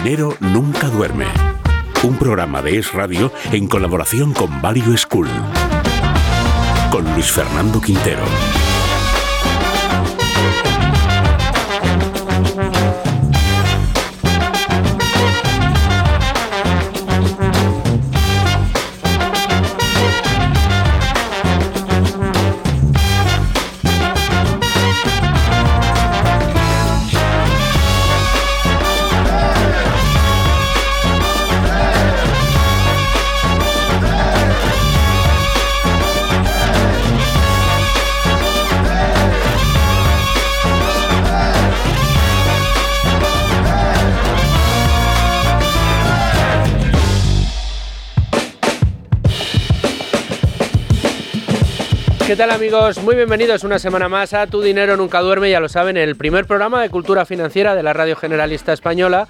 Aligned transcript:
dinero 0.00 0.36
nunca 0.38 0.88
duerme. 0.90 1.26
Un 2.04 2.16
programa 2.18 2.62
de 2.62 2.78
Es 2.78 2.92
Radio 2.92 3.32
en 3.50 3.66
colaboración 3.66 4.32
con 4.32 4.62
Value 4.62 4.96
School. 4.96 5.26
Con 6.92 7.04
Luis 7.14 7.32
Fernando 7.32 7.80
Quintero. 7.80 8.22
Tal 52.38 52.50
amigos? 52.52 53.02
Muy 53.02 53.16
bienvenidos 53.16 53.64
una 53.64 53.80
semana 53.80 54.08
más 54.08 54.32
a 54.32 54.46
Tu 54.46 54.62
Dinero 54.62 54.96
Nunca 54.96 55.20
Duerme, 55.20 55.50
ya 55.50 55.58
lo 55.58 55.68
saben, 55.68 55.96
el 55.96 56.14
primer 56.14 56.46
programa 56.46 56.80
de 56.80 56.88
cultura 56.88 57.26
financiera 57.26 57.74
de 57.74 57.82
la 57.82 57.92
Radio 57.92 58.14
Generalista 58.14 58.72
Española, 58.72 59.26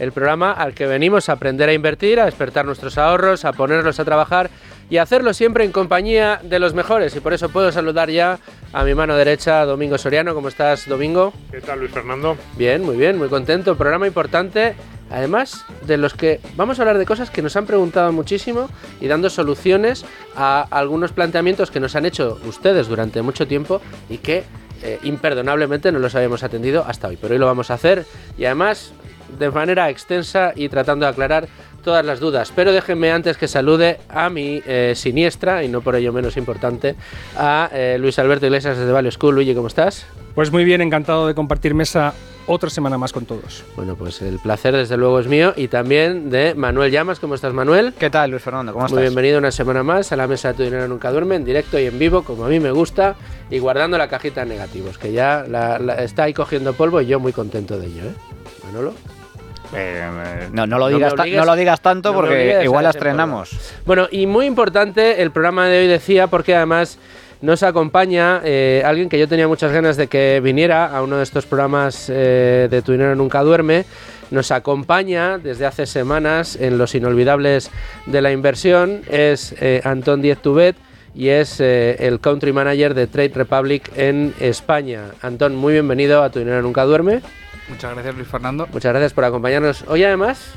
el 0.00 0.10
programa 0.10 0.50
al 0.50 0.74
que 0.74 0.88
venimos 0.88 1.28
a 1.28 1.34
aprender 1.34 1.68
a 1.68 1.72
invertir, 1.72 2.18
a 2.18 2.24
despertar 2.24 2.66
nuestros 2.66 2.98
ahorros, 2.98 3.44
a 3.44 3.52
ponerlos 3.52 4.00
a 4.00 4.04
trabajar 4.04 4.50
y 4.90 4.96
a 4.96 5.02
hacerlo 5.02 5.34
siempre 5.34 5.64
en 5.64 5.70
compañía 5.70 6.40
de 6.42 6.58
los 6.58 6.74
mejores. 6.74 7.14
Y 7.14 7.20
por 7.20 7.32
eso 7.32 7.48
puedo 7.48 7.70
saludar 7.70 8.10
ya 8.10 8.40
a 8.72 8.82
mi 8.82 8.92
mano 8.92 9.14
derecha, 9.14 9.64
Domingo 9.64 9.96
Soriano. 9.96 10.34
¿Cómo 10.34 10.48
estás, 10.48 10.88
Domingo? 10.88 11.32
¿Qué 11.52 11.60
tal, 11.60 11.78
Luis 11.78 11.92
Fernando? 11.92 12.36
Bien, 12.56 12.82
muy 12.82 12.96
bien, 12.96 13.18
muy 13.18 13.28
contento. 13.28 13.76
Programa 13.76 14.08
importante 14.08 14.74
Además 15.10 15.64
de 15.86 15.96
los 15.96 16.14
que 16.14 16.40
vamos 16.56 16.78
a 16.78 16.82
hablar 16.82 16.98
de 16.98 17.06
cosas 17.06 17.30
que 17.30 17.42
nos 17.42 17.56
han 17.56 17.66
preguntado 17.66 18.12
muchísimo 18.12 18.68
y 19.00 19.06
dando 19.06 19.30
soluciones 19.30 20.04
a 20.36 20.66
algunos 20.70 21.12
planteamientos 21.12 21.70
que 21.70 21.80
nos 21.80 21.96
han 21.96 22.06
hecho 22.06 22.38
ustedes 22.46 22.88
durante 22.88 23.22
mucho 23.22 23.46
tiempo 23.46 23.80
y 24.08 24.18
que 24.18 24.44
eh, 24.82 24.98
imperdonablemente 25.02 25.90
no 25.90 25.98
los 25.98 26.14
habíamos 26.14 26.42
atendido 26.42 26.84
hasta 26.86 27.08
hoy. 27.08 27.18
Pero 27.20 27.34
hoy 27.34 27.40
lo 27.40 27.46
vamos 27.46 27.70
a 27.70 27.74
hacer 27.74 28.06
y 28.36 28.44
además 28.44 28.92
de 29.38 29.50
manera 29.50 29.90
extensa 29.90 30.52
y 30.54 30.68
tratando 30.68 31.06
de 31.06 31.10
aclarar 31.10 31.48
todas 31.82 32.04
las 32.04 32.20
dudas. 32.20 32.52
Pero 32.54 32.72
déjenme 32.72 33.10
antes 33.10 33.36
que 33.36 33.48
salude 33.48 33.98
a 34.08 34.30
mi 34.30 34.62
eh, 34.66 34.92
siniestra, 34.94 35.64
y 35.64 35.68
no 35.68 35.80
por 35.80 35.96
ello 35.96 36.12
menos 36.12 36.36
importante, 36.36 36.96
a 37.36 37.70
eh, 37.72 37.96
Luis 37.98 38.18
Alberto 38.18 38.46
Iglesias 38.46 38.76
desde 38.76 38.92
Value 38.92 39.10
School. 39.10 39.34
Luigi, 39.34 39.54
¿cómo 39.54 39.68
estás? 39.68 40.06
Pues 40.34 40.52
muy 40.52 40.64
bien, 40.64 40.80
encantado 40.80 41.26
de 41.26 41.34
compartir 41.34 41.74
mesa 41.74 42.14
otra 42.46 42.70
semana 42.70 42.96
más 42.96 43.12
con 43.12 43.26
todos. 43.26 43.64
Bueno, 43.76 43.94
pues 43.94 44.22
el 44.22 44.38
placer 44.38 44.74
desde 44.74 44.96
luego 44.96 45.20
es 45.20 45.26
mío 45.26 45.52
y 45.56 45.68
también 45.68 46.30
de 46.30 46.54
Manuel 46.54 46.90
Llamas. 46.90 47.20
¿Cómo 47.20 47.34
estás, 47.34 47.52
Manuel? 47.52 47.92
¿Qué 47.92 48.08
tal, 48.08 48.30
Luis 48.30 48.42
Fernando? 48.42 48.72
¿Cómo 48.72 48.86
estás? 48.86 48.94
Muy 48.94 49.02
bienvenido 49.02 49.38
una 49.38 49.50
semana 49.50 49.82
más 49.82 50.12
a 50.12 50.16
la 50.16 50.26
mesa 50.26 50.48
de 50.48 50.54
Tu 50.54 50.62
Dinero 50.62 50.88
Nunca 50.88 51.10
Duerme, 51.10 51.36
en 51.36 51.44
directo 51.44 51.78
y 51.78 51.86
en 51.86 51.98
vivo, 51.98 52.22
como 52.22 52.44
a 52.44 52.48
mí 52.48 52.58
me 52.58 52.70
gusta, 52.70 53.16
y 53.50 53.58
guardando 53.58 53.98
la 53.98 54.08
cajita 54.08 54.44
de 54.44 54.50
negativos, 54.50 54.96
que 54.96 55.12
ya 55.12 55.44
está 55.98 56.24
ahí 56.24 56.32
cogiendo 56.34 56.72
polvo 56.72 57.00
y 57.00 57.06
yo 57.06 57.20
muy 57.20 57.32
contento 57.32 57.78
de 57.78 57.86
ello, 57.86 58.02
¿eh? 58.04 58.14
Manolo. 58.64 58.94
Eh, 59.74 60.48
no, 60.52 60.66
no, 60.66 60.78
lo 60.78 60.88
digas 60.88 61.14
no 61.14 61.44
lo 61.44 61.56
digas 61.56 61.80
tanto 61.80 62.14
porque 62.14 62.60
igual 62.64 62.84
la 62.84 62.90
estrenamos. 62.90 63.50
Bueno, 63.84 64.08
y 64.10 64.26
muy 64.26 64.46
importante 64.46 65.22
el 65.22 65.30
programa 65.30 65.66
de 65.66 65.80
hoy 65.80 65.86
decía, 65.86 66.26
porque 66.26 66.54
además 66.54 66.98
nos 67.40 67.62
acompaña 67.62 68.40
eh, 68.44 68.82
alguien 68.84 69.08
que 69.08 69.18
yo 69.18 69.28
tenía 69.28 69.46
muchas 69.46 69.72
ganas 69.72 69.96
de 69.96 70.08
que 70.08 70.40
viniera 70.42 70.86
a 70.86 71.02
uno 71.02 71.18
de 71.18 71.22
estos 71.22 71.46
programas 71.46 72.08
eh, 72.08 72.68
de 72.70 72.82
Tu 72.82 72.92
Dinero 72.92 73.14
Nunca 73.14 73.42
Duerme. 73.42 73.84
Nos 74.30 74.50
acompaña 74.50 75.38
desde 75.38 75.64
hace 75.64 75.86
semanas 75.86 76.56
en 76.56 76.76
Los 76.76 76.94
Inolvidables 76.94 77.70
de 78.06 78.22
la 78.22 78.32
Inversión. 78.32 79.02
Es 79.08 79.54
Antón 79.84 80.20
Diez 80.20 80.38
Tubet 80.38 80.76
y 81.14 81.28
es 81.28 81.60
el 81.60 82.20
Country 82.20 82.52
Manager 82.52 82.94
de 82.94 83.06
Trade 83.06 83.32
Republic 83.34 83.90
en 83.96 84.34
España. 84.40 85.04
Antón, 85.22 85.56
muy 85.56 85.72
bienvenido 85.72 86.22
a 86.22 86.30
Tu 86.30 86.40
Dinero 86.40 86.62
Nunca 86.62 86.84
Duerme. 86.84 87.22
Muchas 87.68 87.92
gracias, 87.92 88.14
Luis 88.14 88.28
Fernando. 88.28 88.66
Muchas 88.72 88.92
gracias 88.92 89.12
por 89.12 89.24
acompañarnos. 89.24 89.84
Hoy 89.88 90.04
además 90.04 90.54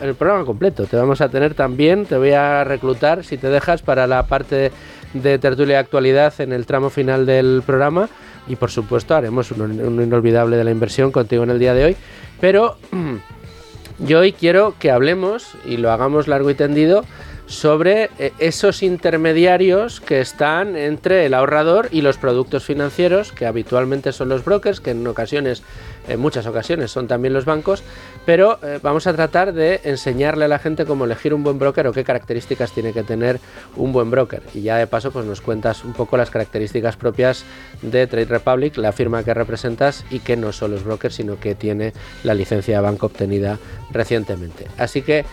el 0.00 0.14
programa 0.14 0.44
completo. 0.44 0.86
Te 0.86 0.96
vamos 0.96 1.20
a 1.20 1.28
tener 1.28 1.54
también, 1.54 2.06
te 2.06 2.16
voy 2.16 2.32
a 2.32 2.64
reclutar 2.64 3.24
si 3.24 3.36
te 3.36 3.48
dejas 3.48 3.82
para 3.82 4.06
la 4.06 4.26
parte 4.26 4.70
de 5.12 5.38
tertulia 5.38 5.74
de 5.74 5.80
actualidad 5.80 6.32
en 6.40 6.52
el 6.52 6.66
tramo 6.66 6.90
final 6.90 7.26
del 7.26 7.62
programa 7.64 8.08
y 8.46 8.56
por 8.56 8.70
supuesto 8.70 9.14
haremos 9.14 9.50
un, 9.50 9.80
un 9.80 10.02
inolvidable 10.02 10.56
de 10.56 10.64
la 10.64 10.70
inversión 10.70 11.10
contigo 11.10 11.42
en 11.42 11.50
el 11.50 11.58
día 11.58 11.74
de 11.74 11.84
hoy. 11.84 11.96
Pero 12.40 12.76
yo 13.98 14.20
hoy 14.20 14.32
quiero 14.32 14.74
que 14.78 14.90
hablemos 14.90 15.54
y 15.64 15.76
lo 15.76 15.90
hagamos 15.90 16.28
largo 16.28 16.50
y 16.50 16.54
tendido 16.54 17.04
sobre 17.48 18.10
eh, 18.18 18.32
esos 18.38 18.82
intermediarios 18.82 20.00
que 20.00 20.20
están 20.20 20.76
entre 20.76 21.24
el 21.26 21.32
ahorrador 21.32 21.88
y 21.90 22.02
los 22.02 22.18
productos 22.18 22.64
financieros, 22.64 23.32
que 23.32 23.46
habitualmente 23.46 24.12
son 24.12 24.28
los 24.28 24.44
brokers, 24.44 24.80
que 24.80 24.90
en 24.90 25.06
ocasiones, 25.06 25.62
en 26.06 26.20
muchas 26.20 26.46
ocasiones 26.46 26.90
son 26.90 27.08
también 27.08 27.32
los 27.32 27.46
bancos, 27.46 27.82
pero 28.26 28.58
eh, 28.62 28.78
vamos 28.82 29.06
a 29.06 29.14
tratar 29.14 29.54
de 29.54 29.80
enseñarle 29.84 30.44
a 30.44 30.48
la 30.48 30.58
gente 30.58 30.84
cómo 30.84 31.06
elegir 31.06 31.32
un 31.32 31.42
buen 31.42 31.58
broker 31.58 31.86
o 31.86 31.92
qué 31.92 32.04
características 32.04 32.72
tiene 32.72 32.92
que 32.92 33.02
tener 33.02 33.40
un 33.76 33.92
buen 33.92 34.10
broker. 34.10 34.42
Y 34.52 34.60
ya 34.60 34.76
de 34.76 34.86
paso 34.86 35.10
pues 35.10 35.24
nos 35.24 35.40
cuentas 35.40 35.84
un 35.84 35.94
poco 35.94 36.18
las 36.18 36.30
características 36.30 36.96
propias 36.96 37.44
de 37.80 38.06
Trade 38.06 38.26
Republic, 38.26 38.76
la 38.76 38.92
firma 38.92 39.24
que 39.24 39.32
representas 39.32 40.04
y 40.10 40.18
que 40.18 40.36
no 40.36 40.52
son 40.52 40.72
los 40.72 40.84
brokers, 40.84 41.14
sino 41.14 41.40
que 41.40 41.54
tiene 41.54 41.94
la 42.24 42.34
licencia 42.34 42.76
de 42.76 42.82
banco 42.82 43.06
obtenida 43.06 43.58
recientemente. 43.90 44.66
Así 44.76 45.00
que 45.00 45.24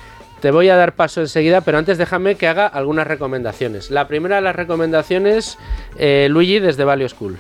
te 0.46 0.52
voy 0.52 0.70
a 0.70 0.76
dar 0.76 0.94
paso 0.94 1.22
enseguida, 1.22 1.62
pero 1.62 1.80
antes 1.80 1.98
déjame 1.98 2.36
que 2.36 2.48
haga 2.48 2.68
algunas 2.68 3.08
recomendaciones. 3.08 3.90
La 3.90 4.08
primera 4.08 4.36
de 4.36 4.44
las 4.44 4.56
recomendaciones, 4.56 5.58
eh, 5.98 6.28
Luigi, 6.30 6.60
desde 6.60 6.84
Value 6.84 7.10
School. 7.10 7.40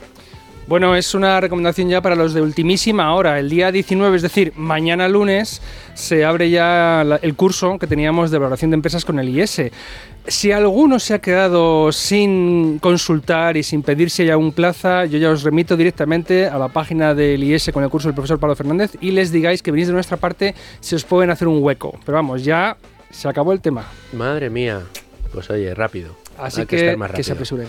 Bueno, 0.67 0.95
es 0.95 1.13
una 1.13 1.39
recomendación 1.39 1.87
ya 1.87 2.01
para 2.01 2.15
los 2.15 2.33
de 2.33 2.41
ultimísima 2.41 3.13
hora. 3.13 3.37
El 3.37 3.51
día 3.51 3.71
19, 3.71 4.15
es 4.15 4.23
decir, 4.23 4.53
mañana 4.55 5.07
lunes, 5.07 5.61
se 5.93 6.25
abre 6.25 6.49
ya 6.49 7.03
el 7.21 7.35
curso 7.35 7.77
que 7.77 7.85
teníamos 7.85 8.31
de 8.31 8.39
valoración 8.39 8.71
de 8.71 8.75
empresas 8.75 9.05
con 9.05 9.19
el 9.19 9.29
IS. 9.29 9.61
Si 10.25 10.51
alguno 10.51 10.97
se 10.97 11.13
ha 11.13 11.19
quedado 11.19 11.91
sin 11.91 12.79
consultar 12.79 13.55
y 13.55 13.61
sin 13.61 13.83
pedirse 13.83 14.25
ya 14.25 14.37
un 14.37 14.51
plaza, 14.51 15.05
yo 15.05 15.19
ya 15.19 15.29
os 15.29 15.43
remito 15.43 15.77
directamente 15.77 16.47
a 16.47 16.57
la 16.57 16.69
página 16.69 17.13
del 17.13 17.43
IS 17.43 17.69
con 17.71 17.83
el 17.83 17.91
curso 17.91 18.07
del 18.07 18.15
profesor 18.15 18.39
Pablo 18.39 18.55
Fernández 18.55 18.97
y 18.99 19.11
les 19.11 19.31
digáis 19.31 19.61
que 19.61 19.69
venís 19.69 19.85
de 19.85 19.93
nuestra 19.93 20.17
parte 20.17 20.55
si 20.79 20.95
os 20.95 21.03
pueden 21.03 21.29
hacer 21.29 21.47
un 21.47 21.61
hueco. 21.61 21.99
Pero 22.03 22.15
vamos, 22.15 22.43
ya 22.43 22.75
se 23.15 23.29
acabó 23.29 23.53
el 23.53 23.61
tema. 23.61 23.85
Madre 24.13 24.49
mía. 24.49 24.81
Pues 25.31 25.49
oye, 25.49 25.73
rápido. 25.73 26.15
Así 26.37 26.65
que, 26.65 26.97
que, 27.15 27.23
se 27.23 27.31
apresuren. 27.31 27.67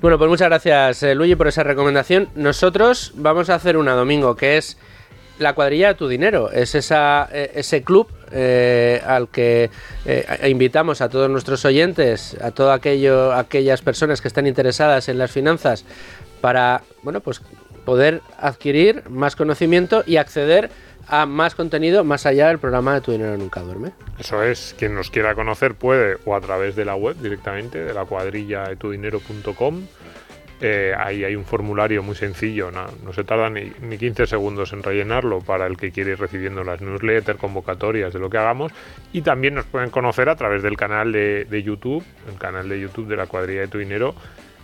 Bueno, 0.00 0.18
pues 0.18 0.28
muchas 0.28 0.48
gracias, 0.48 1.02
eh, 1.04 1.14
Luigi, 1.14 1.36
por 1.36 1.46
esa 1.46 1.62
recomendación. 1.62 2.28
Nosotros 2.34 3.12
vamos 3.14 3.50
a 3.50 3.54
hacer 3.54 3.76
una 3.76 3.92
domingo, 3.92 4.34
que 4.34 4.56
es 4.56 4.76
la 5.38 5.54
cuadrilla 5.54 5.88
de 5.88 5.94
tu 5.94 6.08
dinero. 6.08 6.50
Es 6.50 6.74
esa, 6.74 7.28
eh, 7.32 7.52
ese 7.54 7.82
club 7.82 8.08
eh, 8.32 9.00
al 9.06 9.28
que 9.28 9.70
invitamos 10.44 11.00
a 11.00 11.08
todos 11.08 11.30
nuestros 11.30 11.64
oyentes, 11.64 12.36
a 12.42 12.50
todas 12.50 12.80
aquellas 12.80 13.82
personas 13.82 14.20
que 14.20 14.28
están 14.28 14.48
interesadas 14.48 15.08
en 15.08 15.18
las 15.18 15.30
finanzas, 15.30 15.84
para 16.40 16.82
bueno, 17.02 17.20
pues 17.20 17.40
poder 17.84 18.22
adquirir 18.38 19.02
más 19.08 19.36
conocimiento 19.36 20.02
y 20.06 20.16
acceder 20.16 20.70
a 21.10 21.26
más 21.26 21.54
contenido 21.54 22.04
más 22.04 22.24
allá 22.24 22.48
del 22.48 22.58
programa 22.58 22.94
de 22.94 23.00
Tu 23.00 23.12
Dinero 23.12 23.36
Nunca 23.36 23.60
Duerme. 23.60 23.92
Eso 24.18 24.42
es, 24.42 24.74
quien 24.78 24.94
nos 24.94 25.10
quiera 25.10 25.34
conocer 25.34 25.74
puede 25.74 26.18
o 26.24 26.34
a 26.36 26.40
través 26.40 26.76
de 26.76 26.84
la 26.84 26.94
web 26.94 27.16
directamente, 27.16 27.78
de 27.84 27.92
la 27.92 28.04
cuadrilla 28.04 28.68
de 28.68 28.76
tudinero.com. 28.76 29.82
Eh, 30.62 30.92
ahí 30.96 31.24
hay 31.24 31.34
un 31.36 31.46
formulario 31.46 32.02
muy 32.02 32.14
sencillo, 32.14 32.70
no, 32.70 33.12
se 33.14 33.24
tarda 33.24 33.48
ni, 33.48 33.72
ni, 33.80 33.96
15 33.96 34.26
segundos 34.26 34.74
en 34.74 34.82
rellenarlo 34.82 35.40
para 35.40 35.66
el 35.66 35.78
que 35.78 35.90
quiere 35.90 36.10
ir 36.10 36.20
recibiendo 36.20 36.62
las 36.62 36.82
newsletters, 36.82 37.38
convocatorias 37.38 38.12
de 38.12 38.18
lo 38.18 38.28
que 38.28 38.36
hagamos. 38.36 38.70
Y 39.10 39.22
también 39.22 39.54
nos 39.54 39.64
pueden 39.64 39.88
conocer 39.88 40.28
a 40.28 40.36
través 40.36 40.62
del 40.62 40.76
canal 40.76 41.12
de, 41.12 41.46
de 41.46 41.62
YouTube, 41.62 42.04
el 42.30 42.38
canal 42.38 42.68
de 42.68 42.78
YouTube 42.78 43.08
de 43.08 43.16
la 43.16 43.26
cuadrilla 43.26 43.62
de 43.62 43.68
tu 43.68 43.78
dinero, 43.78 44.14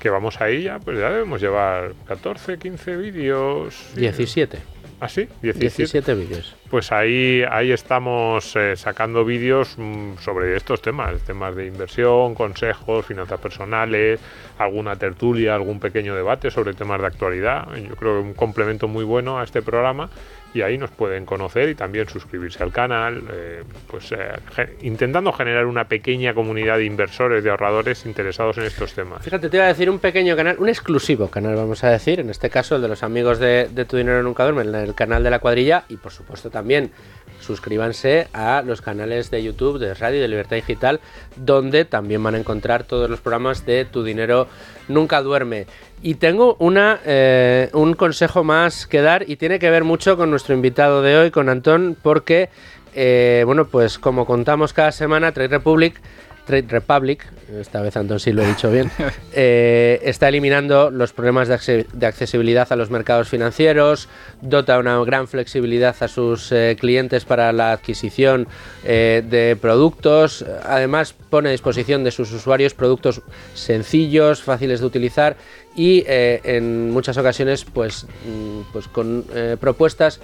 que 0.07 0.11
vamos 0.11 0.41
ahí 0.41 0.63
ya, 0.63 0.79
pues 0.79 1.01
ya 1.01 1.11
debemos 1.11 1.41
llevar 1.41 1.95
14, 2.07 2.59
15 2.59 2.97
vídeos. 2.97 3.91
17. 3.97 4.59
¿Ah, 5.01 5.09
sí? 5.09 5.29
17, 5.43 6.15
vídeos. 6.15 6.55
Pues 6.71 6.93
ahí, 6.93 7.43
ahí 7.51 7.73
estamos 7.73 8.55
eh, 8.55 8.77
sacando 8.77 9.25
vídeos 9.25 9.75
mm, 9.77 10.19
sobre 10.19 10.57
estos 10.57 10.81
temas, 10.81 11.21
temas 11.23 11.57
de 11.57 11.67
inversión, 11.67 12.37
consejos, 12.37 13.05
finanzas 13.05 13.41
personales, 13.41 14.21
alguna 14.59 14.95
tertulia, 14.95 15.57
algún 15.57 15.81
pequeño 15.81 16.15
debate 16.15 16.53
sobre 16.53 16.73
temas 16.73 17.01
de 17.01 17.09
actualidad. 17.09 17.67
Yo 17.75 17.97
creo 17.97 18.21
que 18.21 18.29
un 18.29 18.35
complemento 18.35 18.87
muy 18.87 19.05
bueno 19.05 19.41
a 19.41 19.45
este 19.45 19.61
programa 19.61 20.09
y 20.57 20.63
ahí 20.63 20.79
nos 20.79 20.91
pueden 20.91 21.27
conocer 21.27 21.69
y 21.69 21.75
también 21.75 22.09
suscribirse 22.09 22.63
al 22.63 22.73
canal, 22.73 23.23
eh, 23.33 23.63
pues 23.87 24.13
eh, 24.13 24.77
intentando 24.83 25.33
generar 25.33 25.67
una 25.67 25.85
pequeña 25.85 26.35
comunidad 26.35 26.79
de 26.79 26.85
inversores, 26.85 27.45
de 27.45 27.51
ahorradores 27.51 28.07
interesados 28.07 28.59
en 28.59 28.65
estos 28.65 28.95
temas. 28.95 29.23
Fíjate, 29.23 29.49
te 29.49 29.57
iba 29.57 29.67
a 29.67 29.69
decir 29.69 29.91
un 29.91 29.99
pequeño 29.99 30.35
canal, 30.37 30.57
un 30.59 30.69
exclusivo 30.69 31.29
canal, 31.29 31.57
vamos 31.57 31.85
a 31.85 31.91
decir, 31.91 32.21
en 32.21 32.31
este 32.31 32.49
caso 32.51 32.77
el 32.77 32.83
de 32.83 32.89
los 32.89 33.03
amigos 33.03 33.39
de, 33.39 33.69
Tu 33.87 33.97
Dinero 33.97 34.23
Nunca 34.23 34.45
Duerme, 34.45 34.63
el 34.63 34.95
canal 34.95 35.23
de 35.23 35.31
la 35.31 35.39
cuadrilla 35.39 35.85
y 35.89 35.97
por 35.97 36.13
supuesto 36.13 36.51
también 36.51 36.91
suscríbanse 37.41 38.29
a 38.33 38.63
los 38.63 38.81
canales 38.81 39.31
de 39.31 39.43
YouTube 39.43 39.79
de 39.79 39.95
Radio 39.95 40.21
de 40.21 40.29
Libertad 40.29 40.57
Digital, 40.57 41.01
donde 41.37 41.85
también 41.85 42.23
van 42.23 42.35
a 42.35 42.39
encontrar 42.39 42.85
todos 42.85 43.09
los 43.09 43.21
programas 43.21 43.67
de 43.67 43.85
Tu 43.85 44.03
Dinero 44.03 44.49
Nunca 44.89 45.23
Duerme. 45.23 45.67
Y 46.03 46.15
tengo 46.15 46.57
una, 46.59 47.01
eh, 47.05 47.71
un 47.73 47.95
consejo 47.95 48.45
más 48.45 48.87
que 48.87 49.01
dar 49.01 49.29
y 49.29 49.37
tiene 49.37 49.59
que 49.59 49.71
ver 49.71 49.85
mucho 49.85 50.17
con 50.17 50.31
nuestro 50.31 50.55
invitado 50.55 51.03
de 51.03 51.17
hoy, 51.17 51.31
con 51.31 51.49
Antón, 51.49 51.97
porque, 52.01 52.51
eh, 52.95 53.43
bueno, 53.47 53.67
pues 53.67 53.99
como 53.99 54.27
contamos 54.27 54.73
cada 54.73 54.93
semana, 54.93 55.33
Trade 55.33 55.49
Republic 55.49 56.01
Trade 56.47 56.67
Republic, 56.69 57.27
esta 57.61 57.83
vez 57.83 57.97
Antón 57.97 58.21
sí 58.21 58.33
lo 58.33 58.43
he 58.43 58.47
dicho 58.47 58.71
bien, 58.71 58.91
eh, 59.33 60.01
está 60.03 60.29
eliminando 60.29 60.91
los 60.91 61.13
problemas 61.13 61.49
de, 61.49 62.07
accesibilidad 62.07 62.73
a 62.73 62.77
los 62.77 62.91
mercados 62.91 63.29
financieros, 63.29 64.09
dota 64.41 64.79
una 64.79 64.99
gran 65.05 65.29
flexibilidad 65.29 65.95
a 66.01 66.09
sus 66.09 66.55
clientes 66.79 67.25
para 67.25 67.53
la 67.53 67.73
adquisición 67.73 68.47
de 68.85 69.59
productos, 69.61 70.45
además 70.65 71.15
pone 71.29 71.49
a 71.49 71.53
disposición 71.53 72.05
de 72.05 72.11
sus 72.11 72.33
usuarios 72.33 72.75
productos 72.75 73.23
sencillos, 73.55 74.43
fáciles 74.43 74.81
de 74.81 74.87
utilizar 74.87 75.37
y 75.77 76.03
eh, 76.07 76.41
en 76.45 76.91
muchas 76.91 77.19
ocasiones 77.19 77.65
pues, 77.65 78.05
mm, 78.05 78.73
pues 78.73 78.89
con 78.89 79.25
eh, 79.35 79.57
propuestas 79.61 80.21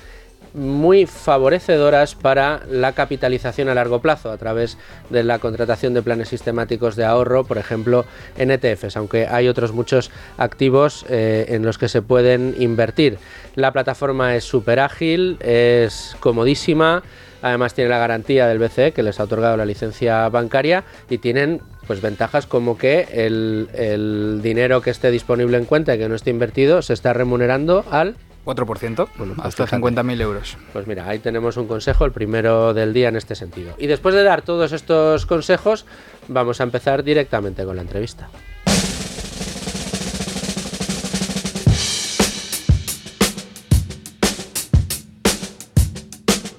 muy 0.54 1.06
favorecedoras 1.06 2.14
para 2.14 2.62
la 2.70 2.92
capitalización 2.92 3.68
a 3.68 3.74
largo 3.74 4.00
plazo 4.00 4.30
a 4.30 4.36
través 4.36 4.76
de 5.10 5.22
la 5.22 5.38
contratación 5.38 5.94
de 5.94 6.02
planes 6.02 6.28
sistemáticos 6.28 6.96
de 6.96 7.04
ahorro, 7.04 7.44
por 7.44 7.58
ejemplo 7.58 8.04
en 8.36 8.50
ETFs, 8.50 8.96
aunque 8.96 9.26
hay 9.26 9.48
otros 9.48 9.72
muchos 9.72 10.10
activos 10.38 11.04
eh, 11.08 11.46
en 11.48 11.64
los 11.64 11.78
que 11.78 11.88
se 11.88 12.02
pueden 12.02 12.54
invertir. 12.58 13.18
La 13.54 13.72
plataforma 13.72 14.36
es 14.36 14.44
súper 14.44 14.80
ágil, 14.80 15.36
es 15.40 16.16
comodísima, 16.20 17.02
además 17.42 17.74
tiene 17.74 17.90
la 17.90 17.98
garantía 17.98 18.46
del 18.46 18.58
BCE 18.58 18.92
que 18.92 19.02
les 19.02 19.20
ha 19.20 19.24
otorgado 19.24 19.56
la 19.56 19.66
licencia 19.66 20.28
bancaria 20.28 20.84
y 21.10 21.18
tienen 21.18 21.60
pues 21.86 22.00
ventajas 22.00 22.46
como 22.46 22.78
que 22.78 23.08
el, 23.12 24.40
dinero 24.42 24.80
que 24.80 24.90
esté 24.90 25.10
disponible 25.10 25.58
en 25.58 25.64
cuenta 25.64 25.94
y 25.94 25.98
que 25.98 26.08
no 26.08 26.14
esté 26.14 26.30
invertido 26.30 26.82
se 26.82 26.94
está 26.94 27.12
remunerando 27.12 27.84
al 27.90 28.16
4%, 28.44 29.08
bueno, 29.16 29.34
hasta 29.42 29.66
50.000 29.66 30.20
euros. 30.20 30.56
Pues 30.72 30.86
mira, 30.86 31.08
ahí 31.08 31.18
tenemos 31.18 31.56
un 31.56 31.66
consejo, 31.66 32.04
el 32.04 32.12
primero 32.12 32.74
del 32.74 32.92
día 32.92 33.08
en 33.08 33.16
este 33.16 33.34
sentido. 33.34 33.74
Y 33.78 33.86
después 33.86 34.14
de 34.14 34.22
dar 34.22 34.42
todos 34.42 34.72
estos 34.72 35.26
consejos, 35.26 35.86
vamos 36.28 36.60
a 36.60 36.64
empezar 36.64 37.02
directamente 37.04 37.64
con 37.64 37.76
la 37.76 37.82
entrevista. 37.82 38.28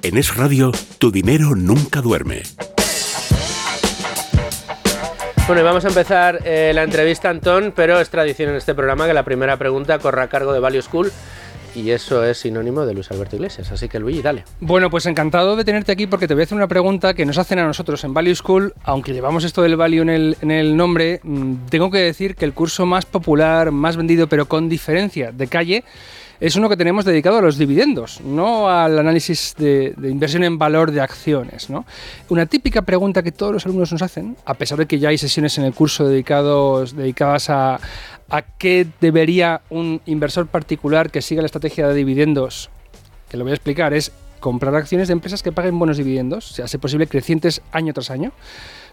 En 0.03 0.17
Es 0.17 0.35
Radio, 0.35 0.71
tu 0.99 1.11
dinero 1.11 1.55
nunca 1.55 2.01
duerme. 2.01 2.43
Bueno, 5.47 5.61
y 5.61 5.65
vamos 5.65 5.83
a 5.83 5.89
empezar 5.89 6.39
eh, 6.45 6.71
la 6.73 6.83
entrevista, 6.83 7.29
Antón, 7.29 7.73
pero 7.75 7.99
es 7.99 8.09
tradición 8.09 8.49
en 8.49 8.55
este 8.55 8.73
programa 8.73 9.07
que 9.07 9.13
la 9.13 9.23
primera 9.23 9.57
pregunta 9.57 9.99
corra 9.99 10.23
a 10.23 10.27
cargo 10.27 10.53
de 10.53 10.59
Value 10.59 10.81
School. 10.81 11.11
Y 11.75 11.89
eso 11.91 12.23
es 12.23 12.39
sinónimo 12.39 12.85
de 12.85 12.93
Luis 12.93 13.09
Alberto 13.11 13.35
Iglesias. 13.35 13.71
Así 13.71 13.89
que 13.89 13.99
Luigi, 13.99 14.21
dale. 14.21 14.43
Bueno, 14.59 14.89
pues 14.89 15.05
encantado 15.05 15.55
de 15.55 15.65
tenerte 15.65 15.91
aquí 15.91 16.07
porque 16.07 16.27
te 16.27 16.33
voy 16.33 16.41
a 16.41 16.43
hacer 16.45 16.55
una 16.55 16.67
pregunta 16.67 17.13
que 17.13 17.25
nos 17.25 17.37
hacen 17.37 17.59
a 17.59 17.65
nosotros 17.65 18.03
en 18.03 18.13
Value 18.13 18.35
School. 18.35 18.73
Aunque 18.83 19.13
llevamos 19.13 19.43
esto 19.43 19.61
del 19.61 19.75
value 19.75 20.01
en 20.01 20.09
el, 20.09 20.37
en 20.41 20.51
el 20.51 20.77
nombre, 20.77 21.19
mm, 21.23 21.67
tengo 21.69 21.89
que 21.89 21.99
decir 21.99 22.35
que 22.35 22.45
el 22.45 22.53
curso 22.53 22.85
más 22.85 23.05
popular, 23.05 23.71
más 23.71 23.97
vendido, 23.97 24.27
pero 24.27 24.47
con 24.47 24.69
diferencia 24.69 25.31
de 25.31 25.47
calle, 25.47 25.83
es 26.39 26.55
uno 26.55 26.69
que 26.69 26.77
tenemos 26.77 27.05
dedicado 27.05 27.37
a 27.37 27.41
los 27.41 27.57
dividendos, 27.57 28.21
no 28.21 28.69
al 28.69 28.99
análisis 28.99 29.55
de, 29.57 29.93
inversión 30.03 30.43
en 30.43 30.57
valor 30.57 30.91
de 30.91 31.01
acciones. 31.01 31.67
Una 32.29 32.45
típica 32.45 32.81
pregunta 32.81 33.23
que 33.23 33.31
todos 33.31 33.53
los 33.53 33.65
alumnos 33.65 33.91
nos 33.91 34.01
hacen, 34.01 34.35
a 34.45 34.53
pesar 34.55 34.77
de 34.77 34.85
que 34.85 34.99
ya 34.99 35.09
hay 35.09 35.17
sesiones 35.17 35.57
en 35.57 35.65
el 35.65 35.73
curso 35.73 36.07
dedicados, 36.07 36.95
dedicadas 36.95 37.49
a, 37.49 37.79
a 38.29 38.41
qué 38.41 38.87
debería 38.99 39.61
un 39.69 40.01
inversor 40.05 40.47
particular 40.47 41.11
que 41.11 41.21
siga 41.21 41.41
la 41.41 41.45
estrategia 41.45 41.87
de 41.87 41.93
dividendos, 41.93 42.69
que 43.29 43.37
lo 43.37 43.43
voy 43.43 43.51
a 43.51 43.55
explicar, 43.55 43.93
es 43.93 44.11
comprar 44.39 44.75
acciones 44.75 45.07
de 45.07 45.13
empresas 45.13 45.41
que 45.41 45.53
paguen 45.53 45.79
buenos 45.79 45.97
dividendos, 45.97 46.45
sea, 46.45 46.67
sea 46.67 46.79
posible 46.79 47.07
crecientes 47.07 47.61
año 47.71 47.93
tras 47.93 48.09
año 48.09 48.33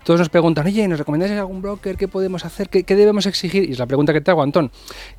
todos 0.05 0.20
nos 0.20 0.29
preguntan, 0.29 0.67
oye, 0.67 0.87
¿nos 0.88 0.99
recomendáis 0.99 1.32
algún 1.32 1.62
broker? 1.62 1.97
¿Qué 1.97 2.08
podemos 2.08 2.44
hacer? 2.44 2.69
¿Qué, 2.69 2.97
debemos 2.97 3.26
exigir? 3.26 3.69
Y 3.69 3.73
es 3.73 3.79
la 3.79 3.87
pregunta 3.87 4.12
que 4.12 4.20
te 4.20 4.31
hago, 4.31 4.43
Antón. 4.43 4.70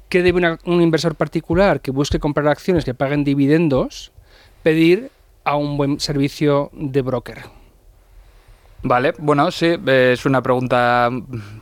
¿Qué 0.10 0.24
debe 0.24 0.57
un 0.66 0.81
inversor 0.81 1.16
particular 1.16 1.81
que 1.81 1.92
busque 1.92 2.19
comprar 2.19 2.48
acciones 2.48 2.86
que 2.86 2.94
paguen 2.94 3.24
dividendos 3.24 4.12
pedir 4.63 5.12
a 5.44 5.56
un 5.56 5.78
buen 5.78 6.00
servicio 6.00 6.69
de 6.74 7.01
broker? 7.01 7.61
Vale, 8.83 9.13
bueno, 9.19 9.51
sí, 9.51 9.75
es 9.86 10.25
una 10.25 10.42
pregunta 10.42 11.10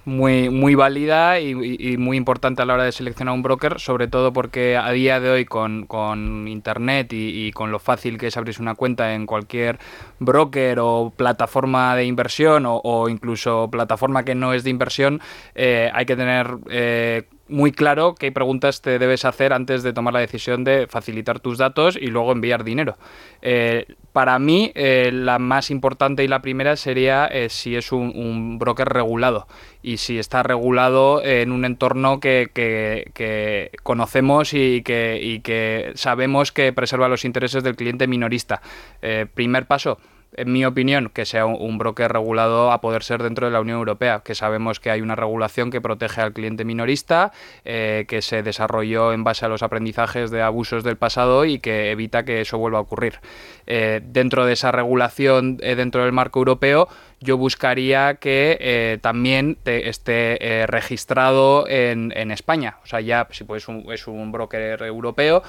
muy, 0.06 0.50
muy 0.50 0.74
válida 0.75 1.38
y, 1.42 1.98
muy 1.98 2.16
importante 2.16 2.62
a 2.62 2.66
la 2.66 2.75
hora 2.75 2.86
de 2.86 2.94
seleccionar 2.94 3.33
un 3.33 3.42
broker, 3.42 3.77
sobre 3.77 4.07
todo 4.07 4.31
porque 4.31 4.77
a 4.77 4.89
día 4.92 5.19
de 5.19 5.30
hoy 5.30 5.45
con, 5.45 6.48
Internet 6.48 7.10
y, 7.12 7.51
con 7.51 7.71
lo 7.71 7.80
fácil 7.80 8.18
que 8.18 8.27
es 8.27 8.38
abrirse 8.38 8.62
una 8.62 8.75
cuenta 8.75 9.13
en 9.13 9.25
cualquier 9.25 9.80
broker 10.19 10.80
o 10.80 11.12
plataforma 11.16 11.94
de 11.98 12.06
inversión 12.06 12.63
o, 12.66 13.10
incluso 13.10 13.69
plataforma 13.69 14.24
que 14.24 14.33
no 14.33 14.54
es 14.54 14.63
de 14.63 14.69
inversión, 14.69 15.19
eh, 15.56 15.92
hay 15.94 16.06
que 16.06 16.15
tener... 16.15 16.57
Eh, 16.69 17.24
muy 17.50 17.72
claro 17.72 18.16
qué 18.16 18.31
preguntas 18.31 18.81
te 18.81 19.00
debes 19.00 19.25
hacer 19.25 19.54
antes 19.54 19.84
de 19.84 19.94
tomar 19.94 20.13
la 20.13 20.19
decisión 20.19 20.63
de 20.63 20.88
facilitar 20.88 21.40
tus 21.40 21.57
datos 21.57 21.98
y 22.00 22.07
luego 22.07 22.31
enviar 22.31 22.63
dinero. 22.63 22.98
Eh, 23.42 23.86
para 24.13 24.40
mí, 24.40 24.72
eh, 24.75 25.12
la 25.12 25.40
más 25.40 25.72
importante 25.72 26.24
y 26.24 26.28
la 26.28 26.42
primera 26.42 26.75
sería 26.75 27.25
eh, 27.28 27.50
si 27.50 27.75
es 27.75 27.92
un, 27.92 28.57
broker 28.60 28.88
regulado 28.88 29.48
y 29.81 29.98
si 29.98 30.19
está 30.19 30.44
regulado 30.44 31.24
en 31.24 31.51
un 31.51 31.66
entorno 31.66 32.19
que, 32.19 33.72
conocemos 33.84 34.54
y 34.54 34.81
que 34.81 35.92
sabemos 35.96 36.51
que 36.51 36.74
preserva 36.74 37.08
los 37.08 37.25
intereses 37.25 37.63
del 37.63 37.75
cliente 37.75 38.08
minorista. 38.08 38.62
primer 39.34 39.65
paso 39.65 40.00
en 40.33 40.51
mi 40.51 40.65
opinión, 40.65 41.09
que 41.13 41.25
sea 41.25 41.45
un 41.45 41.77
broker 41.77 42.12
regulado 42.12 42.71
a 42.71 42.81
poder 42.81 43.03
ser 43.03 43.24
dentro 43.24 43.48
de 43.48 43.51
la 43.51 43.62
Unión 43.62 43.77
Europea, 43.77 44.21
que 44.24 44.36
sabemos 44.36 44.79
que 44.79 44.91
hay 44.91 45.01
una 45.01 45.15
regulación 45.15 45.71
que 45.71 45.81
protege 45.81 46.21
al 46.21 46.33
cliente 46.33 46.65
minorista, 46.65 47.31
eh, 47.65 48.05
que 48.07 48.21
se 48.21 48.43
desarrolló 48.43 49.13
en 49.13 49.24
base 49.24 49.45
a 49.45 49.50
los 49.50 49.63
aprendizajes 49.63 50.31
de 50.31 50.41
abusos 50.41 50.83
del 50.83 50.98
pasado 50.98 51.45
y 51.45 51.59
que 51.59 51.91
evita 51.91 52.24
que 52.24 52.41
eso 52.41 52.57
vuelva 52.57 52.79
a 52.79 52.81
ocurrir. 52.81 53.19
Eh, 53.65 54.01
dentro 54.03 54.45
de 54.45 54.53
esa 54.53 54.71
regulación, 54.71 55.57
eh, 55.62 55.75
dentro 55.75 56.03
del 56.03 56.12
marco 56.12 56.39
europeo, 56.39 56.88
yo 57.21 57.38
buscaría 57.38 58.15
que 58.15 58.98
también 59.01 59.57
esté 59.65 60.65
registrado 60.67 61.67
en, 61.67 62.31
España. 62.31 62.77
O 62.81 62.86
sea, 62.86 63.01
ya 63.01 63.27
si 63.31 63.43
pues, 63.43 63.67
es 63.91 64.07
un 64.07 64.31
broker 64.31 64.81
europeo, 64.83 65.43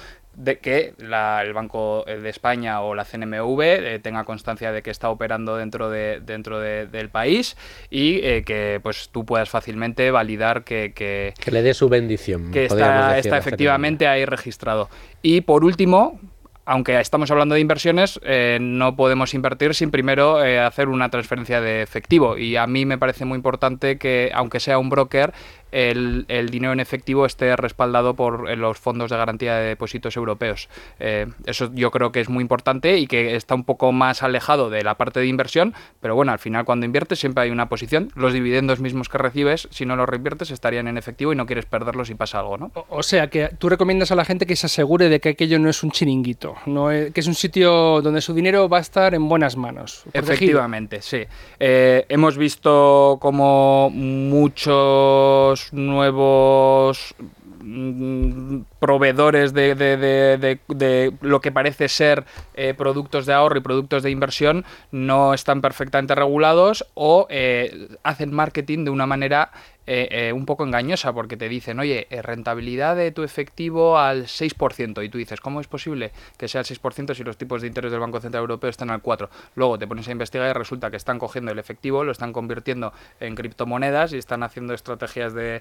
de 0.45 0.59
que 0.59 0.95
el 0.99 1.53
Banco 1.53 2.05
de 2.07 2.29
España 2.29 2.81
o 2.81 2.95
la 2.95 3.05
CNMV 3.05 3.61
eh, 3.61 4.01
tenga 4.03 4.25
constancia 4.25 4.73
de 4.73 4.83
que 4.83 4.91
está 4.91 5.11
operando 5.11 5.57
dentro 5.57 5.91
de 5.91 6.21
dentro 6.21 6.61
del 6.61 7.09
país 7.11 7.57
y 7.91 8.21
eh, 8.23 8.43
que 8.45 8.81
pues 8.83 9.11
tú 9.11 9.25
puedas 9.25 9.51
fácilmente 9.51 10.11
validar 10.11 10.65
que 10.65 10.93
que, 10.95 11.35
le 11.51 11.63
dé 11.63 11.75
su 11.75 11.89
bendición 11.89 12.51
que 12.53 12.67
está, 12.67 13.19
está 13.19 13.39
efectivamente 13.39 14.07
ahí 14.07 14.25
registrado 14.25 14.89
y 15.23 15.43
por 15.43 15.65
último 15.65 16.19
aunque 16.67 17.01
estamos 17.01 17.29
hablando 17.33 17.57
de 17.57 17.61
inversiones, 17.63 18.21
eh, 18.23 18.59
no 18.61 18.95
podemos 18.95 19.35
invertir 19.35 19.75
sin 19.75 19.91
primero 19.91 20.37
hacer 20.37 20.89
una 20.89 21.09
transferencia 21.09 21.61
de 21.61 21.83
efectivo. 21.83 22.39
Y 22.39 22.55
a 22.55 22.69
mí 22.69 22.87
me 22.87 22.97
parece 22.97 23.25
muy 23.25 23.35
importante 23.35 23.99
que, 23.99 24.31
aunque 24.33 24.61
sea 24.61 24.79
un 24.79 24.89
broker, 24.89 25.33
el, 25.73 26.27
dinero 26.51 26.73
en 26.73 26.81
efectivo 26.81 27.27
esté 27.27 27.55
respaldado 27.57 28.15
por 28.15 28.57
los 28.57 28.79
fondos 28.79 29.11
de 29.11 29.17
garantía 29.17 29.57
de 29.57 29.69
depósitos 29.69 30.17
europeos. 30.17 30.69
Eh, 30.99 31.27
eso 31.47 31.71
yo 31.75 31.91
creo 31.91 32.13
que 32.13 32.21
es 32.21 32.29
muy 32.29 32.43
importante 32.43 32.99
y 32.99 33.07
que 33.07 33.37
está 33.37 33.55
un 33.55 33.65
poco 33.65 33.93
más 33.93 34.23
alejado 34.23 34.71
de 34.71 34.83
la 34.83 34.97
parte 34.97 35.21
de 35.21 35.27
inversión, 35.27 35.75
pero 36.01 36.15
bueno, 36.15 36.33
al 36.33 36.39
final 36.39 36.65
cuando 36.65 36.87
inviertes 36.87 37.19
siempre 37.21 37.45
hay 37.45 37.51
una 37.51 37.69
posición. 37.69 38.11
Los 38.15 38.33
dividendos 38.33 38.81
mismos 38.81 39.09
que 39.09 39.19
recibes, 39.19 39.69
si 39.71 39.87
no 39.87 39.97
los 39.97 40.09
reinviertes, 40.09 40.51
estarían 40.51 40.89
en 40.89 40.99
efectivo 40.99 41.33
y 41.33 41.37
no 41.37 41.47
quieres 41.47 41.67
perderlos 41.67 42.09
si 42.09 42.15
pasa 42.15 42.41
algo, 42.41 42.59
¿no? 42.59 42.71
O, 42.89 43.03
sea, 43.03 43.29
que 43.29 43.51
tú 43.59 43.69
recomiendas 43.69 44.11
a 44.11 44.15
la 44.15 44.25
gente 44.25 44.47
que 44.47 44.57
se 44.57 44.67
asegure 44.67 45.09
de 45.09 45.21
que 45.21 45.31
aquello 45.31 45.59
no 45.59 45.69
es 45.69 45.83
un 45.83 45.91
chiringuito, 45.91 46.57
no 46.67 46.89
que 46.89 47.13
es 47.15 47.27
un 47.27 47.35
sitio 47.35 48.01
donde 48.03 48.21
su 48.21 48.35
dinero 48.35 48.69
va 48.69 48.79
a 48.79 48.81
estar 48.81 49.15
en 49.15 49.29
buenas 49.29 49.57
manos. 49.57 50.05
Efectivamente, 50.13 51.03
sí. 51.03 51.25
Eh, 51.59 52.05
hemos 52.09 52.37
visto 52.37 53.19
como 53.21 53.91
muchos 53.91 55.60
nuevos 55.73 57.15
mm, 57.63 58.61
proveedores 58.79 59.53
de, 59.53 59.75
de- 59.75 60.59
de- 60.69 61.13
lo 61.21 61.41
que 61.41 61.53
parece 61.53 61.89
ser 61.89 62.25
eh, 62.55 62.75
productos 62.75 63.27
de 63.27 63.33
ahorro 63.35 63.59
y 63.59 63.63
productos 63.63 64.03
de 64.03 64.11
inversión 64.11 64.65
no 64.91 65.35
están 65.35 65.61
perfectamente 65.61 66.15
regulados 66.15 66.87
o 66.95 67.27
eh, 67.31 67.89
hacen 68.03 68.33
marketing 68.33 68.85
de 68.85 68.91
una 68.91 69.07
manera 69.07 69.51
eh, 69.93 70.29
eh, 70.29 70.33
un 70.33 70.47
poco 70.47 70.63
engañosa 70.63 71.13
porque 71.13 71.37
te 71.37 71.49
dicen, 71.49 71.81
oye, 71.81 72.07
eh, 72.11 72.23
rentabilidad 72.23 72.95
de 72.95 73.11
tu 73.11 73.25
efectivo 73.25 73.99
al 73.99 74.29
6%. 74.29 75.05
Y 75.05 75.09
tú 75.09 75.19
dices, 75.19 75.41
¿cómo 75.41 75.61
es 75.61 75.67
posible 75.67 76.13
que 76.37 76.47
sea 76.47 76.61
el 76.61 76.67
6% 76.69 77.13
si 77.13 77.25
los 77.25 77.37
tipos 77.37 77.61
de 77.61 77.67
interés 77.67 77.91
del 77.91 77.99
Banco 77.99 78.21
Central 78.21 78.43
Europeo 78.43 78.71
están 78.71 78.91
al 78.91 79.03
4%? 79.03 79.29
Luego 79.57 79.81
te 79.81 79.89
pones 79.89 80.07
a 80.07 80.13
investigar 80.13 80.49
y 80.49 80.53
resulta 80.53 80.93
que 80.93 80.97
están 80.97 81.19
cogiendo 81.19 81.51
el 81.51 81.59
efectivo, 81.59 82.05
lo 82.05 82.13
están 82.13 82.33
convirtiendo 82.33 82.93
en 83.19 83.35
criptomonedas 83.35 84.13
y 84.13 84.19
están 84.19 84.45
haciendo 84.45 84.75
estrategias 84.75 85.35
de, 85.35 85.61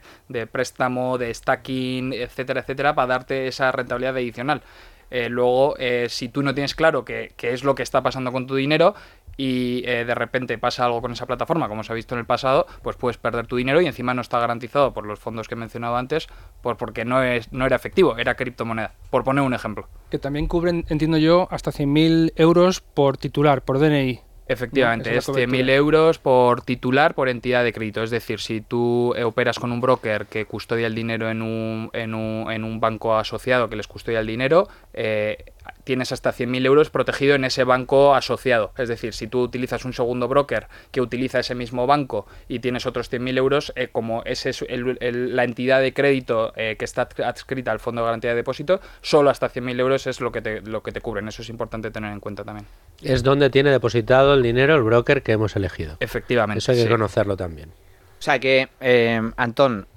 préstamo, 0.51 1.17
de 1.17 1.33
stacking, 1.33 2.13
etcétera, 2.13 2.61
etcétera, 2.61 2.93
para 2.93 3.07
darte 3.07 3.47
esa 3.47 3.71
rentabilidad 3.71 4.15
adicional. 4.15 4.61
Luego, 5.09 5.73
si 6.07 6.29
tú 6.29 6.43
no 6.43 6.53
tienes 6.53 6.75
claro 6.75 7.03
qué 7.03 7.33
es 7.35 7.63
lo 7.63 7.73
que 7.73 7.81
está 7.81 8.03
pasando 8.03 8.31
con 8.31 8.45
tu 8.45 8.53
dinero 8.53 8.93
y 9.39 9.83
eh, 9.85 10.03
de 10.03 10.15
repente 10.15 10.57
pasa 10.57 10.83
algo 10.83 11.01
con 11.01 11.13
esa 11.13 11.25
plataforma, 11.25 11.69
como 11.69 11.81
se 11.85 11.93
ha 11.93 11.95
visto 11.95 12.13
en 12.13 12.19
el 12.19 12.25
pasado, 12.25 12.67
pues 12.83 12.97
puedes 12.97 13.17
perder 13.17 13.47
tu 13.47 13.55
dinero 13.55 13.79
y 13.79 13.87
encima 13.87 14.13
no 14.13 14.19
está 14.19 14.37
garantizado 14.37 14.93
por 14.93 15.05
los 15.05 15.17
fondos 15.17 15.47
que 15.47 15.53
he 15.53 15.57
mencionado 15.57 15.95
antes, 15.95 16.27
por, 16.61 16.75
porque 16.75 17.05
no, 17.05 17.23
es, 17.23 17.49
no 17.53 17.65
era 17.65 17.77
efectivo, 17.77 18.17
era 18.17 18.35
criptomoneda, 18.35 18.95
por 19.09 19.23
poner 19.23 19.45
un 19.45 19.53
ejemplo. 19.53 19.87
Que 20.11 20.19
también 20.19 20.47
cubren, 20.47 20.83
entiendo 20.89 21.17
yo, 21.17 21.47
hasta 21.51 21.71
100.000 21.71 22.33
euros 22.35 22.81
por 22.81 23.15
titular, 23.15 23.61
por 23.61 23.79
DNI. 23.79 24.19
Efectivamente, 24.49 25.11
es 25.11 25.23
esa 25.23 25.31
es 25.31 25.37
la 25.37 25.43
100.000 25.43 25.47
cobertura. 25.47 25.75
euros 25.75 26.19
por 26.19 26.61
titular 26.63 27.15
por 27.15 27.29
entidad 27.29 27.63
de 27.63 27.71
crédito. 27.71 28.03
Es 28.03 28.09
decir, 28.09 28.41
si 28.41 28.59
tú 28.59 29.13
operas 29.23 29.57
con 29.57 29.71
un 29.71 29.79
broker 29.79 30.25
que 30.25 30.43
custodia 30.43 30.87
el 30.87 30.95
dinero 30.95 31.29
en 31.29 31.41
un, 31.43 31.91
en 31.93 32.13
un, 32.13 32.51
en 32.51 32.65
un 32.65 32.81
banco 32.81 33.15
asociado 33.15 33.69
que 33.69 33.77
les 33.77 33.87
custodia 33.87 34.19
el 34.19 34.27
dinero, 34.27 34.67
eh, 34.91 35.53
tienes 35.83 36.11
hasta 36.11 36.31
100.000 36.31 36.65
euros 36.65 36.89
protegido 36.89 37.35
en 37.35 37.43
ese 37.45 37.63
banco 37.63 38.15
asociado. 38.15 38.71
Es 38.77 38.89
decir, 38.89 39.13
si 39.13 39.27
tú 39.27 39.41
utilizas 39.41 39.85
un 39.85 39.93
segundo 39.93 40.27
broker 40.27 40.67
que 40.91 41.01
utiliza 41.01 41.39
ese 41.39 41.55
mismo 41.55 41.87
banco 41.87 42.27
y 42.47 42.59
tienes 42.59 42.85
otros 42.85 43.09
100.000 43.09 43.37
euros, 43.37 43.73
eh, 43.75 43.89
como 43.91 44.23
ese 44.25 44.49
es 44.51 44.61
el- 44.67 44.97
el- 45.01 45.35
la 45.35 45.43
entidad 45.43 45.81
de 45.81 45.93
crédito 45.93 46.53
eh, 46.55 46.75
que 46.77 46.85
está 46.85 47.07
adscrita 47.25 47.71
al 47.71 47.79
Fondo 47.79 48.01
de 48.01 48.05
Garantía 48.05 48.29
de 48.31 48.35
Depósito, 48.37 48.79
solo 49.01 49.29
hasta 49.29 49.49
100.000 49.49 49.79
euros 49.79 50.07
es 50.07 50.21
lo 50.21 50.31
que, 50.31 50.41
te, 50.41 50.61
lo 50.61 50.83
que 50.83 50.91
te 50.91 51.01
cubren. 51.01 51.27
Eso 51.27 51.41
es 51.41 51.49
importante 51.49 51.91
tener 51.91 52.11
en 52.11 52.19
cuenta 52.19 52.43
también. 52.43 52.65
Es 53.01 53.23
donde 53.23 53.49
tiene 53.49 53.69
depositado 53.71 54.33
el 54.33 54.43
dinero 54.43 54.75
el 54.75 54.83
broker 54.83 55.23
que 55.23 55.31
hemos 55.33 55.55
elegido. 55.55 55.97
Efectivamente. 55.99 56.59
Eso 56.59 56.71
hay 56.71 56.77
que 56.79 56.83
sí. 56.83 56.89
conocerlo 56.89 57.37
también. 57.37 57.69
O 57.69 58.21
sea 58.21 58.37
que, 58.39 58.69
eh, 58.81 59.21
Antón, 59.37 59.87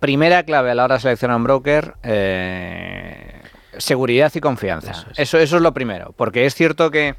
primera 0.00 0.42
clave 0.44 0.70
a 0.70 0.74
la 0.74 0.84
hora 0.84 0.94
de 0.96 1.00
seleccionar 1.02 1.36
un 1.36 1.44
broker, 1.44 1.94
eh, 2.02 3.40
seguridad 3.78 4.32
y 4.34 4.40
confianza. 4.40 4.90
Eso 4.90 5.06
es. 5.12 5.18
eso, 5.34 5.56
es 5.56 5.62
lo 5.62 5.72
primero, 5.72 6.12
porque 6.16 6.46
es 6.46 6.54
cierto 6.54 6.90
que 6.90 7.16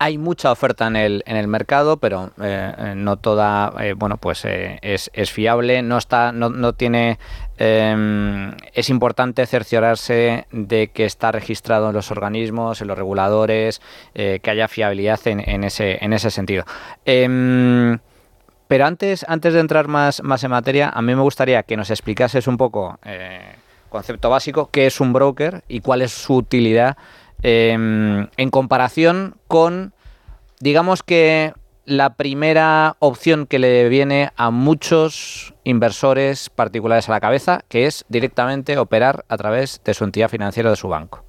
hay 0.00 0.16
mucha 0.16 0.52
oferta 0.52 0.86
en 0.86 0.96
el, 0.96 1.22
en 1.26 1.36
el 1.36 1.48
mercado, 1.48 1.96
pero 1.96 2.30
eh, 2.40 2.72
eh, 2.78 2.94
no 2.96 3.16
toda, 3.16 3.72
eh, 3.80 3.94
bueno, 3.94 4.16
pues 4.16 4.44
eh, 4.44 4.78
es, 4.82 5.10
es 5.12 5.32
fiable, 5.32 5.82
no 5.82 5.98
está, 5.98 6.30
no, 6.30 6.50
no 6.50 6.72
tiene, 6.72 7.18
eh, 7.58 8.52
es 8.74 8.90
importante 8.90 9.44
cerciorarse 9.46 10.46
de 10.52 10.88
que 10.88 11.04
está 11.04 11.32
registrado 11.32 11.88
en 11.88 11.94
los 11.94 12.12
organismos, 12.12 12.80
en 12.80 12.88
los 12.88 12.96
reguladores, 12.96 13.80
que 14.14 14.50
haya 14.50 14.68
fiabilidad 14.68 15.20
en, 15.26 15.40
en 15.40 15.64
ese, 15.64 15.98
en 16.04 16.12
ese 16.12 16.30
sentido. 16.30 16.64
Em, 17.04 17.98
pero 18.68 18.86
antes, 18.86 19.24
antes 19.28 19.54
de 19.54 19.60
entrar 19.60 19.88
más, 19.88 20.22
más 20.22 20.44
en 20.44 20.50
materia, 20.50 20.90
a 20.90 21.02
mí 21.02 21.14
me 21.14 21.22
gustaría 21.22 21.62
que 21.62 21.76
nos 21.76 21.90
explicases 21.90 22.46
un 22.46 22.56
poco, 22.56 22.98
concepto 23.88 24.30
básico, 24.30 24.70
qué 24.70 24.86
es 24.86 25.00
un 25.00 25.12
broker 25.12 25.64
y 25.68 25.80
cuál 25.80 26.02
es 26.02 26.12
su 26.12 26.36
utilidad 26.36 26.96
eh, 27.42 27.72
en 27.72 28.50
comparación 28.50 29.36
con, 29.46 29.92
digamos 30.60 31.02
que 31.02 31.52
la 31.84 32.14
primera 32.14 32.96
opción 32.98 33.46
que 33.46 33.58
le 33.58 33.88
viene 33.88 34.30
a 34.36 34.50
muchos 34.50 35.54
inversores 35.64 36.50
particulares 36.50 37.08
a 37.08 37.12
la 37.12 37.20
cabeza, 37.20 37.64
que 37.68 37.86
es 37.86 38.04
directamente 38.10 38.76
operar 38.76 39.24
a 39.28 39.38
través 39.38 39.80
de 39.84 39.94
su 39.94 40.04
entidad 40.04 40.28
financiera 40.28 40.68
de 40.68 40.76
su 40.76 40.88
banco. 40.88 41.27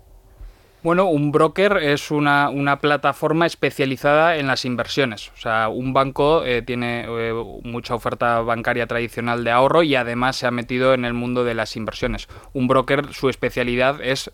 Bueno, 0.82 1.10
un 1.10 1.34
broker 1.34 1.76
es 1.76 2.10
una, 2.10 2.48
una 2.48 2.80
plataforma 2.80 3.46
especializada 3.46 4.38
en 4.38 4.48
las 4.48 4.64
inversiones. 4.64 5.30
O 5.34 5.38
sea, 5.38 5.68
un 5.68 5.92
banco 5.92 6.46
eh, 6.46 6.62
tiene 6.62 7.06
eh, 7.06 7.34
mucha 7.64 7.96
oferta 7.96 8.40
bancaria 8.40 8.88
tradicional 8.88 9.44
de 9.44 9.52
ahorro 9.52 9.84
y 9.84 9.96
además 9.96 10.38
se 10.38 10.48
ha 10.48 10.52
metido 10.52 10.94
en 10.94 11.04
el 11.04 11.14
mundo 11.14 11.44
de 11.44 11.54
las 11.54 11.76
inversiones. 11.76 12.30
Un 12.54 12.70
broker, 12.70 13.14
su 13.14 13.28
especialidad 13.28 14.00
es 14.02 14.32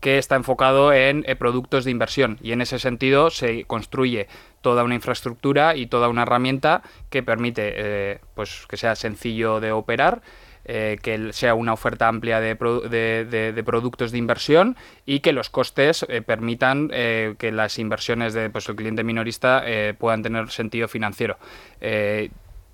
que 0.00 0.18
está 0.18 0.34
enfocado 0.34 0.92
en 0.92 1.22
eh, 1.28 1.36
productos 1.36 1.84
de 1.84 1.92
inversión 1.92 2.38
y 2.42 2.50
en 2.50 2.60
ese 2.60 2.80
sentido 2.80 3.30
se 3.30 3.62
construye 3.62 4.26
toda 4.62 4.82
una 4.82 4.96
infraestructura 4.96 5.76
y 5.76 5.86
toda 5.86 6.08
una 6.08 6.22
herramienta 6.22 6.82
que 7.08 7.22
permite 7.22 8.20
pues 8.34 8.66
que 8.68 8.76
sea 8.76 8.96
sencillo 8.96 9.60
de 9.60 9.70
operar 9.70 10.22
eh, 10.64 10.98
que 11.02 11.32
sea 11.32 11.54
una 11.54 11.72
oferta 11.72 12.08
amplia 12.08 12.40
de, 12.40 12.54
de- 12.54 13.62
productos 13.64 14.12
de 14.12 14.18
inversión 14.18 14.76
y 15.06 15.20
que 15.20 15.32
los 15.32 15.50
costes 15.50 16.04
eh, 16.08 16.22
permitan 16.22 16.90
eh, 16.92 17.34
que 17.38 17.52
las 17.52 17.78
inversiones 17.78 18.34
del 18.34 18.50
pues, 18.50 18.68
el 18.68 18.76
cliente 18.76 19.04
minorista 19.04 19.62
puedan 19.98 20.22
tener 20.22 20.50
sentido 20.50 20.88
financiero. 20.88 21.38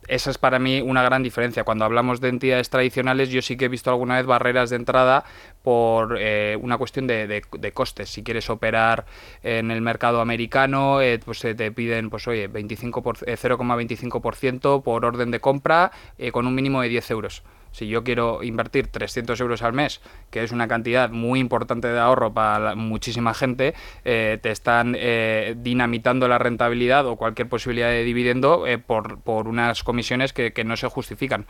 Esa 0.08 0.30
es 0.30 0.38
para 0.38 0.58
mí 0.58 0.80
una 0.80 1.04
gran 1.04 1.22
diferencia. 1.22 1.62
Cuando 1.62 1.84
hablamos 1.84 2.20
de 2.20 2.30
entidades 2.30 2.68
tradicionales, 2.68 3.28
yo 3.28 3.42
sí 3.42 3.56
que 3.56 3.66
he 3.66 3.68
visto 3.68 3.90
alguna 3.90 4.16
vez 4.16 4.26
barreras 4.26 4.70
de 4.70 4.76
entrada 4.76 5.24
por 5.62 6.18
una 6.60 6.78
cuestión 6.78 7.06
de, 7.06 7.26
de- 7.28 7.72
costes. 7.72 8.08
Si 8.08 8.24
quieres 8.24 8.50
operar 8.50 9.04
en 9.44 9.70
el 9.70 9.80
mercado 9.82 10.20
americano, 10.20 11.00
eh, 11.00 11.20
pues 11.24 11.40
te 11.40 11.70
piden, 11.70 12.10
pues 12.10 12.26
oye, 12.26 12.48
25 12.48 13.02
por- 13.02 13.18
eh, 13.26 13.36
0,25% 13.36 14.82
por 14.82 15.04
orden 15.04 15.30
de 15.30 15.38
compra 15.40 15.92
con 16.32 16.46
un 16.46 16.54
mínimo 16.54 16.80
de 16.82 16.88
10 16.88 17.10
euros. 17.12 17.42
Si 17.72 17.86
yo 17.88 18.02
quiero 18.04 18.42
invertir 18.42 18.88
300 18.88 19.40
euros 19.40 19.62
al 19.62 19.72
mes, 19.72 20.00
que 20.30 20.42
es 20.42 20.50
una 20.52 20.66
cantidad 20.68 21.10
muy 21.10 21.38
importante 21.40 21.88
de 21.88 21.98
ahorro 21.98 22.32
para 22.34 22.74
muchísima 22.74 23.32
gente, 23.34 23.74
eh, 24.04 24.38
te 24.42 24.50
están 24.50 24.96
eh, 24.98 25.54
dinamitando 25.56 26.26
la 26.28 26.38
rentabilidad 26.38 27.06
o 27.06 27.16
cualquier 27.16 27.48
posibilidad 27.48 27.88
de 27.88 28.02
dividendo 28.04 28.66
eh, 28.66 28.78
por, 28.78 29.20
por 29.20 29.46
unas 29.48 29.84
comisiones 29.84 30.32
que, 30.32 30.52
que 30.52 30.64
no 30.64 30.76
se 30.76 30.88
justifican. 30.88 31.46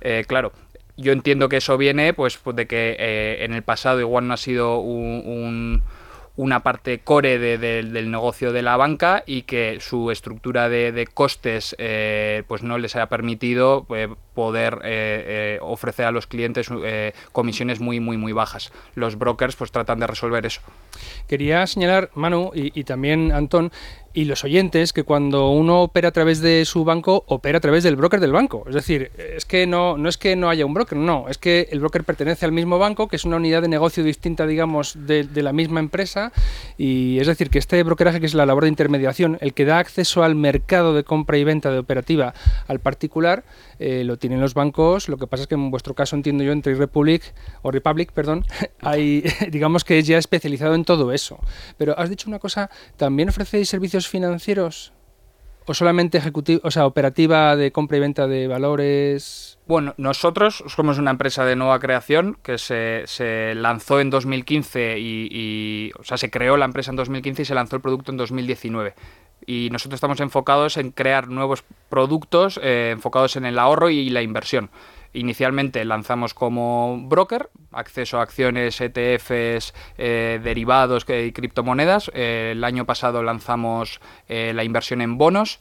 Eh, 0.00 0.24
claro, 0.26 0.52
yo 0.96 1.12
entiendo 1.12 1.48
que 1.48 1.58
eso 1.58 1.78
viene 1.78 2.12
pues, 2.14 2.38
de 2.54 2.66
que 2.66 3.38
en 3.40 3.52
el 3.54 3.62
pasado 3.62 4.00
igual 4.00 4.26
no 4.26 4.34
ha 4.34 4.38
sido 4.38 4.80
un- 4.80 5.22
un 5.24 5.82
una 6.40 6.60
parte 6.62 7.00
core 7.00 7.38
de- 7.38 7.58
de- 7.58 7.82
del 7.82 8.10
negocio 8.10 8.52
de 8.52 8.62
la 8.62 8.76
banca 8.76 9.22
y 9.26 9.42
que 9.42 9.78
su 9.80 10.10
estructura 10.10 10.68
de, 10.68 11.06
costes 11.12 11.74
eh, 11.78 12.42
pues 12.48 12.62
no 12.62 12.78
les 12.78 12.96
haya 12.96 13.08
permitido 13.08 13.86
eh, 13.94 14.08
poder 14.34 14.80
eh, 14.84 15.58
ofrecer 15.60 16.06
a 16.06 16.10
los 16.12 16.26
clientes 16.26 16.68
comisiones 17.32 17.80
muy 17.80 18.00
muy 18.00 18.16
muy 18.16 18.32
bajas. 18.32 18.72
Los 18.94 19.16
brokers 19.16 19.56
pues 19.56 19.70
tratan 19.70 20.00
de 20.00 20.06
resolver 20.06 20.46
eso. 20.46 20.62
Quería 21.28 21.66
señalar, 21.66 22.10
Manu, 22.14 22.50
y, 22.54 22.78
y 22.78 22.84
también 22.84 23.32
Antón, 23.32 23.70
y 24.12 24.24
los 24.24 24.44
oyentes, 24.44 24.92
que 24.92 25.04
cuando 25.04 25.50
uno 25.50 25.82
opera 25.82 26.08
a 26.08 26.12
través 26.12 26.40
de 26.40 26.64
su 26.64 26.84
banco, 26.84 27.24
opera 27.28 27.58
a 27.58 27.60
través 27.60 27.84
del 27.84 27.96
broker 27.96 28.20
del 28.20 28.32
banco. 28.32 28.64
Es 28.68 28.74
decir, 28.74 29.12
es 29.16 29.44
que 29.44 29.66
no, 29.66 29.96
no 29.96 30.08
es 30.08 30.18
que 30.18 30.34
no 30.36 30.50
haya 30.50 30.66
un 30.66 30.74
broker, 30.74 30.98
no, 30.98 31.28
es 31.28 31.38
que 31.38 31.68
el 31.70 31.80
broker 31.80 32.04
pertenece 32.04 32.44
al 32.44 32.52
mismo 32.52 32.78
banco, 32.78 33.08
que 33.08 33.16
es 33.16 33.24
una 33.24 33.36
unidad 33.36 33.62
de 33.62 33.68
negocio 33.68 34.02
distinta, 34.02 34.46
digamos, 34.46 34.94
de, 35.06 35.24
de 35.24 35.42
la 35.42 35.52
misma 35.52 35.80
empresa, 35.80 36.32
y 36.76 37.18
es 37.20 37.26
decir, 37.26 37.50
que 37.50 37.58
este 37.58 37.82
brokeraje, 37.82 38.20
que 38.20 38.26
es 38.26 38.34
la 38.34 38.46
labor 38.46 38.64
de 38.64 38.70
intermediación, 38.70 39.38
el 39.40 39.54
que 39.54 39.64
da 39.64 39.78
acceso 39.78 40.24
al 40.24 40.34
mercado 40.34 40.94
de 40.94 41.04
compra 41.04 41.38
y 41.38 41.44
venta 41.44 41.70
de 41.70 41.78
operativa 41.78 42.34
al 42.66 42.80
particular, 42.80 43.44
eh, 43.80 44.04
lo 44.04 44.18
tienen 44.18 44.40
los 44.40 44.52
bancos. 44.54 45.08
Lo 45.08 45.16
que 45.16 45.26
pasa 45.26 45.44
es 45.44 45.48
que 45.48 45.54
en 45.54 45.70
vuestro 45.70 45.94
caso, 45.94 46.14
entiendo 46.14 46.44
yo, 46.44 46.52
entre 46.52 46.74
Republic 46.74 47.22
o 47.62 47.70
Republic, 47.70 48.12
perdón, 48.12 48.44
hay, 48.80 49.24
digamos 49.50 49.84
que 49.84 49.98
es 49.98 50.06
ya 50.06 50.18
especializado 50.18 50.74
en 50.74 50.84
todo 50.84 51.12
eso. 51.12 51.38
Pero 51.78 51.98
has 51.98 52.10
dicho 52.10 52.28
una 52.28 52.38
cosa, 52.38 52.70
¿también 52.96 53.30
ofrecéis 53.30 53.68
servicios 53.68 53.99
financieros? 54.08 54.92
¿O 55.66 55.74
solamente 55.74 56.18
ejecutiva, 56.18 56.60
o 56.64 56.70
sea, 56.70 56.86
operativa 56.86 57.54
de 57.54 57.70
compra 57.70 57.98
y 57.98 58.00
venta 58.00 58.26
de 58.26 58.48
valores? 58.48 59.58
Bueno, 59.68 59.94
nosotros 59.98 60.64
somos 60.66 60.98
una 60.98 61.12
empresa 61.12 61.44
de 61.44 61.54
nueva 61.54 61.78
creación 61.78 62.38
que 62.42 62.58
se, 62.58 63.02
se 63.06 63.54
lanzó 63.54 64.00
en 64.00 64.10
2015 64.10 64.98
y, 64.98 65.28
y- 65.30 65.92
o 65.98 66.02
sea, 66.02 66.16
se 66.16 66.30
creó 66.30 66.56
la 66.56 66.64
empresa 66.64 66.90
en 66.90 66.96
2015 66.96 67.42
y 67.42 67.44
se 67.44 67.54
lanzó 67.54 67.76
el 67.76 67.82
producto 67.82 68.10
en 68.10 68.16
2019. 68.16 68.94
Y 69.46 69.68
nosotros 69.70 69.98
estamos 69.98 70.20
enfocados 70.20 70.76
en 70.76 70.90
crear 70.90 71.28
nuevos 71.28 71.62
productos 71.88 72.58
eh, 72.62 72.90
enfocados 72.92 73.36
en 73.36 73.44
el 73.44 73.58
ahorro 73.58 73.90
y 73.90 74.10
la 74.10 74.22
inversión. 74.22 74.70
Inicialmente 75.12 75.84
lanzamos 75.84 76.34
como 76.34 77.00
broker, 77.08 77.50
acceso 77.72 78.20
a 78.20 78.22
acciones, 78.22 78.80
ETFs, 78.80 79.74
eh, 79.98 80.40
derivados 80.42 81.04
y 81.08 81.32
criptomonedas. 81.32 82.12
Eh, 82.14 82.50
el 82.52 82.62
año 82.62 82.86
pasado 82.86 83.24
lanzamos 83.24 84.00
eh, 84.28 84.52
la 84.54 84.62
inversión 84.62 85.00
en 85.00 85.18
bonos. 85.18 85.60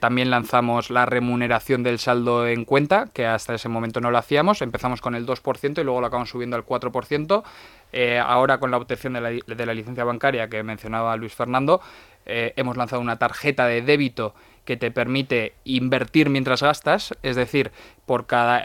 también 0.00 0.30
lanzamos 0.30 0.88
la 0.88 1.04
remuneración 1.04 1.82
del 1.82 1.98
saldo 1.98 2.46
en 2.46 2.64
cuenta, 2.64 3.10
que 3.12 3.26
hasta 3.26 3.54
ese 3.54 3.68
momento 3.68 4.00
no 4.00 4.10
lo 4.10 4.16
hacíamos. 4.16 4.62
Empezamos 4.62 5.02
con 5.02 5.14
el 5.14 5.26
2% 5.26 5.78
y 5.78 5.84
luego 5.84 6.00
lo 6.00 6.06
acabamos 6.06 6.30
subiendo 6.30 6.56
al 6.56 6.64
4%. 6.64 7.42
ahora 8.24 8.58
con 8.58 8.70
la 8.70 8.78
obtención 8.78 9.12
de 9.12 9.20
la, 9.66 9.74
licencia 9.74 10.04
bancaria 10.04 10.48
que 10.48 10.62
mencionaba 10.62 11.14
Luis 11.18 11.34
Fernando, 11.34 11.82
hemos 12.24 12.78
lanzado 12.78 13.02
una 13.02 13.18
tarjeta 13.18 13.66
de 13.66 13.82
débito 13.82 14.34
que 14.64 14.76
te 14.76 14.90
permite 14.90 15.54
invertir 15.64 16.30
mientras 16.30 16.62
gastas, 16.62 17.14
es 17.22 17.36
decir, 17.36 17.72
por 18.06 18.26
cada 18.26 18.64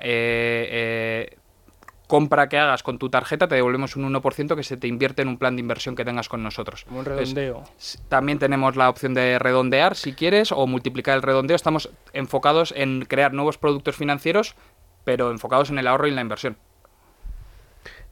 compra 2.09 2.49
que 2.49 2.57
hagas 2.57 2.81
con 2.81 2.97
tu 2.97 3.11
tarjeta 3.11 3.47
te 3.47 3.53
devolvemos 3.53 3.95
un 3.95 4.11
1% 4.11 4.55
que 4.55 4.63
se 4.63 4.77
te 4.77 4.87
invierte 4.87 5.21
en 5.21 5.27
un 5.27 5.37
plan 5.37 5.55
de 5.55 5.59
inversión 5.59 5.95
que 5.95 6.03
tengas 6.03 6.27
con 6.27 6.41
nosotros. 6.41 6.87
un 6.89 7.05
redondeo. 7.05 7.63
también 8.07 8.39
tenemos 8.39 8.75
la 8.75 8.89
opción 8.89 9.13
de 9.13 9.37
redondear 9.37 9.95
si 9.95 10.13
quieres 10.13 10.51
o 10.51 10.65
multiplicar 10.65 11.15
el 11.15 11.21
redondeo. 11.21 11.55
Estamos 11.55 11.91
enfocados 12.11 12.73
en 12.75 13.05
crear 13.05 13.31
nuevos 13.31 13.59
productos 13.59 13.95
financieros, 13.95 14.55
pero 15.03 15.29
enfocados 15.29 15.69
en 15.69 15.77
el 15.77 15.85
ahorro 15.85 16.07
y 16.07 16.09
en 16.09 16.15
la 16.15 16.23
inversión. 16.23 16.57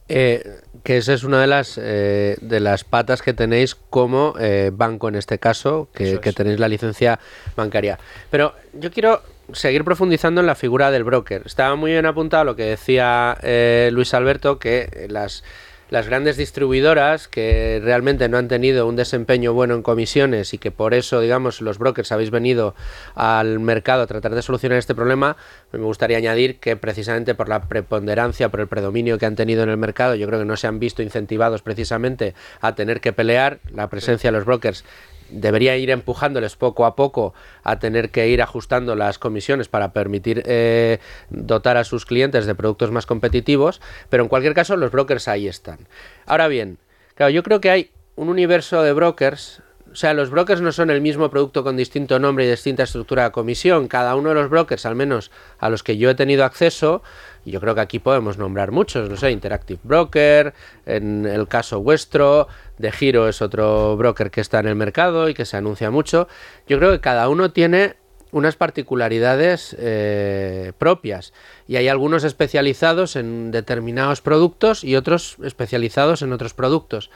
Eh, 0.08 0.60
que 0.82 0.96
esa 0.96 1.12
es 1.12 1.22
una 1.22 1.40
de 1.40 1.46
las 1.46 1.78
eh, 1.80 2.36
de 2.40 2.60
las 2.60 2.84
patas 2.84 3.20
que 3.20 3.34
tenéis 3.34 3.74
como 3.74 4.34
eh, 4.40 4.70
banco 4.72 5.08
en 5.08 5.16
este 5.16 5.38
caso, 5.38 5.88
que, 5.92 6.18
que, 6.20 6.32
tenéis 6.32 6.58
la 6.58 6.68
licencia 6.68 7.18
bancaria. 7.56 7.98
Pero 8.30 8.54
yo 8.72 8.90
quiero 8.90 9.22
seguir 9.52 9.84
profundizando 9.84 10.40
en 10.40 10.46
la 10.46 10.54
figura 10.54 10.90
del 10.90 11.04
broker. 11.04 11.42
Estaba 11.44 11.74
muy 11.76 11.92
bien 11.92 12.06
apuntado 12.06 12.44
lo 12.44 12.56
que 12.56 12.64
decía 12.64 13.36
eh, 13.42 13.90
Luis 13.92 14.14
Alberto, 14.14 14.58
que 14.58 15.06
las, 15.10 15.44
las 15.90 16.06
grandes 16.06 16.36
distribuidoras 16.36 17.28
que 17.28 17.80
realmente 17.82 18.28
no 18.28 18.38
han 18.38 18.48
tenido 18.48 18.86
un 18.86 18.96
desempeño 18.96 19.52
bueno 19.54 19.74
en 19.74 19.82
comisiones 19.82 20.52
y 20.54 20.58
que 20.58 20.70
por 20.70 20.94
eso, 20.94 21.20
digamos, 21.20 21.60
los 21.60 21.78
brokers 21.78 22.12
habéis 22.12 22.30
venido 22.30 22.74
al 23.14 23.58
mercado 23.58 24.02
a 24.02 24.06
tratar 24.06 24.34
de 24.34 24.42
solucionar 24.42 24.78
este 24.78 24.94
problema, 24.94 25.36
me 25.72 25.78
gustaría 25.80 26.18
añadir 26.18 26.58
que 26.58 26.76
precisamente 26.76 27.34
por 27.34 27.48
la 27.48 27.62
preponderancia, 27.62 28.48
por 28.48 28.60
el 28.60 28.68
predominio 28.68 29.18
que 29.18 29.26
han 29.26 29.36
tenido 29.36 29.62
en 29.62 29.70
el 29.70 29.76
mercado, 29.76 30.14
yo 30.14 30.26
creo 30.26 30.40
que 30.40 30.44
no 30.44 30.56
se 30.56 30.66
han 30.66 30.78
visto 30.78 31.02
incentivados 31.02 31.62
precisamente 31.62 32.34
a 32.60 32.74
tener 32.74 33.00
que 33.00 33.12
pelear 33.12 33.58
la 33.72 33.88
presencia 33.88 34.30
de 34.30 34.36
los 34.36 34.44
brokers 34.44 34.84
debería 35.30 35.76
ir 35.76 35.90
empujándoles 35.90 36.56
poco 36.56 36.86
a 36.86 36.96
poco 36.96 37.34
a 37.62 37.78
tener 37.78 38.10
que 38.10 38.28
ir 38.28 38.42
ajustando 38.42 38.94
las 38.94 39.18
comisiones 39.18 39.68
para 39.68 39.92
permitir 39.92 40.42
eh, 40.46 40.98
dotar 41.30 41.76
a 41.76 41.84
sus 41.84 42.06
clientes 42.06 42.46
de 42.46 42.54
productos 42.54 42.90
más 42.90 43.06
competitivos, 43.06 43.80
pero 44.08 44.22
en 44.22 44.28
cualquier 44.28 44.54
caso 44.54 44.76
los 44.76 44.90
brokers 44.90 45.28
ahí 45.28 45.48
están. 45.48 45.78
Ahora 46.26 46.48
bien, 46.48 46.78
claro, 47.14 47.30
yo 47.30 47.42
creo 47.42 47.60
que 47.60 47.70
hay 47.70 47.90
un 48.16 48.28
universo 48.28 48.82
de 48.82 48.92
brokers 48.92 49.62
sea, 49.98 50.14
los 50.14 50.30
brokers 50.30 50.60
no 50.60 50.70
son 50.70 50.90
el 50.90 51.00
mismo 51.00 51.28
producto 51.28 51.64
con 51.64 51.76
distinto 51.76 52.18
nombre 52.18 52.46
y 52.46 52.50
distinta 52.50 52.84
estructura 52.84 53.24
de 53.24 53.30
comisión. 53.32 53.88
Cada 53.88 54.14
uno 54.14 54.28
de 54.28 54.36
los 54.36 54.48
brokers, 54.48 54.86
al 54.86 54.94
menos 54.94 55.30
a 55.58 55.68
los 55.68 55.82
que 55.82 55.96
yo 55.96 56.08
he 56.08 56.14
tenido 56.14 56.44
acceso, 56.44 57.02
y 57.44 57.50
yo 57.50 57.60
creo 57.60 57.74
que 57.74 57.80
aquí 57.80 57.98
podemos 57.98 58.38
nombrar 58.38 58.70
muchos, 58.70 59.10
no 59.10 59.16
sé, 59.16 59.30
Interactive 59.30 59.80
Broker, 59.82 60.54
en 60.86 61.26
el 61.26 61.48
caso 61.48 61.80
vuestro, 61.80 62.46
De 62.78 62.92
Giro 62.92 63.28
es 63.28 63.42
otro 63.42 63.96
broker 63.96 64.30
que 64.30 64.40
está 64.40 64.60
en 64.60 64.68
el 64.68 64.76
mercado 64.76 65.28
y 65.28 65.34
que 65.34 65.44
se 65.44 65.56
anuncia 65.56 65.90
mucho. 65.90 66.28
Yo 66.68 66.78
creo 66.78 66.92
que 66.92 67.00
cada 67.00 67.28
uno 67.28 67.50
tiene 67.50 67.96
unas 68.30 68.56
particularidades 68.56 69.74
eh, 69.78 70.72
propias 70.78 71.32
y 71.66 71.76
hay 71.76 71.88
algunos 71.88 72.24
especializados 72.24 73.16
en 73.16 73.50
determinados 73.50 74.20
productos 74.20 74.84
y 74.84 74.96
otros 74.96 75.36
especializados 75.42 76.22
en 76.22 76.32
otros 76.32 76.54
productos. 76.54 77.10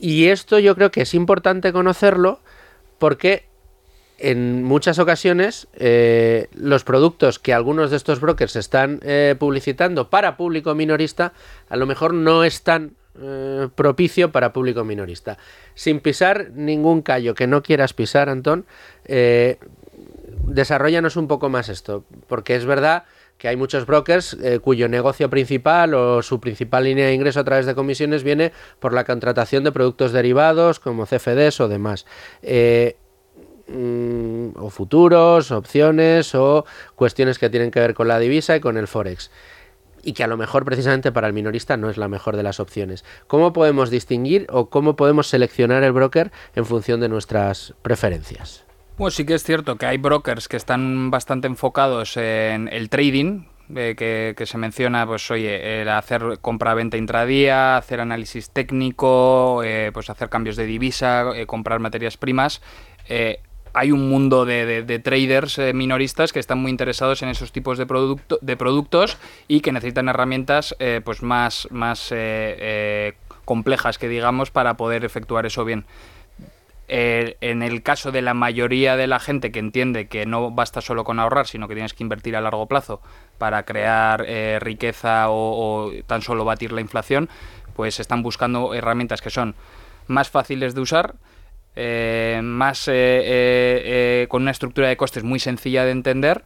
Y 0.00 0.28
esto 0.28 0.58
yo 0.58 0.74
creo 0.74 0.90
que 0.90 1.02
es 1.02 1.12
importante 1.12 1.72
conocerlo 1.72 2.40
porque 2.98 3.44
en 4.18 4.64
muchas 4.64 4.98
ocasiones 4.98 5.68
eh, 5.74 6.48
los 6.54 6.84
productos 6.84 7.38
que 7.38 7.52
algunos 7.52 7.90
de 7.90 7.98
estos 7.98 8.20
brokers 8.20 8.56
están 8.56 9.00
eh, 9.02 9.34
publicitando 9.38 10.10
para 10.10 10.36
público 10.36 10.74
minorista 10.74 11.32
a 11.68 11.76
lo 11.76 11.86
mejor 11.86 12.14
no 12.14 12.44
están 12.44 12.92
eh, 13.20 13.68
propicio 13.74 14.32
para 14.32 14.52
público 14.52 14.84
minorista. 14.84 15.36
Sin 15.74 16.00
pisar 16.00 16.50
ningún 16.54 17.02
callo 17.02 17.34
que 17.34 17.46
no 17.46 17.62
quieras 17.62 17.92
pisar, 17.92 18.28
Antón, 18.28 18.64
desarrollanos 20.46 21.16
un 21.16 21.28
poco 21.28 21.48
más 21.48 21.68
esto, 21.68 22.04
porque 22.26 22.56
es 22.56 22.64
verdad 22.64 23.04
que 23.40 23.48
hay 23.48 23.56
muchos 23.56 23.86
brokers 23.86 24.34
eh, 24.34 24.58
cuyo 24.58 24.86
negocio 24.86 25.30
principal 25.30 25.94
o 25.94 26.20
su 26.20 26.40
principal 26.40 26.84
línea 26.84 27.06
de 27.06 27.14
ingreso 27.14 27.40
a 27.40 27.44
través 27.44 27.64
de 27.64 27.74
comisiones 27.74 28.22
viene 28.22 28.52
por 28.78 28.92
la 28.92 29.04
contratación 29.04 29.64
de 29.64 29.72
productos 29.72 30.12
derivados 30.12 30.78
como 30.78 31.06
CFDs 31.06 31.58
o 31.60 31.68
demás. 31.68 32.04
Eh, 32.42 32.96
mm, 33.66 34.50
o 34.56 34.68
futuros, 34.68 35.52
opciones 35.52 36.34
o 36.34 36.66
cuestiones 36.94 37.38
que 37.38 37.48
tienen 37.48 37.70
que 37.70 37.80
ver 37.80 37.94
con 37.94 38.08
la 38.08 38.18
divisa 38.18 38.56
y 38.56 38.60
con 38.60 38.76
el 38.76 38.86
forex 38.86 39.30
y 40.02 40.12
que 40.12 40.22
a 40.22 40.26
lo 40.26 40.36
mejor 40.36 40.66
precisamente 40.66 41.10
para 41.10 41.26
el 41.26 41.32
minorista 41.32 41.78
no 41.78 41.88
es 41.88 41.96
la 41.96 42.08
mejor 42.08 42.36
de 42.36 42.42
las 42.42 42.60
opciones. 42.60 43.06
¿Cómo 43.26 43.54
podemos 43.54 43.88
distinguir 43.88 44.46
o 44.50 44.68
cómo 44.68 44.96
podemos 44.96 45.28
seleccionar 45.28 45.82
el 45.82 45.92
broker 45.92 46.30
en 46.54 46.66
función 46.66 47.00
de 47.00 47.08
nuestras 47.08 47.72
preferencias? 47.80 48.64
Pues 49.00 49.14
sí 49.14 49.24
que 49.24 49.32
es 49.32 49.44
cierto 49.44 49.76
que 49.76 49.86
hay 49.86 49.96
brokers 49.96 50.46
que 50.46 50.58
están 50.58 51.10
bastante 51.10 51.46
enfocados 51.46 52.18
en 52.18 52.68
el 52.68 52.90
trading, 52.90 53.44
eh, 53.74 53.94
que, 54.36 54.44
se 54.44 54.58
menciona, 54.58 55.06
pues 55.06 55.30
oye, 55.30 55.88
hacer 55.88 56.38
compra-venta 56.42 56.98
intradía, 56.98 57.78
hacer 57.78 58.00
análisis 58.00 58.50
técnico, 58.50 59.62
eh, 59.64 59.90
pues 59.94 60.10
hacer 60.10 60.28
cambios 60.28 60.56
de 60.56 60.66
divisa, 60.66 61.30
eh, 61.34 61.46
comprar 61.46 61.80
materias 61.80 62.18
primas. 62.18 62.60
hay 63.72 63.90
un 63.90 64.10
mundo 64.10 64.44
de, 64.44 65.00
traders 65.02 65.58
minoristas 65.72 66.34
que 66.34 66.38
están 66.38 66.58
muy 66.58 66.70
interesados 66.70 67.22
en 67.22 67.30
esos 67.30 67.52
tipos 67.52 67.78
de, 67.78 67.86
producto, 67.86 68.38
de 68.42 68.58
productos 68.58 69.16
y 69.48 69.62
que 69.62 69.72
necesitan 69.72 70.10
herramientas 70.10 70.76
pues 71.04 71.22
más, 71.22 71.68
más 71.70 72.12
complejas 73.46 73.96
que 73.96 74.08
digamos 74.08 74.50
para 74.50 74.76
poder 74.76 75.06
efectuar 75.06 75.46
eso 75.46 75.64
bien. 75.64 75.86
Eh, 76.92 77.36
en 77.40 77.62
el 77.62 77.84
caso 77.84 78.10
de 78.10 78.20
la 78.20 78.34
mayoría 78.34 78.96
de 78.96 79.06
la 79.06 79.20
gente 79.20 79.52
que 79.52 79.60
entiende 79.60 80.08
que 80.08 80.26
no 80.26 80.50
basta 80.50 80.80
solo 80.80 81.04
con 81.04 81.20
ahorrar, 81.20 81.46
sino 81.46 81.68
que 81.68 81.74
tienes 81.74 81.94
que 81.94 82.02
invertir 82.02 82.34
a 82.34 82.40
largo 82.40 82.66
plazo 82.66 83.00
para 83.38 83.62
crear 83.62 84.24
eh, 84.26 84.58
riqueza 84.60 85.26
o, 85.28 85.92
tan 86.08 86.20
solo 86.20 86.44
batir 86.44 86.72
la 86.72 86.80
inflación, 86.80 87.28
pues 87.76 88.00
están 88.00 88.24
buscando 88.24 88.74
herramientas 88.74 89.22
que 89.22 89.30
son 89.30 89.54
más 90.08 90.30
fáciles 90.30 90.74
de 90.74 90.80
usar, 90.80 91.14
eh, 91.76 92.40
más 92.42 92.86
con 94.28 94.42
una 94.42 94.50
estructura 94.50 94.88
de 94.88 94.96
costes 94.96 95.22
muy 95.22 95.38
sencilla 95.38 95.84
de 95.84 95.92
entender 95.92 96.42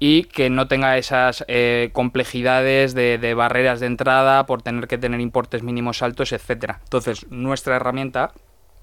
y 0.00 0.24
que 0.24 0.50
no 0.50 0.66
tenga 0.66 0.98
esas 0.98 1.46
complejidades 1.92 2.94
de, 2.94 3.18
de, 3.18 3.34
barreras 3.34 3.78
de 3.78 3.86
entrada 3.86 4.44
por 4.44 4.60
tener 4.62 4.88
que 4.88 4.98
tener 4.98 5.20
importes 5.20 5.62
mínimos 5.62 6.02
altos, 6.02 6.32
etcétera. 6.32 6.80
Entonces, 6.82 7.30
nuestra 7.30 7.76
herramienta 7.76 8.32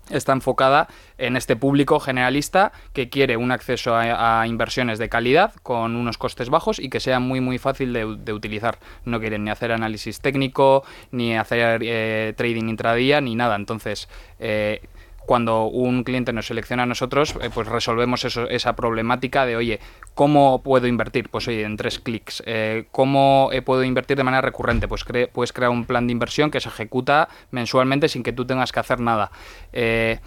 está 0.09 0.33
enfocada 0.33 0.87
en 1.17 1.35
este 1.35 1.55
público 1.55 1.99
generalista 1.99 2.71
que 2.93 3.09
quiere 3.09 3.37
un 3.37 3.51
acceso 3.51 3.95
a, 3.95 4.45
inversiones 4.47 4.99
de 4.99 5.09
calidad 5.09 5.53
con 5.63 5.95
unos 5.95 6.17
costes 6.17 6.49
bajos 6.49 6.79
y 6.79 6.89
que 6.89 6.99
sea 6.99 7.19
muy 7.19 7.41
muy 7.41 7.57
fácil 7.57 7.93
de, 7.93 8.33
utilizar. 8.33 8.79
No 9.05 9.19
quieren 9.19 9.43
ni 9.45 9.51
hacer 9.51 9.71
análisis 9.71 10.19
técnico, 10.19 10.83
ni 11.11 11.35
hacer 11.37 11.81
eh, 11.83 12.33
trading 12.35 12.69
intradía, 12.69 13.21
ni 13.21 13.35
nada. 13.35 13.55
Entonces, 13.55 14.09
eh, 14.39 14.81
cuando 15.25 15.65
un 15.65 16.03
cliente 16.03 16.33
nos 16.33 16.47
selecciona 16.47 16.83
a 16.83 16.85
nosotros, 16.85 17.35
eh, 17.41 17.49
pues 17.53 17.67
resolvemos 17.67 18.23
esa 18.25 18.75
problemática 18.75 19.45
de, 19.45 19.55
oye, 19.55 19.79
¿cómo 20.13 20.61
puedo 20.63 20.87
invertir? 20.87 21.29
Pues 21.29 21.47
oye, 21.47 21.63
en 21.63 21.77
tres 21.77 21.99
clics. 21.99 22.43
Eh, 22.45 22.85
¿Cómo 22.91 23.49
eh, 23.51 23.61
puedo 23.61 23.83
invertir 23.83 24.17
de 24.17 24.23
manera 24.23 24.41
recurrente? 24.41 24.87
Pues 24.87 25.05
puedes 25.33 25.53
crear 25.53 25.71
un 25.71 25.85
plan 25.85 26.07
de 26.07 26.13
inversión 26.13 26.51
que 26.51 26.59
se 26.59 26.69
ejecuta 26.69 27.29
mensualmente 27.51 28.07
sin 28.07 28.23
que 28.23 28.33
tú 28.33 28.45
tengas 28.45 28.71
que 28.71 28.79
hacer 28.79 28.99
nada. 28.99 29.31
Eh, 29.73 30.19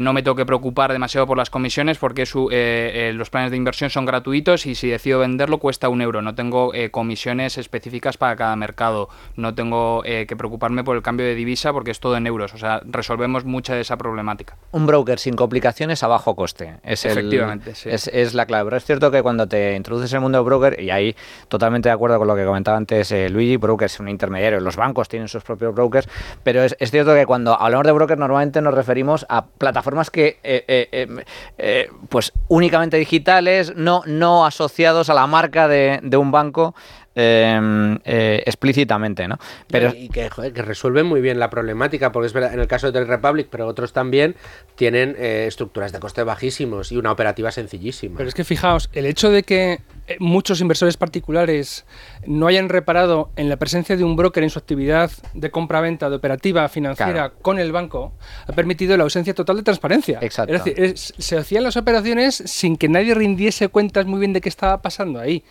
no 0.00 0.12
me 0.14 0.22
tengo 0.22 0.34
que 0.34 0.46
preocupar 0.46 0.92
demasiado 0.92 1.26
por 1.26 1.36
las 1.36 1.50
comisiones 1.50 1.98
porque 1.98 2.24
su, 2.24 2.48
eh, 2.50 3.10
eh, 3.10 3.12
los 3.12 3.28
planes 3.28 3.50
de 3.50 3.58
inversión 3.58 3.90
son 3.90 4.06
gratuitos 4.06 4.64
y 4.64 4.74
si 4.74 4.88
decido 4.88 5.18
venderlo 5.18 5.58
cuesta 5.58 5.90
un 5.90 6.00
euro. 6.00 6.22
No 6.22 6.34
tengo 6.34 6.72
comisiones 6.90 7.58
específicas 7.58 8.16
para 8.16 8.34
cada 8.36 8.56
mercado. 8.56 9.08
No 9.36 9.54
tengo 9.54 10.02
que 10.02 10.34
preocuparme 10.36 10.84
por 10.84 10.96
el 10.96 11.02
cambio 11.02 11.26
de 11.26 11.34
divisa 11.34 11.72
porque 11.72 11.90
es 11.90 12.00
todo 12.00 12.16
en 12.16 12.26
euros. 12.26 12.54
O 12.54 12.58
sea, 12.58 12.80
resolvemos 12.84 13.44
mucha 13.44 13.74
de 13.74 13.82
esa 13.82 13.96
problemática. 13.96 14.56
Un 14.72 14.86
broker 14.86 15.18
sin 15.18 15.34
complicaciones 15.34 16.02
a 16.02 16.08
bajo 16.08 16.34
coste. 16.34 16.76
Es 16.82 17.04
Efectivamente, 17.04 17.74
sí. 17.74 17.90
es, 17.90 18.34
la 18.34 18.46
clave. 18.46 18.64
Pero 18.64 18.76
es 18.78 18.84
cierto 18.84 19.10
que 19.10 19.22
cuando 19.22 19.46
te 19.46 19.76
introduces 19.76 20.12
en 20.12 20.16
el 20.16 20.22
mundo 20.22 20.38
del 20.38 20.46
broker, 20.46 20.80
y 20.80 20.90
ahí 20.90 21.14
totalmente 21.48 21.88
de 21.90 21.92
acuerdo 21.92 22.18
con 22.18 22.28
lo 22.28 22.34
que 22.34 22.44
comentaba 22.44 22.76
antes 22.76 23.12
Luigi, 23.30 23.58
broker 23.58 23.86
es 23.86 24.00
un 24.00 24.08
intermediario. 24.08 24.60
Los 24.60 24.76
bancos 24.76 25.08
tienen 25.08 25.28
sus 25.28 25.42
propios 25.42 25.74
brokers, 25.74 26.08
pero 26.42 26.62
es, 26.62 26.74
es 26.80 26.90
cierto 26.90 27.14
que 27.14 27.26
cuando 27.26 27.60
hablamos 27.60 27.86
de 27.86 27.92
broker 27.92 28.18
normalmente 28.18 28.62
nos 28.62 28.74
referimos 28.74 29.26
a 29.28 29.44
plataformas 29.46 29.73
plataformas 29.74 30.10
que, 30.10 30.38
eh, 30.44 30.64
eh, 30.68 31.24
eh, 31.58 31.90
pues 32.08 32.32
únicamente 32.48 32.96
digitales, 32.96 33.74
no, 33.74 34.02
no 34.06 34.46
asociados 34.46 35.10
a 35.10 35.14
la 35.14 35.26
marca 35.26 35.66
de, 35.66 36.16
un 36.16 36.30
banco. 36.30 36.74
em, 37.16 37.96
eh, 38.04 38.42
explícitamente, 38.44 39.28
¿no? 39.28 39.38
Pero, 39.68 39.92
y 39.94 40.08
que, 40.08 40.28
joder, 40.30 40.52
que 40.52 40.62
resuelven 40.62 41.06
muy 41.06 41.20
bien 41.20 41.38
la 41.38 41.48
problemática, 41.48 42.10
porque 42.10 42.26
es 42.26 42.32
verdad, 42.32 42.52
en 42.52 42.58
el 42.58 42.66
caso 42.66 42.88
de 42.88 42.92
Trade 42.92 43.06
Republic, 43.06 43.46
pero 43.50 43.68
otros 43.68 43.92
también, 43.92 44.34
tienen 44.74 45.14
eh, 45.16 45.44
estructuras 45.46 45.92
de 45.92 46.00
coste 46.00 46.24
bajísimos 46.24 46.90
y 46.90 46.96
una 46.96 47.12
operativa 47.12 47.52
sencillísima. 47.52 48.16
Pero 48.16 48.28
es 48.28 48.34
que 48.34 48.42
fijaos, 48.42 48.90
el 48.94 49.06
hecho 49.06 49.30
de 49.30 49.44
que 49.44 49.78
muchos 50.18 50.60
inversores 50.60 50.96
particulares 50.96 51.84
no 52.26 52.46
hayan 52.46 52.68
reparado 52.68 53.30
en 53.36 53.48
la 53.48 53.56
presencia 53.56 53.96
de 53.96 54.04
un 54.04 54.16
broker 54.16 54.42
en 54.42 54.50
su 54.50 54.58
actividad 54.58 55.10
de 55.32 55.50
compra-venta 55.50 56.10
de 56.10 56.16
operativa 56.16 56.68
financiera 56.68 57.30
con 57.30 57.58
el 57.58 57.72
banco 57.72 58.12
ha 58.46 58.52
permitido 58.52 58.96
la 58.96 59.04
ausencia 59.04 59.34
total 59.34 59.56
de 59.56 59.62
transparencia. 59.62 60.18
Exacto. 60.20 60.54
Es 60.54 60.64
decir, 60.64 60.94
se 60.96 61.38
hacían 61.38 61.62
las 61.62 61.76
operaciones 61.76 62.34
sin 62.36 62.76
que 62.76 62.88
nadie 62.88 63.14
rindiese 63.14 63.68
cuentas 63.68 64.06
muy 64.06 64.20
bien 64.20 64.32
de 64.32 64.40
qué 64.40 64.48
estaba 64.48 64.82
pasando 64.82 65.20
ahí. 65.20 65.42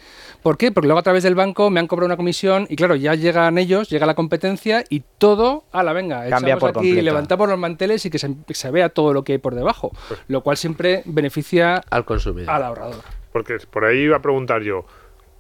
¿Por 0.42 0.58
qué? 0.58 0.72
Porque 0.72 0.88
luego 0.88 1.00
a 1.00 1.04
través 1.04 1.24
del 1.24 1.36
banco 1.36 1.70
me 1.70 1.80
han 1.80 1.88
cobrado 1.88 2.08
una 2.08 2.18
comisión 2.18 2.68
y 2.70 2.76
claro, 2.76 2.96
ya 2.96 3.16
llegan 3.16 3.58
ellos, 3.58 3.90
llega 3.90 4.06
la 4.06 4.14
competencia 4.14 4.84
y 4.90 5.04
todo 5.18 5.64
a 5.72 5.84
la 5.84 5.94
venga. 5.94 6.28
Cambia 6.30 6.58
por 6.58 6.78
aquí, 6.78 7.02
levantamos 7.02 7.50
los 7.50 7.58
manteles 7.58 8.06
y 8.06 8.10
que 8.10 8.20
se, 8.20 8.72
vea 8.72 8.90
todo 8.90 9.14
lo 9.14 9.24
que 9.24 9.34
hay 9.34 9.38
por 9.38 9.56
debajo, 9.56 9.92
pues 10.08 10.20
lo 10.28 10.42
cual 10.42 10.58
siempre 10.58 11.04
beneficia 11.06 11.84
al 11.90 12.06
consumidor, 12.06 12.50
al 12.50 12.64
ahorrador. 12.64 13.23
Porque 13.34 13.58
por 13.70 13.84
ahí 13.84 14.04
iba 14.04 14.16
a 14.16 14.22
preguntar 14.22 14.62
yo, 14.62 14.86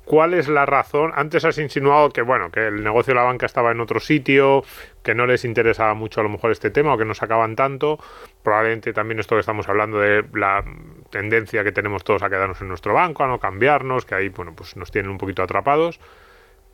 ¿cuál 0.04 0.34
es 0.34 0.50
la 0.50 0.66
razón? 0.66 1.12
Antes 1.16 1.46
has 1.46 1.58
insinuado 1.60 2.10
que 2.10 2.22
bueno, 2.22 2.52
que 2.52 2.68
el 2.68 2.84
negocio 2.84 3.14
de 3.14 3.20
la 3.20 3.24
banca 3.24 3.46
estaba 3.46 3.72
en 3.72 3.80
otro 3.80 4.02
sitio, 4.02 4.64
que 5.04 5.16
no 5.16 5.26
les 5.26 5.46
interesaba 5.46 5.94
mucho 5.94 6.20
a 6.20 6.24
lo 6.24 6.30
mejor 6.30 6.52
este 6.52 6.72
tema 6.72 6.94
o 6.94 6.98
que 6.98 7.06
no 7.06 7.14
sacaban 7.14 7.56
tanto. 7.56 8.00
Probablemente 8.44 8.92
también 8.92 9.20
esto 9.20 9.36
que 9.36 9.42
estamos 9.42 9.70
hablando 9.70 10.00
de 10.00 10.26
la 10.34 10.66
tendencia 11.10 11.64
que 11.64 11.72
tenemos 11.72 12.04
todos 12.04 12.24
a 12.24 12.30
quedarnos 12.30 12.60
en 12.62 12.68
nuestro 12.68 12.94
banco, 12.94 13.24
a 13.24 13.28
no 13.28 13.40
cambiarnos, 13.40 14.06
que 14.06 14.16
ahí 14.16 14.30
bueno, 14.30 14.54
pues 14.56 14.76
nos 14.76 14.92
tienen 14.92 15.12
un 15.12 15.18
poquito 15.18 15.44
atrapados. 15.44 16.00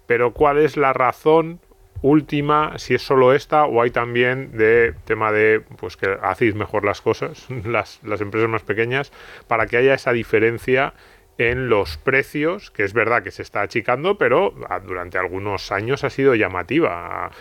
Pero 0.08 0.34
¿cuál 0.34 0.58
es 0.58 0.76
la 0.78 0.94
razón 0.94 1.60
última, 2.02 2.78
si 2.78 2.94
es 2.96 3.02
solo 3.02 3.34
esta 3.34 3.66
o 3.66 3.82
hay 3.82 3.92
también 3.92 4.52
de 4.58 4.94
tema 5.06 5.32
de 5.32 5.62
pues 5.78 5.98
que 5.98 6.18
hacéis 6.22 6.56
mejor 6.56 6.86
las 6.86 7.02
cosas, 7.02 7.48
las, 7.66 8.00
las 8.04 8.22
empresas 8.22 8.50
más 8.50 8.64
pequeñas, 8.64 9.12
para 9.48 9.68
que 9.68 9.78
haya 9.78 9.94
esa 9.94 10.12
diferencia 10.12 10.94
en 11.38 11.70
los 11.70 11.98
precios, 11.98 12.70
que 12.70 12.84
es 12.84 12.94
verdad 12.94 13.24
que 13.24 13.32
se 13.32 13.42
está 13.42 13.62
achicando, 13.62 14.18
pero 14.18 14.54
ah, 14.70 14.80
durante 14.80 15.18
algunos 15.18 15.72
años 15.72 16.04
ha 16.04 16.10
sido 16.10 16.36
llamativa. 16.36 17.32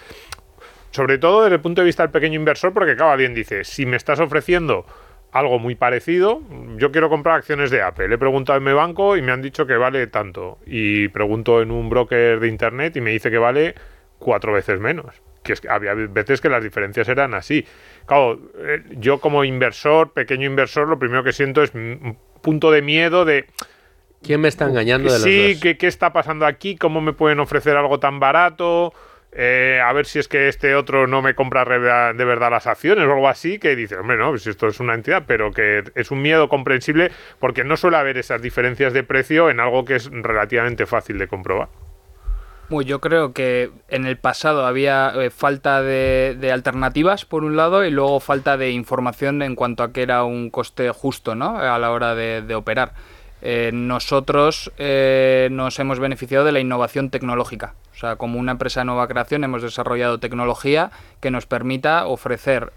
Sobre 0.91 1.19
todo 1.19 1.43
desde 1.43 1.57
el 1.57 1.61
punto 1.61 1.83
de 1.83 1.87
vista 1.87 2.05
del 2.05 2.13
pequeño 2.13 2.37
inversor, 2.37 2.73
porque 2.73 2.97
cada 2.97 3.13
alguien 3.13 3.35
dice, 3.35 3.65
si 3.65 3.87
me 3.87 3.97
estás 3.97 4.21
ofreciendo 4.21 4.87
algo 5.33 5.59
muy 5.59 5.75
parecido, 5.75 6.41
yo 6.77 6.91
quiero 6.91 7.11
comprar 7.11 7.37
acciones 7.37 7.71
de 7.71 7.83
Apple. 7.83 8.15
he 8.15 8.19
preguntado 8.19 8.59
en 8.59 8.65
mi 8.65 8.73
banco 8.73 9.17
y 9.17 9.23
me 9.23 9.33
han 9.33 9.43
dicho 9.43 9.67
que 9.67 9.77
vale 9.77 10.07
tanto. 10.07 10.59
Y 10.65 11.09
pregunto 11.09 11.61
en 11.61 11.71
un 11.71 11.91
broker 11.91 12.41
de 12.41 12.49
internet 12.49 12.97
y 12.97 13.01
me 13.01 13.11
dice 13.11 13.31
que 13.31 13.39
vale 13.39 13.75
cuatro 14.19 14.53
veces 14.53 14.81
menos. 14.81 15.07
Que 15.43 15.53
es 15.53 15.61
que 15.61 15.69
había 15.69 15.95
veces 15.95 16.41
que 16.41 16.49
las 16.49 16.63
diferencias 16.63 17.09
eran 17.09 17.35
así. 17.35 17.65
Claro, 18.07 18.39
eh, 18.59 18.83
yo 18.97 19.21
como 19.21 19.45
inversor, 19.45 20.13
pequeño 20.13 20.47
inversor, 20.47 20.89
lo 20.89 20.99
primero 20.99 21.25
que 21.25 21.33
siento 21.33 21.63
es 21.63 21.75
un 21.75 22.19
punto 22.43 22.71
de 22.71 22.83
miedo 22.83 23.25
de... 23.25 23.47
¿Quién 24.23 24.41
me 24.41 24.49
está 24.49 24.67
engañando 24.67 25.13
de 25.13 25.19
los 25.19 25.23
Sí, 25.23 25.59
¿qué, 25.61 25.87
está 25.87 26.13
pasando 26.13 26.45
aquí? 26.45 26.77
¿Cómo 26.77 27.01
me 27.01 27.13
pueden 27.13 27.39
ofrecer 27.39 27.77
algo 27.77 28.01
tan 28.01 28.19
barato? 28.19 28.93
Eh, 29.31 29.81
a 29.85 29.93
ver 29.93 30.07
si 30.07 30.19
es 30.19 30.27
que 30.27 30.49
este 30.49 30.75
otro 30.75 31.07
no 31.07 31.23
me 31.23 31.35
compra 31.35 31.65
de 31.65 32.25
verdad 32.25 32.51
las 32.51 32.67
acciones 32.67 33.07
o 33.07 33.13
algo 33.13 33.29
así, 33.29 33.59
que 33.59 33.77
dice, 33.77 33.97
hombre, 33.97 34.17
no, 34.17 34.31
pues 34.31 34.47
esto 34.49 34.67
es 34.67 34.81
una 34.81 34.95
entidad, 34.95 35.25
pero 35.27 35.53
que 35.53 35.85
es 35.95 36.11
un 36.11 36.21
miedo 36.21 36.49
comprensible 36.49 37.13
porque 37.39 37.63
no 37.63 37.77
suele 37.77 37.99
haber 37.99 38.19
esas 38.19 38.43
diferencias 38.43 38.93
de 38.93 39.05
precio 39.05 39.51
en 39.51 39.61
algo 39.61 39.85
que 39.85 39.97
es 39.97 40.11
relativamente 40.11 40.87
fácil 40.87 41.19
de 41.19 41.29
comprobar 41.29 41.69
yo 42.71 43.01
creo 43.01 43.33
que 43.33 43.71
en 43.89 44.07
el 44.07 44.19
pasado 44.19 44.67
había 44.67 45.13
eh, 45.17 45.31
falta 45.31 45.83
de, 45.83 46.51
alternativas, 46.53 47.25
por 47.25 47.45
un 47.45 47.57
lado, 47.57 47.85
y 47.85 47.91
luego 47.91 48.21
falta 48.21 48.57
de 48.57 48.71
información 48.71 49.43
en 49.43 49.55
cuanto 49.55 49.83
a 49.83 49.93
que 49.93 50.03
era 50.03 50.25
un 50.25 50.51
coste 50.51 50.91
justo 50.91 51.35
¿no? 51.35 51.59
a 51.59 51.79
la 51.79 51.91
hora 51.91 52.15
de, 52.15 52.55
operar. 52.55 52.93
Eh, 53.41 53.71
nosotros 53.73 54.73
eh, 54.79 55.49
nos 55.51 55.79
hemos 55.79 56.01
beneficiado 56.01 56.45
de 56.45 56.53
la 56.53 56.61
innovación 56.61 57.11
tecnológica. 57.11 57.75
O 57.99 58.01
sea, 58.01 58.15
como 58.15 58.39
una 58.39 58.53
empresa 58.53 58.83
de 58.83 58.85
nueva 58.85 59.09
creación 59.09 59.43
hemos 59.43 59.61
desarrollado 59.61 60.21
tecnología 60.21 60.93
que 61.19 61.33
nos 61.33 61.47
permita 61.47 62.07
ofrecer 62.07 62.73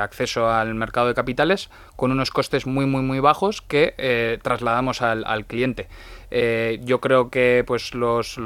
acceso 0.00 0.48
al 0.48 0.72
mercado 0.76 1.08
de 1.08 1.14
capitales 1.14 1.68
con 1.96 2.12
unos 2.12 2.30
costes 2.30 2.64
muy, 2.64 2.86
muy, 2.86 3.02
muy 3.02 3.18
bajos 3.18 3.60
que 3.60 4.38
trasladamos 4.44 5.02
al 5.02 5.46
cliente. 5.46 5.88
Eh, 6.30 6.80
yo 6.82 7.00
creo 7.00 7.30
que 7.30 7.64
pues 7.66 7.94
los, 7.94 8.38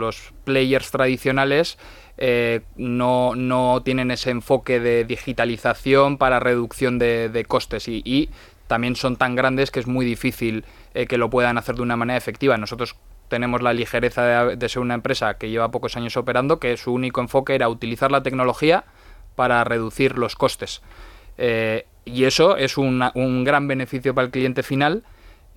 players 0.45 0.91
tradicionales 0.91 1.79
eh, 2.19 2.61
no, 2.77 3.83
tienen 3.85 4.11
ese 4.11 4.31
enfoque 4.31 4.81
de 4.81 5.05
digitalización 5.05 6.19
para 6.19 6.41
reducción 6.41 6.99
de, 6.99 7.45
costes 7.49 7.89
y, 7.89 8.31
también 8.67 8.95
son 8.95 9.17
tan 9.17 9.35
grandes 9.35 9.73
que 9.73 9.81
es 9.81 9.89
muy 9.89 10.07
difícil 10.07 10.65
eh, 10.95 11.07
que 11.07 11.19
lo 11.19 11.29
puedan 11.29 11.59
hacer 11.59 11.75
de 11.75 11.83
una 11.83 11.97
manera 11.97 12.17
efectiva. 12.17 12.57
Nosotros 12.57 12.95
tenemos 13.31 13.63
la 13.63 13.73
ligereza 13.73 14.45
de, 14.45 14.69
ser 14.69 14.83
una 14.83 14.93
empresa 14.93 15.39
que 15.39 15.49
lleva 15.49 15.71
pocos 15.71 15.97
años 15.97 16.19
operando, 16.19 16.61
que 16.61 16.77
su 16.77 16.93
único 16.93 17.23
enfoque 17.23 17.55
era 17.55 17.71
utilizar 17.71 18.13
la 18.13 18.23
tecnología 18.23 18.85
para 19.37 19.65
reducir 19.65 20.19
los 20.19 20.37
costes. 20.37 20.83
y 22.05 22.25
eso 22.25 22.59
es 22.59 22.77
un 22.77 23.45
gran 23.45 23.67
beneficio 23.67 24.15
para 24.15 24.27
el 24.27 24.31
cliente 24.31 24.63
final 24.63 25.05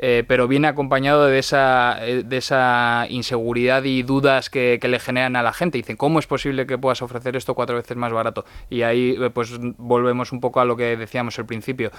eh, 0.06 0.26
pero 0.28 0.50
viene 0.50 0.68
acompañado 0.68 1.28
de 1.28 1.40
esa, 1.40 2.06
eh, 2.06 2.24
de 2.26 2.36
esa 2.36 3.06
inseguridad 3.08 3.86
y 3.86 4.04
dudas 4.04 4.50
que, 4.50 4.78
le 4.84 5.00
generan 5.00 5.38
a 5.38 5.44
la 5.44 5.54
gente. 5.54 5.78
Dicen, 5.78 5.96
¿cómo 5.96 6.20
es 6.20 6.28
posible 6.28 6.68
que 6.68 6.78
puedas 6.78 7.02
ofrecer 7.02 7.38
esto 7.38 7.56
cuatro 7.56 7.78
veces 7.78 7.96
más 7.96 8.12
barato? 8.12 8.44
Y 8.70 8.82
ahí 8.82 9.16
eh, 9.18 9.30
pues 9.30 9.58
volvemos 9.78 10.34
un 10.34 10.42
poco 10.42 10.60
a 10.60 10.66
lo 10.66 10.76
que 10.76 10.98
decíamos 10.98 11.40
al 11.40 11.46
principio, 11.46 11.90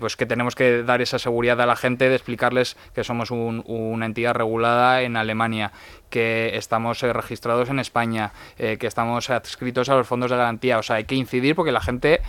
pues 0.00 0.16
que 0.16 0.26
tenemos 0.26 0.56
que 0.56 0.82
dar 0.82 1.00
esa 1.02 1.20
seguridad 1.20 1.60
a 1.60 1.66
la 1.66 1.76
gente 1.76 2.08
de 2.08 2.16
explicarles 2.16 2.76
que 2.96 3.04
somos 3.04 3.30
una 3.30 4.06
entidad 4.06 4.34
regulada 4.34 5.02
en 5.02 5.16
Alemania, 5.16 5.70
que 6.10 6.56
estamos 6.56 7.00
registrados 7.00 7.68
en 7.68 7.78
España, 7.78 8.32
que 8.56 8.86
estamos 8.86 9.30
adscritos 9.30 9.88
a 9.88 9.94
los 9.94 10.08
fondos 10.08 10.32
de 10.32 10.36
garantía. 10.36 10.78
O 10.78 10.82
sea, 10.82 10.96
hay 10.96 11.04
que 11.04 11.14
incidir 11.14 11.54
porque 11.54 11.70
la 11.70 11.80
gente 11.80 12.22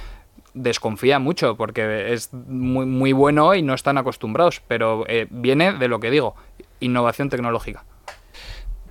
desconfía 0.57 1.19
mucho 1.19 1.55
porque 1.55 2.13
es 2.13 2.33
muy, 2.33 2.85
muy 2.85 3.13
bueno 3.13 3.55
y 3.55 3.61
no 3.61 3.73
están 3.73 3.97
acostumbrados, 3.97 4.61
pero 4.67 5.05
eh, 5.07 5.27
viene 5.29 5.73
de 5.73 5.87
lo 5.87 5.99
que 5.99 6.11
digo, 6.11 6.35
innovación 6.79 7.29
tecnológica. 7.29 7.85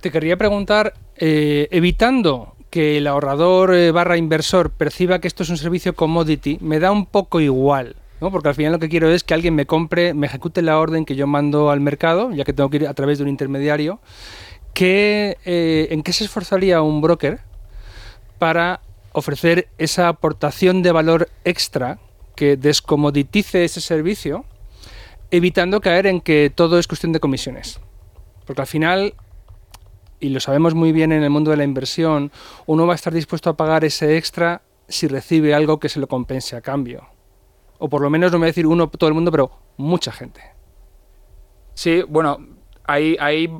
Te 0.01 0.11
quería 0.11 0.37
preguntar, 0.37 0.93
eh, 1.17 1.67
evitando 1.71 2.55
que 2.69 2.97
el 2.97 3.07
ahorrador 3.07 3.73
eh, 3.73 3.91
barra 3.91 4.17
inversor 4.17 4.71
perciba 4.71 5.19
que 5.19 5.27
esto 5.27 5.43
es 5.43 5.49
un 5.49 5.57
servicio 5.57 5.95
commodity, 5.95 6.57
me 6.61 6.79
da 6.79 6.91
un 6.91 7.05
poco 7.05 7.39
igual. 7.39 7.95
¿no? 8.19 8.31
Porque 8.31 8.49
al 8.49 8.55
final 8.55 8.73
lo 8.73 8.79
que 8.79 8.89
quiero 8.89 9.09
es 9.09 9.23
que 9.23 9.33
alguien 9.33 9.53
me 9.53 9.65
compre, 9.65 10.13
me 10.13 10.27
ejecute 10.27 10.61
la 10.61 10.79
orden 10.79 11.05
que 11.05 11.15
yo 11.15 11.27
mando 11.27 11.69
al 11.69 11.81
mercado, 11.81 12.31
ya 12.31 12.45
que 12.45 12.53
tengo 12.53 12.69
que 12.69 12.77
ir 12.77 12.87
a 12.87 12.93
través 12.93 13.19
de 13.19 13.23
un 13.23 13.29
intermediario. 13.29 13.99
Que, 14.73 15.37
¿En 15.91 16.03
qué 16.03 16.13
se 16.13 16.23
esforzaría 16.23 16.81
un 16.81 17.01
broker 17.01 17.39
para 18.37 18.81
ofrecer 19.11 19.69
esa 19.77 20.07
aportación 20.07 20.81
de 20.81 20.91
valor 20.91 21.29
extra 21.43 21.99
que 22.35 22.55
descomoditice 22.55 23.65
ese 23.65 23.81
servicio, 23.81 24.45
evitando 25.31 25.81
caer 25.81 26.07
en 26.07 26.21
que 26.21 26.51
todo 26.53 26.79
es 26.79 26.87
cuestión 26.87 27.11
de 27.11 27.19
comisiones. 27.19 27.79
Porque 28.45 28.61
al 28.61 28.67
final, 28.67 29.15
y 30.19 30.29
lo 30.29 30.39
sabemos 30.39 30.73
muy 30.73 30.91
bien 30.91 31.11
en 31.11 31.23
el 31.23 31.29
mundo 31.29 31.51
de 31.51 31.57
la 31.57 31.63
inversión, 31.63 32.31
uno 32.65 32.85
va 32.85 32.93
a 32.93 32.95
estar 32.95 33.13
dispuesto 33.13 33.49
a 33.49 33.57
pagar 33.57 33.83
ese 33.83 34.17
extra 34.17 34.61
si 34.87 35.07
recibe 35.07 35.53
algo 35.53 35.79
que 35.79 35.89
se 35.89 35.99
lo 35.99 36.07
compense 36.07 36.55
a 36.55 36.61
cambio. 36.61 37.07
O 37.79 37.89
por 37.89 38.01
lo 38.01 38.09
menos 38.09 38.31
no 38.31 38.37
voy 38.37 38.45
a 38.45 38.47
decir 38.47 38.67
uno 38.67 38.87
todo 38.87 39.07
el 39.07 39.13
mundo, 39.13 39.31
pero 39.31 39.51
mucha 39.77 40.11
gente. 40.11 40.41
Sí, 41.73 42.03
bueno, 42.07 42.37
hay, 42.85 43.17
hay 43.19 43.51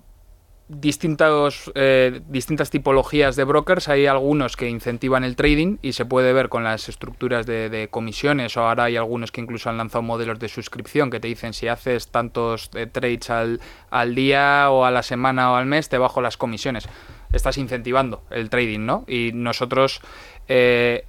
distintos, 0.69 1.71
eh, 1.75 2.21
distintas 2.27 2.69
tipologías 2.69 3.36
de 3.36 3.43
brokers. 3.43 3.88
Hay 3.89 4.06
algunos 4.06 4.56
que 4.58 4.69
incentivan 4.69 5.23
el 5.23 5.36
trading 5.36 5.77
y 5.82 5.93
se 5.93 6.06
puede 6.06 6.34
ver 6.34 6.49
con 6.49 6.63
las 6.63 6.89
estructuras 6.89 7.45
de, 7.45 7.88
comisiones 7.89 8.58
o 8.58 8.67
ahora 8.67 8.86
hay 8.86 8.97
algunos 8.97 9.32
que 9.32 9.41
incluso 9.41 9.69
han 9.69 9.77
lanzado 9.77 10.01
modelos 10.01 10.39
de 10.39 10.49
suscripción 10.49 11.10
que 11.10 11.19
te 11.19 11.27
dicen 11.27 11.53
si 11.53 11.67
haces 11.67 12.10
tantos 12.10 12.69
eh, 12.73 12.86
trades 12.86 13.30
al, 13.30 13.62
al, 13.89 14.15
día 14.15 14.69
o 14.69 14.84
a 14.84 14.91
la 14.91 15.03
semana 15.03 15.51
o 15.51 15.56
al 15.56 15.65
mes 15.65 15.89
te 15.89 15.97
bajo 15.97 16.21
las 16.21 16.38
comisiones. 16.38 16.88
Estás 17.32 17.58
incentivando 17.58 18.23
el 18.30 18.49
trading, 18.49 18.86
¿no? 18.86 19.06
Y 19.08 19.32
nosotros... 19.34 20.01
Eh, 20.47 21.06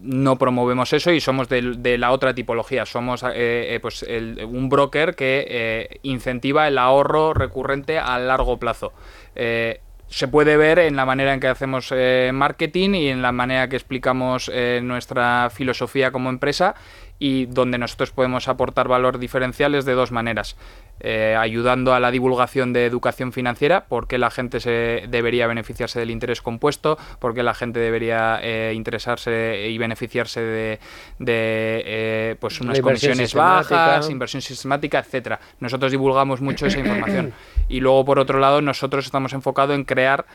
no 0.00 0.38
promovemos 0.38 0.92
eso 0.92 1.10
y 1.10 1.20
somos 1.20 1.48
de, 1.48 1.98
la 1.98 2.12
otra 2.12 2.34
tipología. 2.34 2.86
Somos 2.86 3.22
eh, 3.22 3.74
eh, 3.74 3.78
pues 3.80 4.04
un 4.46 4.68
broker 4.68 5.14
que 5.14 5.46
eh, 5.48 6.00
incentiva 6.02 6.68
el 6.68 6.78
ahorro 6.78 7.34
recurrente 7.34 7.98
a 7.98 8.18
largo 8.18 8.58
plazo. 8.58 8.92
se 9.34 10.28
puede 10.28 10.56
ver 10.56 10.78
en 10.78 10.96
la 10.96 11.04
manera 11.04 11.34
en 11.34 11.40
que 11.40 11.48
hacemos 11.48 11.92
marketing 12.32 12.94
y 12.94 13.08
en 13.08 13.20
la 13.20 13.32
manera 13.32 13.68
que 13.68 13.76
explicamos 13.76 14.50
nuestra 14.82 15.50
filosofía 15.50 16.10
como 16.12 16.30
empresa 16.30 16.74
y 17.18 17.46
donde 17.46 17.78
nosotros 17.78 18.10
podemos 18.12 18.48
aportar 18.48 18.88
valor 18.88 19.18
diferenciales 19.18 19.84
de 19.84 19.92
dos 19.92 20.12
maneras. 20.12 20.56
Eh, 21.00 21.36
ayudando 21.38 21.94
a 21.94 22.00
la 22.00 22.10
divulgación 22.10 22.72
de 22.72 22.84
educación 22.84 23.32
financiera, 23.32 23.84
porque 23.88 24.18
la 24.18 24.30
gente 24.30 24.58
se 24.58 25.04
debería 25.08 25.46
beneficiarse 25.46 26.00
del 26.00 26.10
interés 26.10 26.42
compuesto, 26.42 26.98
porque 27.20 27.44
la 27.44 27.54
gente 27.54 27.78
debería 27.78 28.40
eh, 28.42 28.72
interesarse 28.74 29.68
y 29.68 29.78
beneficiarse 29.78 30.40
de, 30.40 30.80
de 31.20 32.36
pues 32.40 32.60
unas 32.60 32.80
comisiones 32.80 33.32
bajas, 33.32 34.10
inversión 34.10 34.42
sistemática, 34.42 34.98
etcétera. 34.98 35.38
Nosotros 35.60 35.92
divulgamos 35.92 36.40
mucho 36.40 36.66
esa 36.66 36.78
información. 36.80 37.32
Y 37.68 37.78
luego, 37.78 38.04
por 38.04 38.18
otro 38.18 38.40
lado, 38.40 38.60
nosotros 38.60 39.04
estamos 39.06 39.32
enfocados 39.32 39.76
en 39.76 39.84
crear 39.84 40.26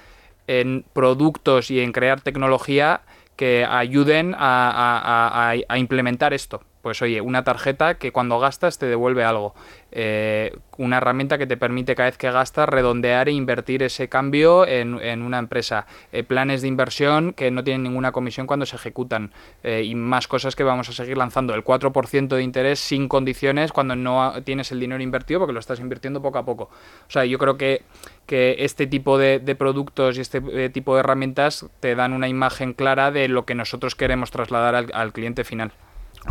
en 0.48 0.86
productos 0.94 1.72
y 1.72 1.82
en 1.82 1.92
crear 1.92 2.22
tecnología 2.22 3.02
que 3.36 3.66
ayuden 3.66 4.36
a 4.38 5.56
implementar 5.76 6.34
esto 6.34 6.62
pues 6.84 7.02
oye, 7.02 7.22
una 7.22 7.46
tarjeta 7.46 7.96
que 7.96 8.12
cuando 8.12 8.40
gastas 8.40 8.78
te 8.78 8.88
devuelve 8.88 9.24
algo. 9.24 9.56
Eh, 9.94 10.54
una 10.78 10.98
herramienta 10.98 11.38
que 11.38 11.48
te 11.48 11.56
permite 11.56 11.96
cada 11.96 12.10
vez 12.10 12.18
que 12.18 12.30
gastas 12.30 12.68
redondear 12.68 13.30
e 13.30 13.32
invertir 13.32 13.84
ese 13.84 14.10
cambio 14.10 14.68
en, 14.68 15.22
una 15.22 15.40
empresa. 15.40 15.88
Eh, 16.12 16.24
planes 16.24 16.62
de 16.62 16.68
inversión 16.68 17.32
que 17.32 17.52
no 17.52 17.64
tienen 17.64 17.84
ninguna 17.84 18.12
comisión 18.12 18.48
cuando 18.48 18.66
se 18.66 18.76
ejecutan. 18.76 19.32
Eh, 19.64 19.84
y 19.86 19.96
más 19.96 20.28
cosas 20.28 20.58
que 20.58 20.64
vamos 20.66 20.90
a 20.90 20.92
seguir 20.92 21.18
lanzando. 21.18 21.56
El 21.56 21.64
4% 21.64 22.28
de 22.28 22.44
interés 22.44 22.82
sin 22.82 23.08
condiciones 23.08 23.72
cuando 23.72 23.96
no 23.96 24.34
tienes 24.44 24.74
el 24.74 24.82
dinero 24.82 25.02
invertido 25.02 25.40
porque 25.40 25.54
lo 25.54 25.62
estás 25.62 25.80
invirtiendo 25.80 26.22
poco 26.22 26.38
a 26.38 26.44
poco. 26.44 26.64
O 26.66 27.12
sea, 27.12 27.24
yo 27.24 27.40
creo 27.40 27.56
que, 27.56 27.84
que 28.26 28.58
este 28.60 28.88
tipo 28.88 29.18
de, 29.18 29.40
productos 29.58 30.18
y 30.18 30.22
este 30.22 30.70
tipo 30.70 30.96
de 30.96 31.00
herramientas 31.00 31.66
te 31.80 31.96
dan 31.96 32.12
una 32.12 32.28
imagen 32.28 32.74
clara 32.74 33.10
de 33.12 33.30
lo 33.30 33.46
que 33.46 33.56
nosotros 33.56 33.96
queremos 33.96 34.32
trasladar 34.32 34.92
al 34.92 35.14
cliente 35.14 35.46
final. 35.46 35.72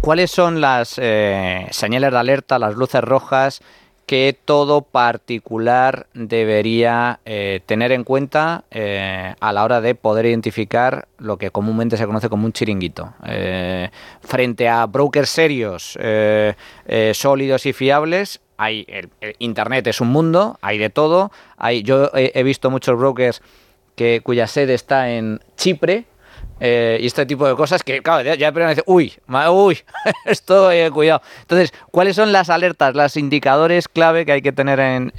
¿Cuáles 0.01 0.31
son 0.31 0.61
las 0.61 0.99
eh, 0.99 1.67
señales 1.71 2.11
de 2.13 2.19
alerta, 2.19 2.59
las 2.59 2.75
luces 2.75 3.03
rojas 3.03 3.61
que 4.07 4.37
todo 4.45 4.83
particular 4.83 6.07
debería 6.13 7.21
eh, 7.25 7.61
tener 7.67 7.93
en 7.93 8.03
cuenta 8.03 8.65
eh, 8.71 9.35
a 9.39 9.53
la 9.53 9.65
hora 9.65 9.81
de 9.81 9.95
poder 9.95 10.27
identificar 10.27 11.07
lo 11.19 11.37
que 11.39 11.51
comúnmente 11.51 11.97
se 11.97 12.07
conoce 12.07 12.29
como 12.29 12.47
un 12.47 12.53
chiringuito? 12.53 13.15
frente 14.21 14.69
a 14.69 14.87
brokers 14.87 15.31
serios, 15.31 15.99
sólidos 17.13 17.67
y 17.67 17.73
fiables, 17.73 18.41
hay 18.63 18.87
el, 18.89 19.11
Internet 19.39 19.87
es 19.87 20.01
un 20.01 20.09
mundo, 20.09 20.59
hay 20.63 20.79
de 20.79 20.91
todo. 20.91 21.33
Hay, 21.57 21.83
yo 21.83 22.11
he, 22.15 22.43
visto 22.43 22.71
muchos 22.71 22.97
brokers 22.99 23.43
que, 23.97 24.21
cuya 24.23 24.47
sede 24.47 24.75
está 24.75 25.11
en 25.11 25.41
Chipre, 25.57 26.05
eh, 26.65 26.99
y 27.01 27.07
este 27.07 27.27
tipo 27.27 27.45
de 27.49 27.57
cosas 27.57 27.83
que, 27.83 28.03
claro, 28.03 28.23
ya, 28.23 28.37
ya 28.37 28.53
dice, 28.53 28.85
uy, 28.87 29.13
uy, 29.51 29.81
esto, 30.27 30.71
eh, 30.71 30.93
cuidado. 30.93 31.21
Entonces, 31.41 31.75
¿cuáles 31.91 32.15
son 32.15 32.31
las 32.31 32.51
alertas, 32.51 32.95
los 32.95 33.17
indicadores 33.17 33.89
clave 33.89 34.25
que 34.25 34.31
hay 34.31 34.43
que 34.43 34.53
tener 34.53 34.79
en, 34.79 35.13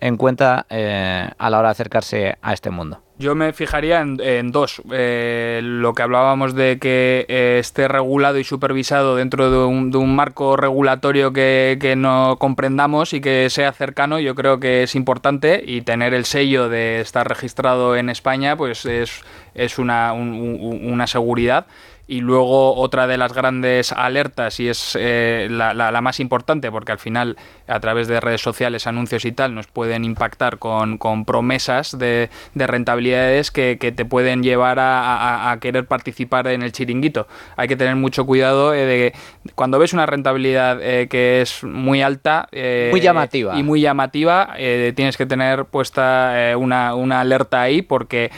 en, 0.00 0.16
cuenta 0.16 0.64
eh, 0.70 1.28
a 1.36 1.50
la 1.50 1.58
hora 1.58 1.68
de 1.68 1.72
acercarse 1.72 2.38
a 2.40 2.54
este 2.54 2.70
mundo? 2.70 3.02
Yo 3.18 3.34
me 3.34 3.52
fijaría 3.52 4.00
en, 4.00 4.52
dos. 4.52 4.80
lo 4.84 5.94
que 5.94 6.02
hablábamos 6.02 6.54
de 6.54 6.78
que 6.78 7.26
esté 7.58 7.88
regulado 7.88 8.38
y 8.38 8.44
supervisado 8.44 9.16
dentro 9.16 9.50
de 9.50 9.58
un, 9.58 9.90
de 9.90 9.98
un 9.98 10.14
marco 10.14 10.56
regulatorio 10.56 11.32
que, 11.32 11.78
que, 11.80 11.96
no 11.96 12.36
comprendamos 12.38 13.12
y 13.14 13.20
que 13.20 13.50
sea 13.50 13.72
cercano, 13.72 14.20
yo 14.20 14.36
creo 14.36 14.60
que 14.60 14.84
es 14.84 14.94
importante 14.94 15.62
y 15.66 15.82
tener 15.82 16.14
el 16.14 16.26
sello 16.26 16.68
de 16.68 17.00
estar 17.00 17.28
registrado 17.28 17.96
en 17.96 18.08
España, 18.08 18.56
pues 18.56 18.86
es, 18.86 19.22
es 19.54 19.78
una, 19.78 20.12
una 20.12 21.08
seguridad. 21.08 21.66
Y 22.10 22.22
luego 22.22 22.74
otra 22.74 23.06
de 23.06 23.18
las 23.18 23.34
grandes 23.34 23.92
alertas, 23.92 24.60
y 24.60 24.68
es 24.68 24.96
eh, 24.98 25.46
la, 25.50 25.74
la, 25.74 26.00
más 26.00 26.20
importante, 26.20 26.70
porque 26.72 26.90
al 26.90 26.98
final 26.98 27.36
a 27.66 27.80
través 27.80 28.08
de 28.08 28.18
redes 28.18 28.40
sociales, 28.40 28.86
anuncios 28.86 29.26
y 29.26 29.32
tal, 29.32 29.54
nos 29.54 29.66
pueden 29.66 30.04
impactar 30.04 30.58
con, 30.58 30.96
con 30.96 31.26
promesas 31.26 31.98
de, 31.98 32.30
de, 32.54 32.66
rentabilidades 32.66 33.50
que, 33.50 33.76
que, 33.78 33.92
te 33.92 34.06
pueden 34.06 34.42
llevar 34.42 34.78
a, 34.78 35.50
a, 35.50 35.60
querer 35.60 35.86
participar 35.86 36.46
en 36.48 36.62
el 36.62 36.72
chiringuito. 36.72 37.28
Hay 37.56 37.68
que 37.68 37.76
tener 37.76 37.94
mucho 37.94 38.24
cuidado 38.24 38.72
eh, 38.72 38.86
de 38.86 39.14
cuando 39.54 39.78
ves 39.78 39.92
una 39.92 40.06
rentabilidad 40.06 40.80
eh, 40.80 41.08
que 41.08 41.42
es 41.42 41.62
muy 41.62 42.00
alta 42.00 42.48
muy 42.90 43.02
llamativa. 43.02 43.58
y 43.58 43.62
muy 43.62 43.82
llamativa, 43.82 44.54
tienes 44.56 45.18
que 45.18 45.26
tener 45.26 45.66
puesta 45.66 46.54
una, 46.56 46.94
una 46.94 47.20
alerta 47.20 47.60
ahí 47.60 47.82
porque 47.82 48.30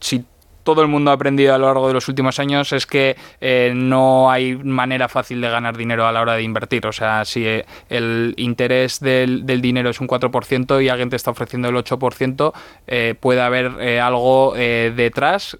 si 0.00 0.24
todo 0.66 0.82
el 0.82 0.88
mundo 0.88 1.12
ha 1.12 1.14
aprendido 1.14 1.54
a 1.54 1.58
lo 1.58 1.66
largo 1.66 1.86
de 1.86 1.94
los 1.94 2.08
últimos 2.08 2.40
años 2.40 2.72
es 2.72 2.86
que 2.86 3.16
eh, 3.40 3.72
no 3.72 4.30
hay 4.32 4.56
manera 4.56 5.08
fácil 5.08 5.40
de 5.40 5.48
ganar 5.48 5.76
dinero 5.76 6.08
a 6.08 6.12
la 6.12 6.20
hora 6.20 6.34
de 6.34 6.42
invertir. 6.42 6.86
O 6.88 6.92
sea, 6.92 7.24
si 7.24 7.46
eh, 7.46 7.64
el 7.88 8.34
interés 8.36 8.98
del, 8.98 9.46
dinero 9.46 9.90
es 9.90 10.00
un 10.00 10.08
4% 10.08 10.84
y 10.84 10.88
alguien 10.88 11.08
te 11.08 11.14
está 11.14 11.30
ofreciendo 11.30 11.68
el 11.68 11.76
8%, 11.76 12.52
eh, 12.88 13.14
puede 13.18 13.40
haber 13.40 14.00
algo 14.00 14.54
detrás. 14.56 15.56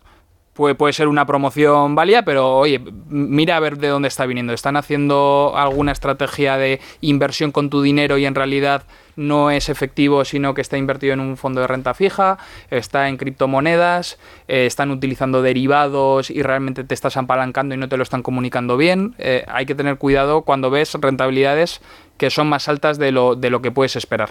Puede, 0.56 0.74
puede, 0.74 0.92
ser 0.92 1.08
una 1.08 1.26
promoción 1.26 1.94
válida, 1.94 2.22
pero 2.22 2.56
oye, 2.56 2.80
mira 3.08 3.56
a 3.56 3.60
ver 3.60 3.78
de 3.78 3.88
dónde 3.88 4.08
está 4.08 4.24
viniendo. 4.26 4.52
¿Están 4.52 4.76
haciendo 4.76 5.52
alguna 5.54 5.92
estrategia 5.92 6.56
de 6.56 6.80
inversión 7.00 7.52
con 7.52 7.68
tu 7.70 7.82
dinero 7.82 8.16
y 8.18 8.24
en 8.24 8.34
realidad 8.34 8.84
no 9.16 9.50
es 9.50 9.68
efectivo, 9.68 10.24
sino 10.24 10.54
que 10.54 10.60
está 10.60 10.76
invertido 10.76 11.14
en 11.14 11.20
un 11.20 11.36
fondo 11.36 11.62
de 11.62 11.66
renta 11.66 11.94
fija, 11.94 12.38
está 12.70 13.08
en 13.08 13.16
criptomonedas, 13.16 14.18
eh, 14.46 14.66
están 14.66 14.90
utilizando 14.90 15.42
derivados 15.42 16.30
y 16.30 16.42
realmente 16.42 16.84
te 16.84 16.94
estás 16.94 17.16
apalancando 17.16 17.74
y 17.74 17.78
no 17.78 17.88
te 17.88 17.96
lo 17.96 18.02
están 18.02 18.22
comunicando 18.22 18.76
bien. 18.76 19.14
Eh, 19.18 19.44
hay 19.48 19.66
que 19.66 19.74
tener 19.74 19.96
cuidado 19.96 20.42
cuando 20.42 20.70
ves 20.70 20.94
rentabilidades 20.94 21.80
que 22.18 22.30
son 22.30 22.48
más 22.48 22.68
altas 22.68 22.98
de 22.98 23.10
lo, 23.10 23.34
de 23.34 23.50
lo 23.50 23.62
que 23.62 23.70
puedes 23.70 23.96
esperar. 23.96 24.30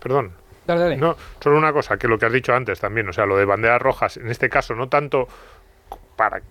perdón, 0.00 0.32
No, 0.96 1.16
solo 1.40 1.58
una 1.58 1.72
cosa, 1.72 1.96
que 1.96 2.08
lo 2.08 2.18
que 2.18 2.26
has 2.26 2.32
dicho 2.32 2.54
antes 2.54 2.80
también, 2.80 3.08
o 3.08 3.12
sea, 3.12 3.26
lo 3.26 3.36
de 3.36 3.44
banderas 3.44 3.80
rojas, 3.80 4.16
en 4.16 4.28
este 4.28 4.48
caso 4.48 4.74
no 4.74 4.88
tanto 4.88 5.28
para 6.16 6.42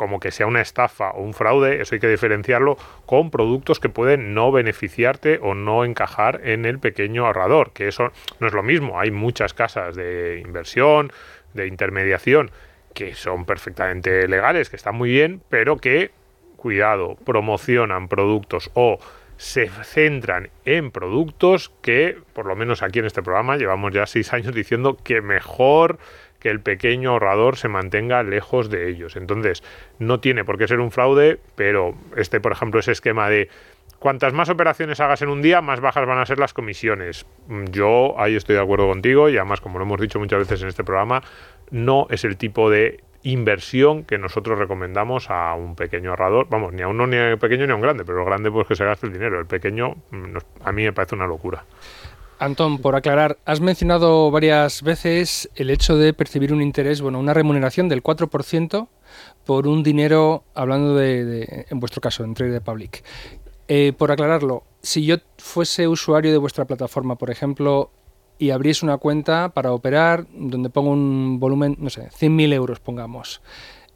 como 0.00 0.18
que 0.18 0.30
sea 0.30 0.46
una 0.46 0.62
estafa 0.62 1.10
o 1.10 1.20
un 1.20 1.34
fraude, 1.34 1.82
eso 1.82 1.94
hay 1.94 2.00
que 2.00 2.08
diferenciarlo 2.08 2.78
con 3.04 3.30
productos 3.30 3.80
que 3.80 3.90
pueden 3.90 4.32
no 4.32 4.50
beneficiarte 4.50 5.38
o 5.42 5.52
no 5.54 5.84
encajar 5.84 6.40
en 6.42 6.64
el 6.64 6.78
pequeño 6.78 7.26
ahorrador, 7.26 7.72
que 7.72 7.86
eso 7.86 8.10
no 8.38 8.46
es 8.46 8.54
lo 8.54 8.62
mismo. 8.62 8.98
Hay 8.98 9.10
muchas 9.10 9.52
casas 9.52 9.94
de 9.94 10.40
inversión, 10.42 11.12
de 11.52 11.66
intermediación, 11.66 12.50
que 12.94 13.14
son 13.14 13.44
perfectamente 13.44 14.26
legales, 14.26 14.70
que 14.70 14.76
están 14.76 14.94
muy 14.94 15.10
bien, 15.10 15.42
pero 15.50 15.76
que, 15.76 16.12
cuidado, 16.56 17.16
promocionan 17.26 18.08
productos 18.08 18.70
o 18.72 18.98
se 19.40 19.70
centran 19.70 20.50
en 20.66 20.90
productos 20.90 21.72
que, 21.80 22.18
por 22.34 22.44
lo 22.44 22.54
menos 22.56 22.82
aquí 22.82 22.98
en 22.98 23.06
este 23.06 23.22
programa, 23.22 23.56
llevamos 23.56 23.90
ya 23.90 24.04
seis 24.04 24.34
años 24.34 24.54
diciendo 24.54 24.98
que 25.02 25.22
mejor 25.22 25.98
que 26.40 26.50
el 26.50 26.60
pequeño 26.60 27.12
ahorrador 27.12 27.56
se 27.56 27.68
mantenga 27.68 28.22
lejos 28.22 28.68
de 28.68 28.90
ellos. 28.90 29.16
Entonces, 29.16 29.62
no 29.98 30.20
tiene 30.20 30.44
por 30.44 30.58
qué 30.58 30.68
ser 30.68 30.78
un 30.78 30.90
fraude, 30.90 31.40
pero 31.54 31.94
este, 32.18 32.38
por 32.38 32.52
ejemplo, 32.52 32.80
ese 32.80 32.92
esquema 32.92 33.30
de 33.30 33.48
cuantas 33.98 34.34
más 34.34 34.50
operaciones 34.50 35.00
hagas 35.00 35.22
en 35.22 35.30
un 35.30 35.40
día, 35.40 35.62
más 35.62 35.80
bajas 35.80 36.06
van 36.06 36.18
a 36.18 36.26
ser 36.26 36.38
las 36.38 36.52
comisiones. 36.52 37.24
Yo 37.70 38.20
ahí 38.20 38.36
estoy 38.36 38.56
de 38.56 38.60
acuerdo 38.60 38.88
contigo 38.88 39.30
y 39.30 39.38
además, 39.38 39.62
como 39.62 39.78
lo 39.78 39.86
hemos 39.86 40.02
dicho 40.02 40.18
muchas 40.18 40.40
veces 40.40 40.60
en 40.60 40.68
este 40.68 40.84
programa, 40.84 41.22
no 41.70 42.06
es 42.10 42.24
el 42.24 42.36
tipo 42.36 42.68
de 42.68 43.00
inversión 43.22 44.04
que 44.04 44.18
nosotros 44.18 44.58
recomendamos 44.58 45.30
a 45.30 45.54
un 45.54 45.74
pequeño 45.74 46.10
ahorrador, 46.10 46.46
vamos, 46.48 46.72
ni 46.72 46.82
a 46.82 46.88
uno 46.88 47.06
ni 47.06 47.18
a 47.18 47.34
un 47.34 47.38
pequeño 47.38 47.66
ni 47.66 47.72
a 47.72 47.74
un 47.74 47.82
grande, 47.82 48.04
pero 48.04 48.20
el 48.20 48.24
grande 48.24 48.50
pues 48.50 48.66
que 48.66 48.76
se 48.76 48.84
gaste 48.84 49.06
el 49.06 49.12
dinero, 49.12 49.38
el 49.38 49.46
pequeño 49.46 49.96
mm, 50.10 50.36
a 50.64 50.72
mí 50.72 50.84
me 50.84 50.92
parece 50.92 51.14
una 51.14 51.26
locura. 51.26 51.64
Antón, 52.38 52.78
por 52.78 52.96
aclarar, 52.96 53.36
has 53.44 53.60
mencionado 53.60 54.30
varias 54.30 54.82
veces 54.82 55.50
el 55.56 55.68
hecho 55.68 55.98
de 55.98 56.14
percibir 56.14 56.54
un 56.54 56.62
interés, 56.62 57.02
bueno, 57.02 57.18
una 57.18 57.34
remuneración 57.34 57.90
del 57.90 58.02
4% 58.02 58.88
por 59.44 59.66
un 59.66 59.82
dinero, 59.82 60.44
hablando 60.54 60.94
de, 60.94 61.66
en 61.68 61.80
vuestro 61.80 62.00
caso, 62.00 62.24
en 62.24 62.32
Trade 62.32 62.62
Public. 62.62 63.04
Eh, 63.68 63.92
por 63.92 64.10
aclararlo, 64.10 64.64
si 64.80 65.04
yo 65.04 65.16
fuese 65.36 65.86
usuario 65.86 66.32
de 66.32 66.38
vuestra 66.38 66.64
plataforma, 66.64 67.16
por 67.16 67.30
ejemplo, 67.30 67.90
y 68.40 68.50
abriese 68.50 68.86
una 68.86 68.96
cuenta 68.96 69.50
para 69.50 69.72
operar 69.72 70.26
donde 70.32 70.70
pongo 70.70 70.90
un 70.90 71.38
volumen, 71.38 71.76
no 71.78 71.90
sé, 71.90 72.08
100.000 72.08 72.54
euros, 72.54 72.80
pongamos, 72.80 73.42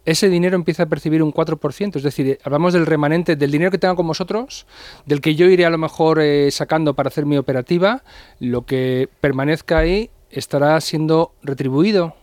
ese 0.05 0.29
dinero 0.29 0.55
empieza 0.55 0.83
a 0.83 0.87
percibir 0.87 1.23
un 1.23 1.33
4%. 1.33 1.97
Es 1.97 2.03
decir, 2.03 2.39
hablamos 2.45 2.75
del 2.75 2.85
remanente, 2.85 3.37
del 3.37 3.51
dinero 3.51 3.71
que 3.71 3.79
tengo 3.79 3.97
con 3.97 4.07
vosotros, 4.07 4.67
del 5.07 5.23
que 5.23 5.35
yo 5.35 5.47
iré 5.47 5.65
a 5.65 5.71
lo 5.71 5.79
mejor 5.79 6.21
eh, 6.21 6.51
sacando 6.51 6.93
para 6.93 7.09
hacer 7.09 7.25
mi 7.25 7.39
operativa, 7.39 8.03
lo 8.39 8.67
que 8.67 9.09
permanezca 9.23 9.79
ahí 9.79 10.11
estará 10.31 10.79
siendo 10.83 11.33
retribuido. 11.43 12.15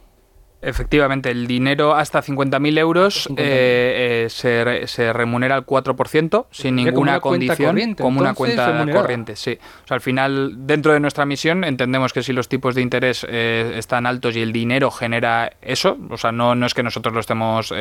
Efectivamente, 0.64 1.32
el 1.32 1.48
dinero 1.48 1.96
hasta 1.96 2.22
50.000 2.22 2.78
euros 2.78 3.28
eh, 3.36 4.26
eh, 4.26 4.30
se, 4.30 4.86
se, 4.86 5.12
remunera 5.12 5.56
al 5.56 5.66
4% 5.66 6.46
sin 6.52 6.76
ninguna 6.76 7.20
condición, 7.20 7.96
como 7.96 8.20
una 8.20 8.36
cuenta 8.36 8.86
corriente. 8.92 9.36
Sí. 9.36 9.58
O 9.84 9.88
sea, 9.88 9.96
al 9.96 10.02
final, 10.02 10.68
dentro 10.68 10.94
de 10.94 11.00
nuestra 11.00 11.26
misión, 11.26 11.64
entendemos 11.64 12.14
que 12.14 12.22
si 12.22 12.32
los 12.32 12.48
tipos 12.48 12.76
de 12.76 12.84
interés 12.84 13.26
eh, 13.28 13.74
están 13.76 14.06
altos 14.06 14.36
y 14.36 14.42
el 14.42 14.54
dinero 14.54 14.92
genera 14.92 15.54
eso, 15.64 15.98
o 16.12 16.18
sea, 16.18 16.32
no, 16.32 16.54
no 16.54 16.68
es 16.68 16.76
que 16.76 16.84
nosotros 16.84 17.14
lo 17.16 17.22
estemos 17.22 17.74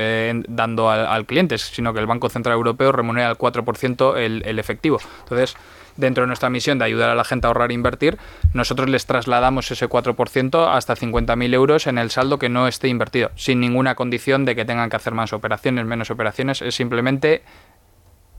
dando 0.49 0.91
al, 0.91 1.27
cliente, 1.27 1.59
sino 1.59 1.93
que 1.93 2.01
el 2.01 2.07
Banco 2.07 2.31
Central 2.31 2.55
Europeo 2.55 2.93
remunera 2.93 3.29
al 3.29 3.37
4% 3.37 4.17
el, 4.17 4.43
el 4.47 4.59
efectivo. 4.59 4.99
Entonces, 5.25 5.55
dentro 5.97 6.23
de 6.23 6.29
nuestra 6.29 6.51
misión 6.51 6.79
de 6.79 6.85
ayudar 6.85 7.11
a 7.11 7.15
la 7.15 7.25
gente 7.25 7.47
a 7.47 7.49
ahorrar 7.49 7.71
e 7.71 7.75
invertir, 7.75 8.19
nosotros 8.55 8.89
les 8.89 9.07
trasladamos 9.07 9.71
ese 9.71 9.89
4% 9.89 10.75
hasta 10.75 10.95
50.000 10.95 11.55
euros 11.55 11.87
en 11.87 11.99
el 11.99 12.11
saldo 12.11 12.39
que 12.39 12.49
no 12.49 12.69
esté 12.69 12.89
invertido, 12.89 13.31
sin 13.35 13.61
ninguna 13.61 13.95
condición 13.95 14.45
de 14.45 14.55
que 14.57 14.65
tengan 14.65 14.91
que 14.91 14.97
hacer 14.97 15.15
más 15.15 15.33
operaciones, 15.33 15.85
menos 15.87 16.11
operaciones, 16.11 16.63
es 16.63 16.75
simplemente 16.75 17.43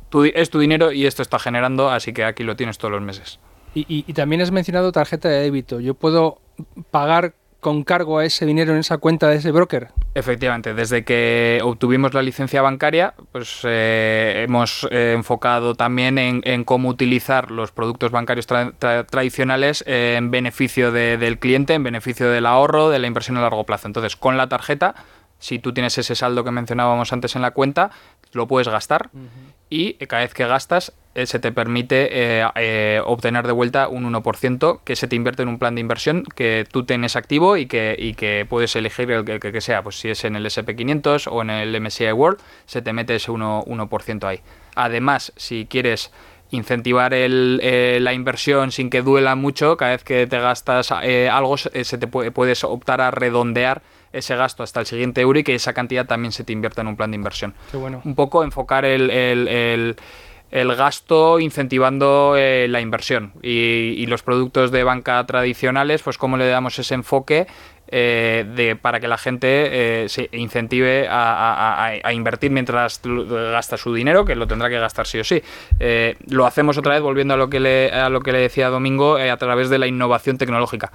tu, 0.09 0.25
es 0.25 0.49
tu 0.49 0.59
dinero 0.59 0.91
y 0.91 1.05
esto 1.05 1.21
está 1.21 1.39
generando, 1.39 1.89
así 1.89 2.13
que 2.13 2.23
aquí 2.23 2.43
lo 2.43 2.55
tienes 2.55 2.77
todos 2.77 2.91
los 2.91 3.01
meses. 3.01 3.39
Y, 3.73 3.85
y 3.87 4.13
también 4.13 4.41
has 4.41 4.51
mencionado 4.51 4.91
tarjeta 4.91 5.29
de 5.29 5.39
débito. 5.39 5.79
Yo 5.79 5.93
puedo 5.93 6.41
pagar 6.91 7.35
con 7.61 7.83
cargo 7.83 8.17
a 8.17 8.25
ese 8.25 8.45
dinero 8.45 8.73
en 8.73 8.79
esa 8.79 8.97
cuenta 8.97 9.29
de 9.29 9.37
ese 9.37 9.51
broker? 9.51 9.89
Efectivamente, 10.15 10.73
desde 10.73 11.05
que 11.05 11.61
obtuvimos 11.63 12.13
la 12.13 12.21
licencia 12.21 12.61
bancaria, 12.61 13.13
pues 13.31 13.61
eh, 13.63 14.43
hemos 14.45 14.85
eh, 14.91 15.13
enfocado 15.15 15.75
también 15.75 16.17
en, 16.17 16.63
cómo 16.65 16.89
utilizar 16.89 17.51
los 17.51 17.71
productos 17.71 18.11
bancarios 18.11 18.45
tradicionales 18.45 19.83
en 19.87 20.31
beneficio 20.31 20.91
del 20.91 21.39
cliente, 21.39 21.75
en 21.75 21.83
beneficio 21.83 22.29
del 22.29 22.45
ahorro, 22.45 22.89
de 22.89 22.99
la 22.99 23.07
inversión 23.07 23.37
a 23.37 23.41
largo 23.41 23.63
plazo. 23.63 23.87
Entonces, 23.87 24.15
con 24.15 24.35
la 24.35 24.49
tarjeta, 24.49 24.95
si 25.39 25.59
tú 25.59 25.73
tienes 25.73 25.97
ese 25.97 26.15
saldo 26.15 26.43
que 26.43 26.51
mencionábamos 26.51 27.13
antes 27.13 27.35
en 27.35 27.41
la 27.43 27.51
cuenta, 27.51 27.91
lo 28.33 28.47
puedes 28.47 28.67
gastar 28.67 29.09
y 29.71 29.93
cada 29.93 30.23
vez 30.23 30.33
que 30.33 30.45
gastas 30.45 30.93
eh, 31.15 31.25
se 31.25 31.39
te 31.39 31.53
permite 31.53 32.09
eh, 32.11 32.45
eh, 32.55 33.01
obtener 33.05 33.47
de 33.47 33.53
vuelta 33.53 33.87
un 33.87 34.03
1% 34.03 34.81
que 34.83 34.97
se 34.97 35.07
te 35.07 35.15
invierte 35.15 35.43
en 35.43 35.47
un 35.47 35.59
plan 35.59 35.75
de 35.75 35.81
inversión 35.81 36.23
que 36.35 36.67
tú 36.69 36.83
tienes 36.83 37.15
activo 37.15 37.55
y 37.55 37.67
que, 37.67 37.95
y 37.97 38.13
que 38.13 38.45
puedes 38.47 38.75
elegir 38.75 39.09
el 39.11 39.39
que, 39.39 39.61
sea, 39.61 39.81
pues 39.81 39.97
si 39.97 40.09
es 40.09 40.25
en 40.25 40.35
el 40.35 40.45
SP500 40.45 41.27
o 41.31 41.41
en 41.41 41.49
el 41.49 41.81
MSCI 41.81 42.11
World, 42.11 42.39
se 42.65 42.81
te 42.81 42.91
mete 42.91 43.15
ese 43.15 43.31
1%, 43.31 44.23
ahí. 44.25 44.41
Además, 44.75 45.31
si 45.37 45.65
quieres 45.65 46.11
incentivar 46.49 47.13
la 47.13 48.13
inversión 48.13 48.73
sin 48.73 48.89
que 48.89 49.01
duela 49.01 49.35
mucho, 49.35 49.77
cada 49.77 49.91
vez 49.91 50.03
que 50.03 50.27
te 50.27 50.37
gastas 50.39 50.91
algo, 50.91 51.55
se 51.57 51.97
te 51.97 52.07
puedes 52.07 52.63
optar 52.65 52.99
a 52.99 53.09
redondear 53.11 53.81
ese 54.13 54.35
gasto 54.35 54.63
hasta 54.63 54.79
el 54.79 54.85
siguiente 54.85 55.21
euro 55.21 55.39
y 55.39 55.43
que 55.43 55.55
esa 55.55 55.73
cantidad 55.73 56.05
también 56.05 56.31
se 56.31 56.43
te 56.43 56.53
invierta 56.53 56.81
en 56.81 56.87
un 56.87 56.95
plan 56.95 57.11
de 57.11 57.15
inversión. 57.15 57.53
bueno. 57.73 58.01
Un 58.03 58.15
poco 58.15 58.43
enfocar 58.43 58.85
el 58.85 59.95
el 60.51 60.75
gasto 60.75 61.39
incentivando 61.39 62.35
eh, 62.37 62.67
la 62.67 62.81
inversión 62.81 63.31
y, 63.41 64.05
los 64.05 64.23
productos 64.23 64.71
de 64.71 64.83
banca 64.83 65.25
tradicionales, 65.25 66.01
pues 66.01 66.17
cómo 66.17 66.35
le 66.35 66.45
damos 66.47 66.77
ese 66.77 66.95
enfoque 66.95 67.47
eh, 67.87 68.45
de, 68.55 68.75
para 68.75 68.99
que 68.99 69.07
la 69.07 69.17
gente 69.17 70.03
eh, 70.03 70.09
se 70.09 70.27
incentive 70.33 71.07
a, 71.09 71.93
invertir 72.11 72.51
mientras 72.51 72.99
gasta 73.03 73.77
su 73.77 73.93
dinero, 73.93 74.25
que 74.25 74.35
lo 74.35 74.47
tendrá 74.47 74.69
que 74.69 74.79
gastar 74.79 75.07
sí 75.07 75.19
o 75.19 75.23
sí. 75.23 75.41
lo 76.27 76.45
hacemos 76.45 76.77
otra 76.77 76.95
vez, 76.95 77.01
volviendo 77.01 77.35
a 77.35 77.37
lo 77.37 77.49
que 77.49 77.61
le, 77.61 77.89
a 77.89 78.09
lo 78.09 78.19
que 78.19 78.33
le 78.33 78.39
decía 78.39 78.67
Domingo, 78.67 79.15
a 79.15 79.37
través 79.37 79.69
de 79.69 79.77
la 79.77 79.87
innovación 79.87 80.37
tecnológica 80.37 80.91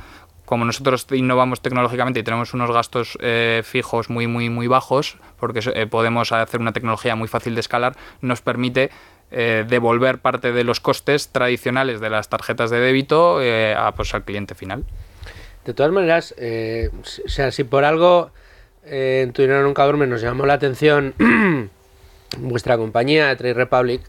como 0.47 0.65
nosotros 0.65 1.07
innovamos 1.13 1.61
tecnológicamente 1.61 2.21
y 2.21 2.23
tenemos 2.23 2.55
unos 2.55 2.71
gastos 2.71 3.19
fijos 3.65 4.09
muy, 4.09 4.27
muy, 4.27 4.49
muy 4.49 4.67
bajos, 4.67 5.19
porque 5.39 5.61
podemos 5.91 6.33
hacer 6.33 6.61
una 6.61 6.73
tecnología 6.73 7.15
muy 7.17 7.29
fácil 7.29 7.55
de 7.55 7.61
escalar, 7.61 7.97
nos 8.23 8.41
permite 8.41 8.91
eh, 9.33 9.65
devolver 9.69 10.19
parte 10.19 10.53
de 10.53 10.63
los 10.63 10.79
costes 10.79 11.29
tradicionales 11.29 12.01
de 12.01 12.11
las 12.11 12.29
tarjetas 12.29 12.71
de 12.71 12.79
débito 12.79 13.43
eh, 13.43 13.75
a, 13.77 13.93
pues, 13.93 14.15
al 14.15 14.23
cliente 14.23 14.55
final. 14.55 14.85
De 15.65 15.75
todas 15.75 15.91
maneras, 15.91 16.33
eh, 16.39 16.91
o 17.25 17.29
sea, 17.29 17.51
si 17.51 17.65
por 17.65 17.85
algo 17.85 18.31
en 18.85 19.33
Tu 19.33 19.43
Dinero 19.43 19.65
Nunca 19.65 19.83
Duerme 19.83 20.07
nos 20.07 20.23
llamó 20.23 20.47
la 20.47 20.55
atención 20.55 21.13
vuestra 22.39 22.77
compañía, 22.77 23.37
Trade 23.37 23.55
Republic, 23.55 24.03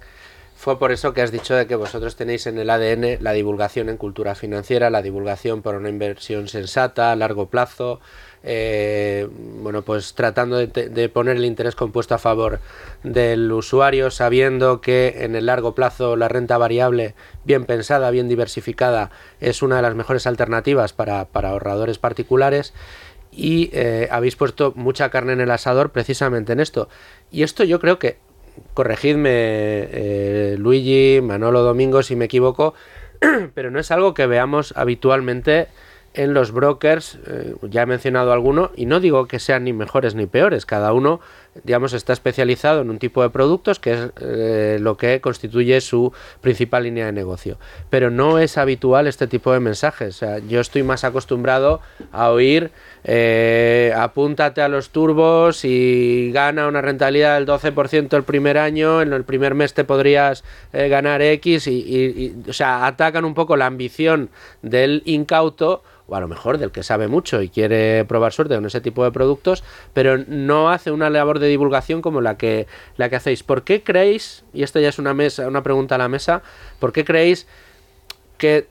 fue 0.58 0.80
por 0.80 0.92
eso 0.92 1.14
que 1.14 1.22
has 1.22 1.32
dicho 1.32 1.54
de 1.54 1.68
que 1.68 1.76
vosotros 1.76 2.16
tenéis 2.16 2.48
en 2.48 2.58
el 2.58 2.72
ADN 2.72 3.20
la 3.22 3.32
divulgación 3.34 3.90
en 3.90 3.98
cultura 3.98 4.34
financiera, 4.34 4.90
la 4.90 5.04
divulgación 5.04 5.62
por 5.62 5.76
una 5.76 5.88
inversión 5.88 6.48
sensata, 6.48 7.12
a 7.12 7.16
largo 7.16 7.46
plazo, 7.46 8.02
eh, 8.44 9.30
bueno, 9.32 9.84
pues 9.84 10.16
tratando 10.16 10.58
de, 10.58 11.10
poner 11.10 11.38
el 11.38 11.46
interés 11.46 11.76
compuesto 11.76 12.16
a 12.16 12.18
favor 12.18 12.60
del 13.04 13.52
usuario, 13.52 14.10
sabiendo 14.10 14.82
que 14.82 15.18
en 15.20 15.36
el 15.36 15.46
largo 15.46 15.76
plazo 15.76 16.16
la 16.16 16.28
renta 16.28 16.58
variable, 16.58 17.14
bien 17.44 17.66
pensada, 17.66 18.10
bien 18.10 18.28
diversificada, 18.28 19.12
es 19.40 19.62
una 19.62 19.76
de 19.76 19.84
las 19.84 19.94
mejores 19.94 20.26
alternativas 20.26 20.92
para, 20.92 21.28
ahorradores 21.32 22.00
particulares. 22.00 22.74
Y 23.32 23.70
eh, 23.74 24.08
habéis 24.10 24.36
puesto 24.36 24.74
mucha 24.76 25.12
carne 25.12 25.34
en 25.34 25.42
el 25.42 25.52
asador 25.52 25.92
precisamente 25.92 26.54
en 26.54 26.60
esto. 26.60 26.90
Y 27.30 27.44
esto 27.44 27.64
yo 27.64 27.80
creo 27.80 28.00
que, 28.00 28.18
corregidme 28.74 29.30
eh, 29.32 30.56
Luigi, 30.58 31.22
Manolo 31.22 31.62
Domingo 31.62 32.04
si 32.04 32.16
me 32.16 32.26
equivoco, 32.26 32.74
pero 33.54 33.72
no 33.72 33.80
es 33.80 33.92
algo 33.92 34.14
que 34.14 34.28
veamos 34.28 34.74
habitualmente 34.76 35.68
en 36.14 36.34
los 36.34 36.52
brokers, 36.52 37.20
eh, 37.28 37.54
ya 37.70 37.84
he 37.84 37.86
mencionado 37.86 38.34
alguno, 38.34 38.72
y 38.76 38.88
no 38.88 39.00
digo 39.00 39.28
que 39.28 39.40
sean 39.40 39.66
ni 39.66 39.74
mejores 39.74 40.16
ni 40.16 40.26
peores, 40.26 40.66
cada 40.66 40.92
uno, 40.92 41.20
digamos, 41.64 41.94
está 41.94 42.12
especializado 42.12 42.82
en 42.82 42.90
un 42.90 42.98
tipo 42.98 43.22
de 43.22 43.30
productos 43.30 43.80
que 43.80 43.94
es 43.94 44.00
eh, 44.20 44.78
lo 44.82 44.98
que 44.98 45.22
constituye 45.22 45.80
su 45.80 46.12
principal 46.42 46.84
línea 46.84 47.06
de 47.06 47.12
negocio. 47.12 47.60
Pero 47.92 48.10
no 48.10 48.40
es 48.40 48.58
habitual 48.58 49.06
este 49.06 49.28
tipo 49.28 49.54
de 49.54 49.60
mensajes. 49.60 50.24
yo 50.48 50.60
estoy 50.60 50.82
más 50.82 51.04
acostumbrado 51.04 51.82
a 52.12 52.32
oír 52.32 52.72
eh, 53.08 53.94
apúntate 53.96 54.62
a 54.62 54.68
los 54.68 54.90
turbos 54.90 55.66
y 55.66 56.30
gana 56.32 56.68
una 56.68 56.82
rentabilidad 56.82 57.36
del 57.36 57.48
12% 57.48 58.16
el 58.16 58.24
primer 58.24 58.58
año, 58.58 59.02
en 59.02 59.14
el 59.14 59.24
primer 59.24 59.56
mes 59.56 59.74
te 59.74 59.84
podrías 59.84 60.44
ganar 60.74 61.22
X 61.22 61.68
y, 61.68 62.36
o 62.48 62.54
sea, 62.54 62.86
atacan 62.86 63.26
un 63.26 63.34
poco 63.34 63.56
la 63.56 63.66
ambición 63.66 64.30
del 64.62 65.02
incauto 65.06 65.84
o 66.08 66.16
a 66.16 66.20
lo 66.20 66.28
mejor 66.28 66.58
del 66.58 66.72
que 66.72 66.84
sabe 66.84 67.08
mucho 67.08 67.42
y 67.42 67.50
quiere 67.50 68.06
probar 68.06 68.34
suerte 68.34 68.56
con 68.56 68.66
ese 68.66 68.82
tipo 68.82 69.04
de 69.04 69.12
productos, 69.12 69.64
pero 69.94 70.18
no 70.18 70.70
hace 70.70 70.92
una 70.92 71.10
labor 71.10 71.40
de 71.40 71.48
divulgación 71.48 72.02
como 72.02 72.22
la 72.22 72.38
que, 72.38 72.68
la 72.96 73.10
que 73.10 73.18
hacéis. 73.18 73.44
¿Por 73.44 73.64
qué 73.64 73.84
creéis, 73.84 74.44
y 74.54 74.64
esto 74.64 74.80
ya 74.80 74.90
es 74.90 75.00
una, 75.00 75.14
mesa, 75.14 75.48
una 75.48 75.64
pregunta 75.64 75.96
a 75.96 75.98
la 75.98 76.08
mesa, 76.08 76.42
¿por 76.80 76.94
qué 76.94 77.04
creéis 77.04 77.48
que 78.38 78.68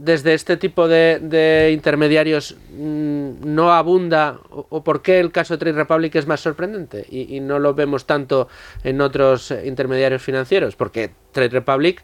desde 0.00 0.34
este 0.34 0.56
tipo 0.56 0.88
de, 0.88 1.70
intermediarios 1.72 2.56
mm, 2.70 3.30
no 3.44 3.72
abunda 3.72 4.38
o, 4.50 4.84
por 4.84 5.02
qué 5.02 5.18
el 5.18 5.32
caso 5.32 5.54
de 5.54 5.58
Trade 5.58 5.76
Republic 5.76 6.14
es 6.14 6.26
más 6.26 6.40
sorprendente 6.40 7.04
y, 7.08 7.40
no 7.40 7.58
lo 7.58 7.74
vemos 7.74 8.06
tanto 8.06 8.48
en 8.84 9.00
otros 9.00 9.52
intermediarios 9.64 10.22
financieros? 10.22 10.76
Porque 10.76 11.10
Trade 11.32 11.50
Republic 11.50 12.02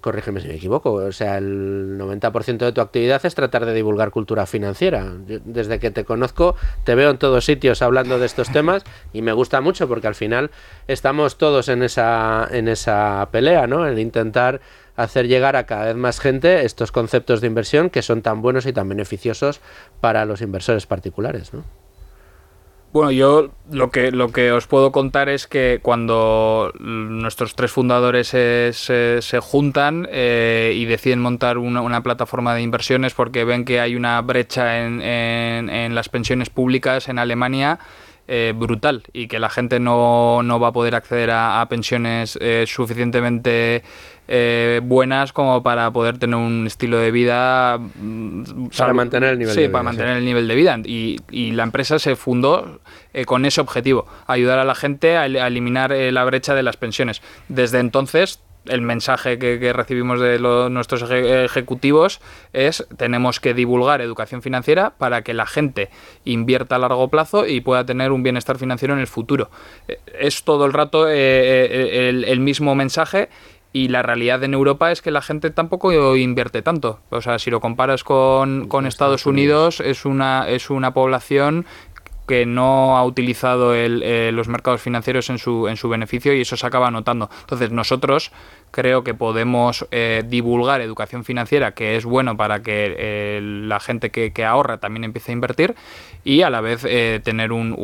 corrígeme 0.00 0.40
si 0.40 0.48
me 0.48 0.54
equivoco, 0.54 0.92
o 0.92 1.12
sea, 1.12 1.38
el 1.38 1.96
90% 1.98 2.58
de 2.58 2.72
tu 2.72 2.80
actividad 2.80 3.24
es 3.24 3.34
tratar 3.34 3.66
de 3.66 3.74
divulgar 3.74 4.10
cultura 4.10 4.46
financiera. 4.46 5.12
desde 5.26 5.78
que 5.78 5.90
te 5.90 6.04
conozco, 6.04 6.56
te 6.84 6.94
veo 6.94 7.10
en 7.10 7.18
todos 7.18 7.44
sitios 7.44 7.82
hablando 7.82 8.18
de 8.18 8.26
estos 8.26 8.50
temas 8.50 8.84
y 9.12 9.22
me 9.22 9.32
gusta 9.32 9.60
mucho 9.60 9.86
porque 9.86 10.08
al 10.08 10.14
final 10.14 10.50
estamos 10.88 11.38
todos 11.38 11.68
en 11.68 11.82
esa, 11.82 12.48
en 12.50 12.68
esa 12.68 13.28
pelea, 13.30 13.66
¿no? 13.66 13.86
En 13.86 13.98
intentar 13.98 14.60
hacer 14.96 15.28
llegar 15.28 15.56
a 15.56 15.66
cada 15.66 15.86
vez 15.86 15.96
más 15.96 16.20
gente 16.20 16.64
estos 16.64 16.92
conceptos 16.92 17.40
de 17.40 17.46
inversión 17.46 17.90
que 17.90 18.02
son 18.02 18.22
tan 18.22 18.42
buenos 18.42 18.66
y 18.66 18.72
tan 18.72 18.88
beneficiosos 18.88 19.60
para 20.00 20.24
los 20.24 20.40
inversores 20.40 20.86
particulares, 20.86 21.52
¿no? 21.52 21.64
Bueno, 22.92 23.10
yo 23.10 23.50
lo 23.70 23.90
que, 23.90 24.10
lo 24.10 24.32
que 24.32 24.52
os 24.52 24.66
puedo 24.66 24.90
contar 24.90 25.28
es 25.28 25.46
que 25.46 25.80
cuando 25.82 26.72
nuestros 26.78 27.54
tres 27.54 27.70
fundadores 27.70 28.28
se, 28.28 28.70
se, 28.72 29.38
juntan 29.40 30.08
eh, 30.10 30.72
y 30.74 30.86
deciden 30.86 31.20
montar 31.20 31.58
una, 31.58 32.02
plataforma 32.02 32.54
de 32.54 32.62
inversiones 32.62 33.12
porque 33.12 33.44
ven 33.44 33.66
que 33.66 33.80
hay 33.80 33.96
una 33.96 34.18
brecha 34.22 34.78
en, 34.78 35.02
en, 35.02 35.94
las 35.94 36.08
pensiones 36.08 36.48
públicas 36.48 37.10
en 37.10 37.18
Alemania, 37.18 37.80
eh, 38.28 38.54
brutal 38.56 39.04
y 39.12 39.28
que 39.28 39.38
la 39.38 39.48
gente 39.48 39.78
no, 39.78 40.42
no, 40.42 40.58
va 40.58 40.68
a 40.68 40.72
poder 40.72 40.96
acceder 40.96 41.30
a, 41.30 41.64
pensiones 41.68 42.36
eh, 42.40 42.64
suficientemente 42.66 43.84
eh, 44.28 44.80
buenas 44.82 45.32
como 45.32 45.62
para 45.62 45.90
poder 45.90 46.18
tener 46.18 46.36
un 46.36 46.66
estilo 46.66 46.98
de 46.98 47.10
vida 47.10 47.78
mm, 47.78 48.68
para 48.76 48.92
mantener 48.92 49.30
el 49.30 49.38
nivel 49.38 49.54
sí, 49.54 49.60
de 49.60 49.66
vida, 49.66 49.72
para 49.72 49.84
mantener 49.84 50.16
el 50.16 50.24
nivel 50.24 50.48
de 50.48 50.54
vida. 50.54 50.78
Y, 50.84 51.20
y 51.30 51.52
la 51.52 51.62
empresa 51.62 51.98
se 51.98 52.16
fundó 52.16 52.80
eh, 53.16 53.24
con 53.24 53.46
ese 53.46 53.62
objetivo 53.62 54.06
ayudar 54.26 54.58
a 54.58 54.64
la 54.64 54.74
gente 54.74 55.16
a, 55.16 55.24
eliminar 55.24 55.90
eh, 55.90 56.12
la 56.12 56.22
brecha 56.24 56.54
de 56.54 56.62
las 56.62 56.76
pensiones. 56.76 57.22
Desde 57.48 57.78
entonces 57.78 58.40
el 58.66 58.82
mensaje 58.82 59.38
que, 59.38 59.72
recibimos 59.72 60.20
de 60.20 60.38
nuestros 60.38 61.08
ejecutivos 61.10 62.20
es 62.52 62.86
tenemos 62.98 63.40
que 63.40 63.54
divulgar 63.54 64.02
educación 64.02 64.42
financiera 64.42 64.90
para 64.98 65.22
que 65.22 65.32
la 65.32 65.46
gente 65.46 65.88
invierta 66.24 66.76
a 66.76 66.78
largo 66.78 67.08
plazo 67.08 67.46
y 67.46 67.62
pueda 67.62 67.86
tener 67.86 68.12
un 68.12 68.22
bienestar 68.22 68.58
financiero 68.58 68.92
en 68.92 69.00
el 69.00 69.06
futuro. 69.06 69.50
Es 70.18 70.42
todo 70.42 70.66
el 70.66 70.74
rato 70.74 71.06
eh, 71.08 72.08
el, 72.08 72.40
mismo 72.40 72.74
mensaje 72.74 73.30
y 73.76 73.88
la 73.88 74.00
realidad 74.00 74.42
en 74.42 74.54
Europa 74.54 74.90
es 74.90 75.02
que 75.02 75.10
la 75.10 75.20
gente 75.20 75.50
tampoco 75.50 76.16
invierte 76.16 76.62
tanto. 76.62 77.00
O 77.10 77.20
sea, 77.20 77.38
si 77.38 77.50
lo 77.50 77.60
comparas 77.60 78.04
con, 78.04 78.68
con 78.68 78.86
Estados 78.86 79.26
Unidos, 79.26 79.80
es 79.80 80.06
una, 80.06 80.48
es 80.48 80.70
una 80.70 80.94
población 80.94 81.66
que 82.26 82.46
no 82.46 82.96
ha 82.96 83.04
utilizado 83.04 83.74
eh, 83.74 84.30
los 84.32 84.48
mercados 84.48 84.80
financieros 84.80 85.30
en 85.30 85.38
su, 85.38 85.68
en 85.68 85.76
su 85.76 85.88
beneficio 85.88 86.34
y 86.34 86.40
eso 86.40 86.56
se 86.56 86.66
acaba 86.66 86.90
notando. 86.90 87.30
Entonces 87.42 87.70
nosotros 87.70 88.32
creo 88.76 89.04
que 89.04 89.14
podemos 89.14 89.86
eh, 89.90 90.22
divulgar 90.26 90.80
educación 90.80 91.24
financiera, 91.24 91.72
que 91.72 91.96
es 91.96 92.04
bueno 92.04 92.36
para 92.36 92.62
que 92.62 92.94
eh, 92.98 93.40
la 93.42 93.80
gente 93.80 94.10
que, 94.10 94.44
ahorra 94.44 94.78
también 94.78 95.04
empiece 95.04 95.32
a 95.32 95.34
invertir 95.34 95.74
y 96.22 96.42
a 96.42 96.50
la 96.50 96.60
vez 96.60 96.84
eh, 96.86 97.20
tener 97.24 97.52
un, 97.52 97.74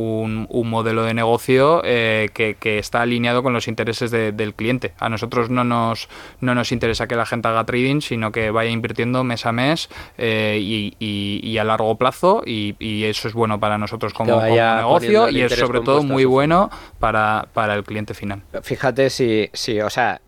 un, 0.49 0.68
modelo 0.68 1.03
de 1.05 1.14
negocio 1.14 1.80
que, 1.82 2.57
está 2.62 3.03
alineado 3.03 3.43
con 3.43 3.53
los 3.53 3.68
intereses 3.68 4.11
del 4.11 4.55
cliente. 4.55 4.93
A 4.99 5.09
nosotros 5.09 5.49
no 5.49 5.64
nos, 5.64 6.09
no 6.40 6.55
nos 6.55 6.72
interesa 6.72 7.07
que 7.07 7.16
la 7.16 7.26
gente 7.26 7.49
haga 7.49 7.64
trading, 7.64 8.01
sino 8.01 8.30
que 8.30 8.51
vaya 8.51 8.70
invirtiendo 8.70 9.24
mes 9.24 9.47
a 9.47 9.53
mes 9.53 9.88
y, 10.18 10.95
y, 10.99 11.59
a 11.59 11.64
largo 11.64 11.97
plazo 11.97 12.43
y, 12.45 13.05
eso 13.05 13.28
es 13.28 13.34
bueno 13.34 13.59
para 13.59 13.78
nosotros 13.78 14.12
como, 14.12 14.32
negocio 14.41 15.28
y 15.28 15.43
es 15.43 15.55
sobre 15.55 15.80
todo 15.80 16.03
muy 16.03 16.24
bueno 16.24 16.70
para, 16.99 17.47
para 17.53 17.74
el 17.74 17.85
cliente 17.85 18.14
final. 18.14 18.43
Fíjate 18.62 19.11
si, 19.11 19.51
si 19.53 19.80
o 19.80 19.91
sea, 19.91 20.20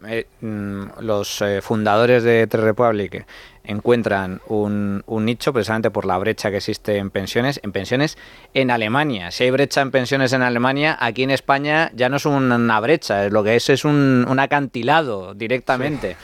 Mm, 0.44 1.00
los 1.00 1.40
eh, 1.40 1.62
fundadores 1.62 2.22
de 2.22 2.46
Trade 2.46 2.66
Republic 2.66 3.26
encuentran 3.64 4.42
un, 4.48 5.02
nicho 5.06 5.54
precisamente 5.54 5.90
por 5.90 6.04
la 6.04 6.18
brecha 6.18 6.50
que 6.50 6.58
existe 6.58 6.98
en 6.98 7.10
pensiones. 7.10 7.60
En 7.62 7.72
pensiones 7.72 8.18
en 8.52 8.70
Alemania. 8.70 9.30
Si 9.30 9.44
hay 9.44 9.50
brecha 9.50 9.80
en 9.80 9.90
pensiones 9.90 10.34
en 10.34 10.42
Alemania, 10.42 10.98
aquí 11.00 11.22
en 11.22 11.30
España 11.30 11.90
ya 11.94 12.10
no 12.10 12.16
es 12.16 12.26
una 12.26 12.78
brecha, 12.80 13.30
lo 13.30 13.42
que 13.42 13.56
es 13.56 13.70
es 13.70 13.86
un, 13.86 14.26
acantilado 14.38 15.32
directamente. 15.32 16.16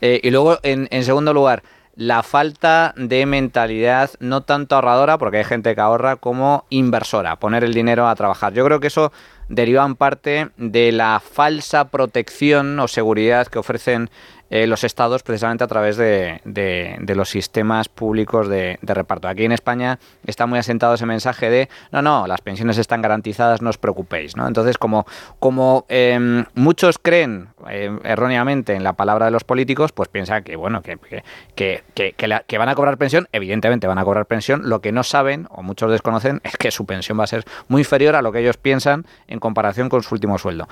Eh, 0.00 0.20
y 0.24 0.30
luego, 0.30 0.58
en, 0.64 0.88
en 0.90 1.04
segundo 1.04 1.32
lugar, 1.32 1.62
la 1.98 2.22
falta 2.22 2.94
de 2.96 3.26
mentalidad 3.26 4.10
no 4.20 4.42
tanto 4.42 4.76
ahorradora, 4.76 5.18
porque 5.18 5.38
hay 5.38 5.44
gente 5.44 5.74
que 5.74 5.80
ahorra, 5.80 6.14
como 6.14 6.64
inversora, 6.70 7.34
poner 7.40 7.64
el 7.64 7.74
dinero 7.74 8.06
a 8.06 8.14
trabajar. 8.14 8.52
Yo 8.52 8.64
creo 8.64 8.78
que 8.78 8.86
eso 8.86 9.12
deriva 9.48 9.84
en 9.84 9.96
parte 9.96 10.50
de 10.56 10.92
la 10.92 11.18
falsa 11.18 11.88
protección 11.88 12.78
o 12.78 12.86
seguridad 12.86 13.48
que 13.48 13.58
ofrecen 13.58 14.10
eh, 14.50 14.66
los 14.66 14.84
estados 14.84 15.22
precisamente 15.22 15.64
a 15.64 15.66
través 15.66 15.96
de, 15.96 16.40
los 17.14 17.28
sistemas 17.28 17.88
públicos 17.88 18.48
de, 18.48 18.78
reparto. 18.82 19.28
Aquí 19.28 19.44
en 19.44 19.52
España 19.52 19.98
está 20.24 20.46
muy 20.46 20.58
asentado 20.58 20.94
ese 20.94 21.06
mensaje 21.06 21.50
de 21.50 21.68
no, 21.92 22.02
no, 22.02 22.26
las 22.26 22.40
pensiones 22.40 22.78
están 22.78 23.02
garantizadas, 23.02 23.62
no 23.62 23.70
os 23.70 23.78
preocupéis. 23.78 24.36
¿no? 24.36 24.46
Entonces, 24.46 24.76
como, 24.78 25.06
em, 25.88 26.44
muchos 26.54 26.98
creen 26.98 27.48
em, 27.68 28.00
erróneamente 28.04 28.74
en 28.74 28.84
la 28.84 28.94
palabra 28.94 29.26
de 29.26 29.32
los 29.32 29.44
políticos, 29.44 29.92
pues 29.92 30.08
piensan 30.08 30.42
que 30.42 30.56
bueno, 30.56 30.82
que, 30.82 30.98
van 32.58 32.68
a 32.68 32.74
cobrar 32.74 32.96
pensión, 32.98 33.28
evidentemente 33.32 33.86
van 33.86 33.98
a 33.98 34.04
cobrar 34.04 34.26
pensión, 34.26 34.68
lo 34.68 34.80
que 34.80 34.92
no 34.92 35.02
saben 35.02 35.46
o 35.50 35.62
muchos 35.62 35.90
desconocen 35.90 36.40
es 36.44 36.56
que 36.56 36.70
su 36.70 36.86
pensión 36.86 37.18
va 37.18 37.24
a 37.24 37.28
ser 37.28 37.44
muy 37.68 37.82
inferior 37.82 38.16
a 38.16 38.22
lo 38.22 38.32
que 38.32 38.40
ellos 38.40 38.56
piensan 38.56 39.06
en 39.26 39.40
comparación 39.40 39.88
con 39.88 40.02
su 40.02 40.14
último 40.14 40.38
sueldo. 40.38 40.68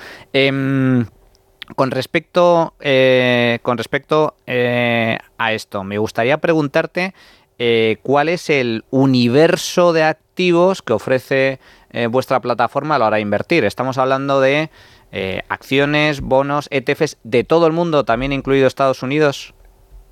Con 1.74 1.90
respecto, 1.90 2.74
eh, 2.80 3.58
con 3.62 3.76
respecto 3.76 4.36
eh, 4.46 5.18
a 5.36 5.52
esto, 5.52 5.82
me 5.82 5.98
gustaría 5.98 6.38
preguntarte 6.38 7.12
eh, 7.58 7.98
cuál 8.02 8.28
es 8.28 8.50
el 8.50 8.84
universo 8.90 9.92
de 9.92 10.04
activos 10.04 10.82
que 10.82 10.92
ofrece 10.92 11.60
vuestra 12.10 12.40
plataforma 12.40 12.96
a 12.96 12.98
la 12.98 13.06
hora 13.06 13.16
de 13.16 13.22
invertir. 13.22 13.64
Estamos 13.64 13.96
hablando 13.96 14.38
de 14.42 14.68
acciones, 15.48 16.20
bonos, 16.20 16.68
ETFs 16.70 17.16
de 17.24 17.42
todo 17.42 17.66
el 17.66 17.72
mundo, 17.72 18.04
también 18.04 18.34
incluido 18.34 18.66
Estados 18.66 19.02
Unidos. 19.02 19.54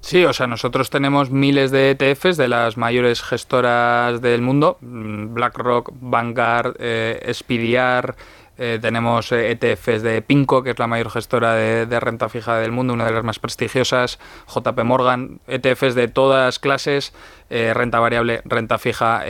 Sí, 0.00 0.24
o 0.24 0.32
sea, 0.32 0.46
nosotros 0.46 0.88
tenemos 0.88 1.30
miles 1.30 1.70
de 1.70 1.90
ETFs 1.90 2.38
de 2.38 2.48
las 2.48 2.78
mayores 2.78 3.20
gestoras 3.20 4.22
del 4.22 4.40
mundo, 4.40 4.78
mm, 4.80 5.34
BlackRock, 5.34 5.90
Vanguard, 6.00 6.76
SPDR, 6.80 8.14
eh, 8.56 8.78
tenemos 8.80 9.32
ETFs 9.32 9.88
eh, 9.88 9.94
e 9.96 9.98
de 10.00 10.22
Pinco, 10.22 10.62
que 10.62 10.70
es 10.70 10.78
la 10.78 10.86
mayor 10.86 11.10
gestora 11.10 11.54
de, 11.54 12.00
renta 12.00 12.28
fija 12.28 12.58
del 12.58 12.70
mundo, 12.70 12.94
una 12.94 13.06
de 13.06 13.12
las 13.12 13.24
más 13.24 13.38
prestigiosas, 13.38 14.18
JP 14.46 14.84
Morgan, 14.84 15.40
ETFs 15.48 15.94
de 15.94 16.08
todas 16.08 16.58
clases, 16.60 17.12
eh, 17.50 17.74
renta 17.74 17.98
variable, 17.98 18.42
renta 18.44 18.78
fija, 18.78 19.24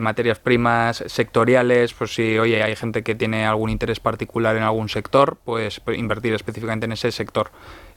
materias 0.00 0.38
primas, 0.38 1.02
sectoriales, 1.06 1.94
pues 1.94 2.14
si 2.14 2.38
oye, 2.38 2.62
hay 2.62 2.76
gente 2.76 3.02
que 3.02 3.14
tiene 3.14 3.44
algún 3.44 3.70
interés 3.70 3.98
particular 3.98 4.56
en 4.56 4.62
algún 4.62 4.88
sector, 4.88 5.38
pues, 5.44 5.80
pues 5.80 5.98
invertir 5.98 6.34
específicamente 6.34 6.86
en 6.86 6.92
ese 6.92 7.10
sector. 7.10 7.50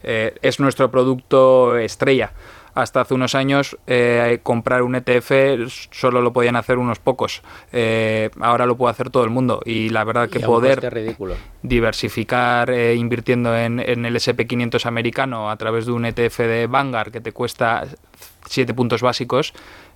es 0.03 0.59
nuestro 0.59 0.91
producto 0.91 1.77
estrella 1.77 2.33
hasta 2.75 3.01
hace 3.01 3.13
unos 3.13 3.35
años 3.35 3.77
eh, 3.87 4.39
comprar 4.43 4.81
un 4.81 4.95
ETF 4.95 5.31
solo 5.91 6.21
lo 6.21 6.33
podían 6.33 6.55
hacer 6.55 6.77
unos 6.77 6.99
pocos. 6.99 7.41
Eh, 7.71 8.29
ahora 8.39 8.65
lo 8.65 8.75
puede 8.75 8.91
hacer 8.91 9.09
todo 9.09 9.23
el 9.23 9.29
mundo 9.29 9.61
y 9.65 9.89
la 9.89 10.03
verdad 10.03 10.29
que 10.29 10.39
poder 10.39 10.81
diversificar 11.61 12.69
eh, 12.69 12.95
invirtiendo 12.95 13.55
en, 13.57 13.79
en 13.79 14.05
el 14.05 14.15
SP500 14.15 14.85
americano 14.85 15.49
a 15.49 15.57
través 15.57 15.85
de 15.85 15.91
un 15.91 16.05
ETF 16.05 16.39
de 16.39 16.67
Vanguard 16.67 17.11
que 17.11 17.21
te 17.21 17.31
cuesta 17.31 17.85
7 18.47 18.73
puntos 18.73 19.01
básicos 19.01 19.53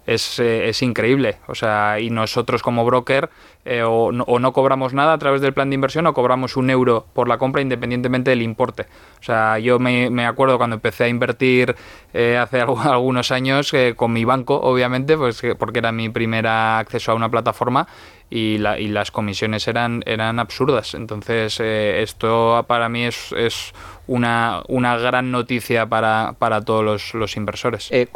es, 0.07 0.39
eh, 0.39 0.69
es, 0.69 0.81
increíble. 0.81 1.37
O 1.47 1.53
sea, 1.53 1.99
y 1.99 2.09
nosotros 2.09 2.63
como 2.63 2.85
broker 2.85 3.29
eh, 3.65 3.83
o, 3.83 4.11
no, 4.11 4.53
cobramos 4.53 4.93
nada 4.93 5.13
a 5.13 5.17
través 5.17 5.41
del 5.41 5.53
plan 5.53 5.69
de 5.69 5.75
inversión 5.75 6.07
o 6.07 6.13
cobramos 6.13 6.55
un 6.55 6.69
euro 6.69 7.05
por 7.13 7.27
la 7.27 7.37
compra 7.37 7.61
independientemente 7.61 8.31
del 8.31 8.41
importe. 8.41 8.83
O 9.19 9.23
sea, 9.23 9.59
yo 9.59 9.79
me, 9.79 10.09
me 10.09 10.25
acuerdo 10.25 10.57
cuando 10.57 10.77
empecé 10.77 11.03
a 11.03 11.07
invertir 11.09 11.75
eh, 12.13 12.37
hace 12.37 12.61
algunos 12.61 13.31
años 13.31 13.73
con 13.97 14.13
mi 14.13 14.23
banco, 14.23 14.55
obviamente, 14.55 15.17
pues 15.17 15.41
porque 15.59 15.79
era 15.79 15.91
mi 15.91 16.07
primer 16.07 16.47
acceso 16.47 17.11
a 17.11 17.15
una 17.15 17.29
plataforma 17.29 17.85
y, 18.29 18.59
la, 18.59 18.79
y 18.79 18.87
las 18.87 19.11
comisiones 19.11 19.67
eran, 19.67 20.03
eran 20.05 20.39
absurdas. 20.39 20.93
Entonces, 20.93 21.59
esto 21.59 22.63
para 22.65 22.87
mí 22.87 23.03
es, 23.03 23.33
es 23.33 23.73
una, 24.07 24.61
una 24.67 24.97
gran 24.97 25.31
noticia 25.31 25.85
para, 25.85 26.35
para 26.39 26.61
todos 26.61 27.13
los, 27.13 27.37
inversores. 27.37 27.89
Eh, 27.91 28.07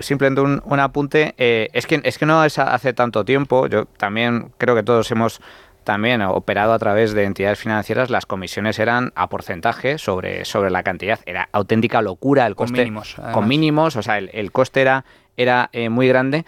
simplemente 0.00 0.40
un, 0.42 0.62
un 0.64 0.80
apunte. 0.80 1.34
Eh, 1.38 1.68
es, 1.72 1.86
que, 1.86 2.00
es 2.04 2.18
que 2.18 2.26
no 2.26 2.44
es 2.44 2.58
hace 2.58 2.92
tanto 2.92 3.24
tiempo. 3.24 3.66
Yo 3.66 3.86
también 3.86 4.52
creo 4.58 4.74
que 4.74 4.82
todos 4.82 5.10
hemos 5.10 5.40
también 5.82 6.20
operado 6.22 6.74
a 6.74 6.78
través 6.78 7.14
de 7.14 7.24
entidades 7.24 7.58
financieras, 7.58 8.10
las 8.10 8.26
comisiones 8.26 8.78
eran 8.78 9.12
a 9.16 9.28
porcentaje 9.28 9.96
sobre, 9.96 10.44
sobre 10.44 10.70
la 10.70 10.82
cantidad. 10.82 11.18
Era 11.24 11.48
auténtica 11.52 12.02
locura 12.02 12.46
el 12.46 12.54
coste. 12.54 12.76
Con 12.76 12.84
mínimos. 12.84 13.16
Con 13.32 13.48
mínimos, 13.48 13.96
o 13.96 14.02
sea, 14.02 14.18
el, 14.18 14.52
coste 14.52 14.82
era, 14.82 15.04
era 15.38 15.70
eh, 15.72 15.88
muy 15.88 16.06
grande. 16.06 16.44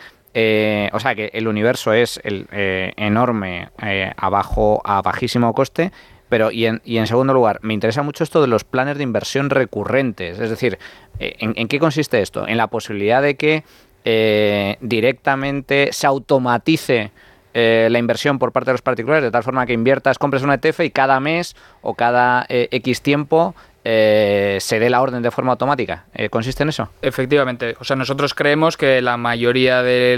o 0.93 1.01
sea 1.01 1.15
que 1.15 1.31
el 1.33 1.49
universo 1.49 1.95
es 1.95 2.21
el, 2.25 2.47
enorme 2.53 3.71
abajo 4.17 4.83
a 4.85 5.01
bajísimo 5.01 5.55
coste 5.55 5.93
pero, 6.33 6.51
y 6.51 6.65
en, 6.65 6.81
y 6.87 6.97
en 6.97 7.07
segundo 7.07 7.35
lugar, 7.35 7.59
me 7.61 7.75
interesa 7.75 8.03
mucho 8.03 8.25
esto 8.25 8.41
de 8.41 8.47
los 8.47 8.65
planes 8.65 8.97
de 8.97 9.03
inversión 9.03 9.51
recurrentes. 9.51 10.39
Es 10.39 10.49
decir, 10.49 10.79
eh, 11.19 11.37
¿en, 11.41 11.69
qué 11.69 11.79
consiste 11.79 12.23
esto? 12.23 12.49
En 12.49 12.57
la 12.57 12.69
posibilidad 12.69 13.21
de 13.21 13.35
que 13.35 13.65
eh, 14.07 14.79
directamente 14.81 15.91
se 15.93 16.07
automatice 16.07 17.11
eh, 17.53 17.89
la 17.91 17.99
inversión 17.99 18.39
por 18.39 18.51
parte 18.51 18.71
de 18.71 18.73
los 18.73 18.81
particulares, 18.81 19.25
de 19.25 19.31
tal 19.31 19.43
forma 19.43 19.67
que 19.67 19.75
inviertas, 19.75 20.19
compres 20.19 20.43
un 20.43 20.53
ETF 20.53 20.81
y 20.81 20.91
cada 20.91 21.21
mes 21.21 21.55
o 21.83 21.93
cada 21.93 22.47
X 22.49 23.03
tiempo 23.03 23.55
eh, 23.85 24.59
se 24.61 24.79
dé 24.79 24.91
la 24.91 25.03
orden 25.03 25.23
de 25.23 25.31
forma 25.31 25.53
automática. 25.53 26.05
Eh, 26.15 26.29
¿Consiste 26.29 26.63
en 26.63 26.69
eso? 26.69 26.91
Efectivamente. 27.03 27.77
O 27.81 27.85
sea, 27.85 27.97
nosotros 27.97 28.33
creemos 28.35 28.77
que 28.77 29.03
la 29.03 29.17
mayoría 29.17 29.83
de, 29.83 30.17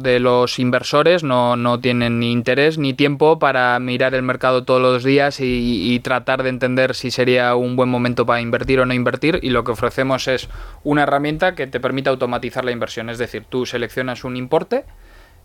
de 0.00 0.20
los 0.20 0.58
inversores 0.58 1.22
no, 1.22 1.80
tienen 1.80 2.18
ni 2.18 2.32
interés 2.32 2.76
ni 2.76 2.92
tiempo 2.92 3.38
para 3.38 3.78
mirar 3.78 4.14
el 4.14 4.22
mercado 4.22 4.64
todos 4.64 4.82
los 4.82 5.04
días 5.04 5.38
y, 5.40 6.00
tratar 6.04 6.42
de 6.42 6.50
entender 6.50 6.94
si 6.94 7.10
sería 7.10 7.54
un 7.54 7.76
buen 7.76 7.88
momento 7.88 8.26
para 8.26 8.40
invertir 8.40 8.80
o 8.80 8.86
no 8.86 8.94
invertir. 8.94 9.38
Y 9.42 9.50
lo 9.50 9.64
que 9.64 9.72
ofrecemos 9.72 10.28
es 10.28 10.48
una 10.82 11.04
herramienta 11.04 11.54
que 11.54 11.66
te 11.66 11.80
permite 11.80 12.10
automatizar 12.10 12.64
la 12.64 12.72
inversión. 12.72 13.08
Es 13.10 13.18
decir, 13.18 13.44
tú 13.48 13.64
seleccionas 13.64 14.24
un 14.24 14.36
importe 14.36 14.84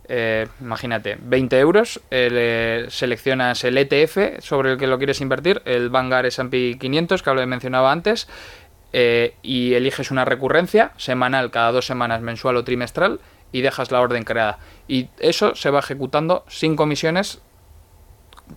eh, 0.09 0.47
imagínate, 0.59 1.17
20 1.21 1.59
euros, 1.59 2.01
eh, 2.09 2.87
seleccionas 2.89 3.63
el 3.63 3.77
ETF 3.77 4.39
sobre 4.39 4.71
el 4.71 4.77
que 4.77 4.87
lo 4.87 4.97
quieres 4.97 5.21
invertir, 5.21 5.61
el 5.65 5.89
Vanguard 5.89 6.25
S&P 6.25 6.77
500 6.79 7.21
que 7.21 7.45
mencionaba 7.45 7.91
antes, 7.91 8.27
eh, 8.91 9.35
y 9.43 9.75
eliges 9.75 10.09
una 10.09 10.25
recurrencia 10.25 10.93
semanal, 10.97 11.51
cada 11.51 11.71
dos 11.71 11.85
semanas, 11.85 12.21
mensual 12.21 12.57
o 12.57 12.63
trimestral, 12.63 13.19
y 13.51 13.61
dejas 13.61 13.91
la 13.91 14.01
orden 14.01 14.23
creada. 14.23 14.57
Y 14.87 15.09
eso 15.19 15.55
se 15.55 15.69
va 15.69 15.79
ejecutando 15.79 16.43
sin 16.47 16.75
comisiones 16.75 17.41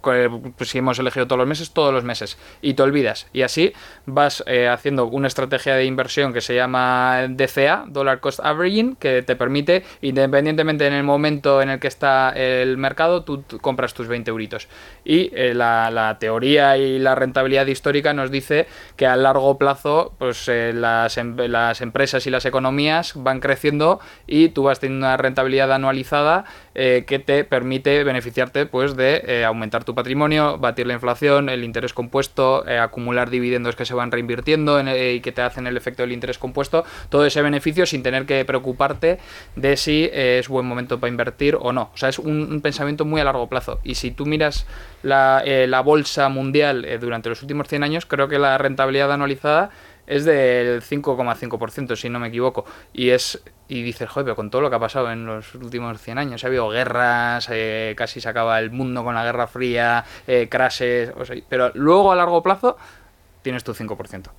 pues 0.01 0.70
si 0.70 0.78
hemos 0.78 0.99
elegido 0.99 1.26
todos 1.26 1.38
los 1.38 1.49
meses, 1.49 1.70
todos 1.72 1.93
los 1.93 2.05
meses. 2.05 2.38
Y 2.61 2.74
te 2.74 2.82
olvidas. 2.82 3.26
Y 3.32 3.43
así 3.43 3.72
vas 4.07 4.43
eh, 4.47 4.68
haciendo 4.68 5.07
una 5.07 5.28
estrategia 5.28 5.74
de 5.74 5.84
inversión 5.84 6.32
que 6.32 6.40
se 6.40 6.55
llama 6.55 7.26
DCA, 7.28 7.84
Dollar 7.88 8.20
Cost 8.20 8.40
Averaging, 8.43 8.97
que 8.97 9.22
te 9.22 9.36
permite, 9.36 9.84
independientemente 10.01 10.86
en 10.86 10.95
el 10.95 11.05
momento 11.05 11.61
en 11.62 11.70
el 11.70 11.80
que 11.80 11.88
está 11.88 12.30
el 12.30 12.76
mercado, 12.78 13.24
tú, 13.24 13.45
compras 13.61 13.95
tus 13.95 14.09
20 14.09 14.30
euritos. 14.30 14.68
Y 15.05 15.30
eh, 15.34 15.55
la, 15.55 16.16
teoría 16.18 16.76
y 16.76 16.99
la 16.99 17.14
rentabilidad 17.14 17.66
histórica 17.66 18.12
nos 18.12 18.30
dice 18.30 18.66
que 18.97 19.07
a 19.07 19.16
largo 19.16 19.57
plazo 19.59 20.14
pues 20.18 20.49
eh, 20.49 20.72
las, 20.74 21.16
em, 21.16 21.36
las 21.36 21.80
empresas 21.80 22.26
y 22.26 22.30
las 22.30 22.45
economías 22.45 23.12
van 23.16 23.40
creciendo 23.40 24.01
y 24.26 24.51
tú 24.51 24.64
vas 24.64 24.80
teniendo 24.80 25.07
una 25.07 25.16
rentabilidad 25.16 25.72
anualizada 25.72 26.45
que 26.74 27.22
te 27.24 27.45
permite 27.45 28.03
beneficiarte 28.03 28.64
pues 28.64 28.97
de 28.97 29.45
aumentar 29.45 29.82
tu 29.85 29.95
patrimonio, 29.95 30.59
batir 30.59 30.87
la 30.87 30.95
inflación, 30.95 31.49
el 31.49 31.64
interés 31.64 31.93
compuesto, 31.93 32.66
eh, 32.66 32.78
acumular 32.78 33.30
dividendos 33.30 33.76
que 33.76 33.85
se 33.85 33.95
van 33.95 34.11
reinvirtiendo 34.11 34.80
eh, 34.80 35.14
y 35.14 35.20
que 35.20 35.33
te 35.33 35.43
hacen 35.43 35.66
el 35.66 35.76
efecto 35.76 36.03
del 36.03 36.12
interés 36.12 36.39
compuesto, 36.39 36.85
todo 37.09 37.26
ese 37.26 37.43
beneficio 37.43 37.87
sin 37.87 38.03
tener 38.03 38.26
que 38.26 38.45
preocuparte 38.45 39.18
de 39.57 39.76
si 39.76 40.05
eh, 40.12 40.39
es 40.39 40.49
buen 40.49 40.66
momento 40.66 40.99
para 40.99 41.11
invertir 41.11 41.57
o 41.61 41.72
no. 41.72 41.91
O 41.95 41.97
sea, 41.97 42.09
es 42.09 42.18
un, 42.18 42.61
pensamiento 42.62 43.05
muy 43.05 43.20
a 43.20 43.24
largo 43.24 43.49
plazo. 43.49 43.80
Y 43.83 43.95
si 43.95 44.11
tú 44.11 44.26
miras 44.26 44.66
la, 45.03 45.43
la 45.45 45.80
bolsa 45.80 46.28
mundial 46.28 46.87
durante 47.01 47.28
los 47.28 47.43
últimos 47.43 47.66
100 47.66 47.83
años, 47.83 48.07
creo 48.07 48.28
que 48.28 48.39
la 48.39 48.57
rentabilidad 48.59 49.12
anualizada 49.12 49.70
es 50.07 50.24
del 50.24 50.82
5,5%, 50.82 51.96
si 51.96 52.09
no 52.09 52.18
me 52.18 52.28
equivoco. 52.28 52.64
Y 52.92 53.11
es 53.11 53.42
y 53.72 53.82
dices, 53.82 54.09
joder, 54.11 54.26
pero 54.26 54.36
con 54.36 54.50
todo 54.50 54.61
lo 54.61 54.68
que 54.68 54.76
ha 54.76 54.80
pasado 54.80 55.11
en 55.11 55.24
los 55.24 55.55
últimos 55.55 55.98
100 55.98 56.18
años, 56.18 56.44
ha 56.44 56.48
habido 56.48 56.68
guerras, 56.68 57.48
eh, 57.50 57.94
casi 57.96 58.20
se 58.20 58.28
acaba 58.28 58.59
el 58.59 58.70
mundo 58.70 59.03
con 59.03 59.14
la 59.14 59.24
Guerra 59.24 59.46
Fría, 59.46 60.05
eh, 60.26 60.46
crashes, 60.50 61.12
pero 61.48 61.70
luego 61.74 62.12
a 62.12 62.16
largo 62.16 62.42
plazo 62.42 62.76
tienes 63.40 63.64
tu 63.64 63.72
5%. 63.72 64.30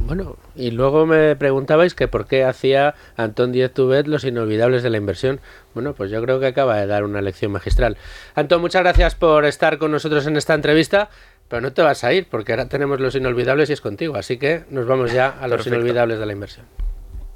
Bueno, 0.00 0.36
y 0.54 0.70
luego 0.70 1.06
me 1.06 1.34
preguntabais 1.34 1.94
que 1.94 2.08
por 2.08 2.26
qué 2.26 2.44
hacía 2.44 2.94
Antón 3.16 3.52
Díez 3.52 3.72
Tubet 3.72 4.06
los 4.06 4.24
inolvidables 4.24 4.82
de 4.82 4.90
la 4.90 4.96
inversión. 4.96 5.40
Bueno, 5.74 5.94
pues 5.94 6.10
yo 6.10 6.22
creo 6.22 6.38
que 6.38 6.46
acaba 6.46 6.76
de 6.76 6.86
dar 6.86 7.04
una 7.04 7.20
lección 7.20 7.50
magistral. 7.52 7.96
Antón, 8.34 8.60
muchas 8.60 8.82
gracias 8.82 9.14
por 9.14 9.44
estar 9.44 9.78
con 9.78 9.90
nosotros 9.90 10.26
en 10.26 10.36
esta 10.36 10.54
entrevista. 10.54 11.10
Pero 11.48 11.62
no 11.62 11.72
te 11.72 11.82
vas 11.82 12.04
a 12.04 12.12
ir, 12.12 12.26
porque 12.30 12.52
ahora 12.52 12.68
tenemos 12.68 13.00
los 13.00 13.14
inolvidables 13.14 13.70
y 13.70 13.72
es 13.72 13.80
contigo. 13.80 14.16
Así 14.16 14.36
que 14.36 14.64
nos 14.70 14.86
vamos 14.86 15.12
ya 15.12 15.28
a 15.28 15.48
los 15.48 15.66
inolvidables 15.66 16.18
de 16.18 16.26
la 16.26 16.32
inversión. 16.32 16.66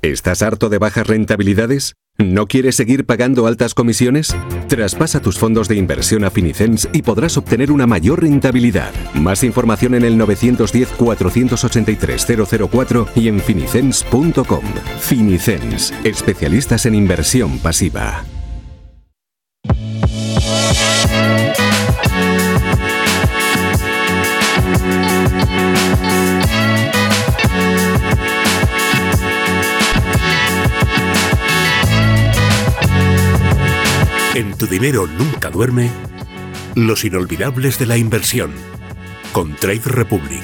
¿Estás 0.03 0.43
harto 0.43 0.69
de 0.69 0.79
bajas 0.79 1.07
rentabilidades? 1.07 1.95
¿No 2.19 2.47
quieres 2.47 2.77
seguir 2.77 3.07
pagando 3.07 3.47
altas 3.47 3.73
comisiones? 3.73 4.37
Traspasa 4.69 5.23
tus 5.23 5.39
fondos 5.39 5.67
de 5.69 5.77
inversión 5.77 6.25
a 6.25 6.31
Finicens 6.31 6.89
y 6.93 7.01
podrás 7.03 7.37
obtener 7.37 7.71
una 7.73 7.87
mayor 7.87 8.23
rentabilidad. 8.23 8.93
Más 9.15 9.45
información 9.45 9.95
en 9.95 10.05
el 10.05 10.19
910-483-004 10.19 13.09
y 13.15 13.29
en 13.29 13.39
finicens.com. 13.41 14.65
Finicens, 14.99 15.95
especialistas 16.05 16.85
en 16.87 16.97
inversión 16.97 17.61
pasiva. 17.61 18.25
En 34.35 34.57
tu 34.57 34.67
dinero 34.67 35.07
nunca 35.07 35.51
duerme. 35.51 35.91
Los 36.75 37.05
inolvidables 37.05 37.79
de 37.79 37.85
la 37.85 37.99
inversión. 37.99 38.55
Con 39.31 39.55
Trade 39.57 39.83
Republic. 39.85 40.43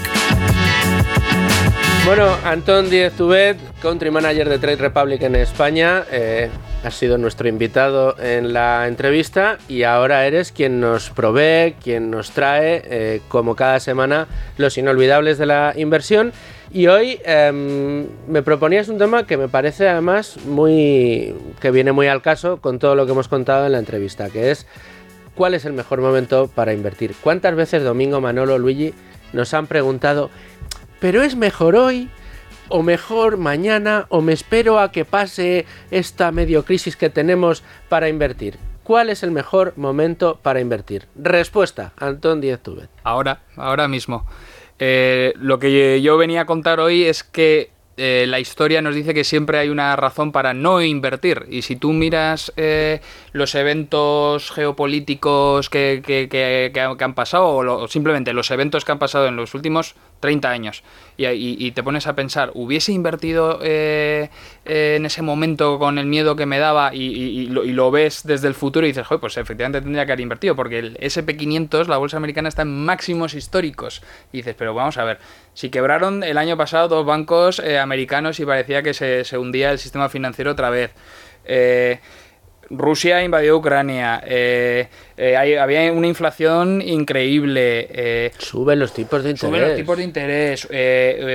Bueno, 2.04 2.36
Antón 2.44 2.90
Díez 2.90 3.14
Tubet, 3.14 3.56
country 3.80 4.10
manager 4.10 4.50
de 4.50 4.58
Trade 4.58 4.76
Republic 4.76 5.22
en 5.22 5.36
España, 5.36 6.04
eh, 6.10 6.50
has 6.84 6.94
sido 6.94 7.16
nuestro 7.16 7.48
invitado 7.48 8.14
en 8.18 8.52
la 8.52 8.86
entrevista 8.88 9.56
y 9.68 9.84
ahora 9.84 10.26
eres 10.26 10.52
quien 10.52 10.80
nos 10.80 11.08
provee, 11.08 11.74
quien 11.82 12.10
nos 12.10 12.32
trae, 12.32 12.82
eh, 12.84 13.20
como 13.28 13.56
cada 13.56 13.80
semana, 13.80 14.26
los 14.58 14.76
inolvidables 14.76 15.38
de 15.38 15.46
la 15.46 15.72
inversión. 15.76 16.32
Y 16.70 16.86
hoy 16.86 17.18
em, 17.24 18.06
me 18.26 18.42
proponías 18.42 18.88
un 18.88 18.98
tema 18.98 19.26
que 19.26 19.36
me 19.36 19.48
parece 19.48 19.88
además 19.88 20.36
muy. 20.44 21.34
que 21.60 21.70
viene 21.70 21.92
muy 21.92 22.08
al 22.08 22.20
caso 22.20 22.60
con 22.60 22.78
todo 22.78 22.94
lo 22.94 23.06
que 23.06 23.12
hemos 23.12 23.28
contado 23.28 23.66
en 23.66 23.72
la 23.72 23.78
entrevista, 23.78 24.28
que 24.28 24.50
es 24.50 24.66
cuál 25.34 25.54
es 25.54 25.64
el 25.64 25.72
mejor 25.72 26.00
momento 26.00 26.48
para 26.48 26.74
invertir. 26.74 27.14
¿Cuántas 27.22 27.54
veces 27.54 27.82
Domingo, 27.82 28.20
Manolo, 28.20 28.58
Luigi 28.58 28.92
nos 29.32 29.54
han 29.54 29.66
preguntado, 29.66 30.30
pero 31.00 31.22
es 31.22 31.36
mejor 31.36 31.76
hoy? 31.76 32.10
o 32.68 32.82
mejor 32.82 33.38
mañana, 33.38 34.06
o 34.10 34.20
me 34.20 34.32
espero 34.32 34.78
a 34.78 34.92
que 34.92 35.04
pase 35.06 35.66
esta 35.90 36.32
medio 36.32 36.64
crisis 36.64 36.96
que 36.96 37.10
tenemos 37.10 37.62
para 37.88 38.08
invertir. 38.08 38.58
¿Cuál 38.84 39.10
es 39.10 39.22
el 39.22 39.30
mejor 39.30 39.74
momento 39.76 40.38
para 40.42 40.60
invertir? 40.60 41.08
Respuesta, 41.14 41.92
Antón 41.98 42.40
Díez. 42.40 42.60
Ahora, 43.04 43.40
ahora 43.56 43.88
mismo. 43.88 44.26
Eh, 44.78 45.32
lo 45.36 45.58
que 45.58 46.00
yo 46.02 46.16
venía 46.16 46.42
a 46.42 46.46
contar 46.46 46.80
hoy 46.80 47.04
es 47.04 47.24
que 47.24 47.70
eh, 48.00 48.26
la 48.28 48.38
historia 48.38 48.80
nos 48.80 48.94
dice 48.94 49.12
que 49.12 49.24
siempre 49.24 49.58
hay 49.58 49.70
una 49.70 49.96
razón 49.96 50.30
para 50.30 50.54
no 50.54 50.80
invertir. 50.80 51.46
Y 51.50 51.62
si 51.62 51.74
tú 51.74 51.92
miras 51.92 52.52
eh, 52.56 53.00
los 53.32 53.56
eventos 53.56 54.52
geopolíticos 54.52 55.68
que, 55.68 56.00
que, 56.04 56.80
han 56.80 57.14
pasado, 57.14 57.48
o, 57.48 57.88
simplemente 57.88 58.32
los 58.32 58.52
eventos 58.52 58.84
que 58.84 58.92
han 58.92 59.00
pasado 59.00 59.26
en 59.26 59.34
los 59.34 59.52
últimos 59.54 59.96
30 60.20 60.50
años, 60.50 60.82
y, 61.16 61.70
te 61.72 61.82
pones 61.82 62.06
a 62.06 62.14
pensar, 62.14 62.52
¿hubiese 62.54 62.92
invertido 62.92 63.58
eh, 63.62 64.30
en 64.64 65.04
ese 65.04 65.22
momento 65.22 65.78
con 65.78 65.98
el 65.98 66.06
miedo 66.06 66.36
que 66.36 66.46
me 66.46 66.58
daba 66.58 66.94
y, 66.94 67.46
lo, 67.46 67.90
ves 67.90 68.22
desde 68.24 68.48
el 68.48 68.54
futuro 68.54 68.86
y 68.86 68.90
dices, 68.90 69.06
Joder, 69.06 69.20
pues 69.20 69.36
efectivamente 69.36 69.80
tendría 69.80 70.06
que 70.06 70.12
haber 70.12 70.20
invertido, 70.20 70.54
porque 70.54 70.78
el 70.78 70.96
SP500, 70.98 71.86
la 71.86 71.96
bolsa 71.96 72.16
americana, 72.16 72.48
está 72.48 72.62
en 72.62 72.84
máximos 72.84 73.34
históricos. 73.34 74.02
Y 74.32 74.38
dices, 74.38 74.54
pero 74.56 74.74
vamos 74.74 74.96
a 74.98 75.04
ver, 75.04 75.18
si 75.54 75.70
quebraron 75.70 76.22
el 76.22 76.38
año 76.38 76.56
pasado 76.56 76.88
dos 76.88 77.06
bancos 77.06 77.58
eh, 77.58 77.78
americanos 77.78 78.38
y 78.40 78.46
parecía 78.46 78.82
que 78.82 78.94
se, 78.94 79.24
se, 79.24 79.38
hundía 79.38 79.72
el 79.72 79.78
sistema 79.78 80.08
financiero 80.08 80.52
otra 80.52 80.70
vez. 80.70 80.92
Eh, 81.44 82.00
Rusia 82.70 83.22
invadió 83.22 83.56
Ucrania. 83.56 84.22
Eh, 84.24 84.88
eh, 85.16 85.36
había 85.36 85.92
una 85.92 86.06
inflación 86.06 86.82
increíble. 86.82 87.88
Eh, 87.90 88.32
suben 88.38 88.78
los 88.78 88.92
tipos 88.92 89.24
de 89.24 89.30
interés. 89.30 89.50
Suben 89.50 89.68
los 89.68 89.76
tipos 89.76 89.96
de 89.96 90.04
interés. 90.04 90.64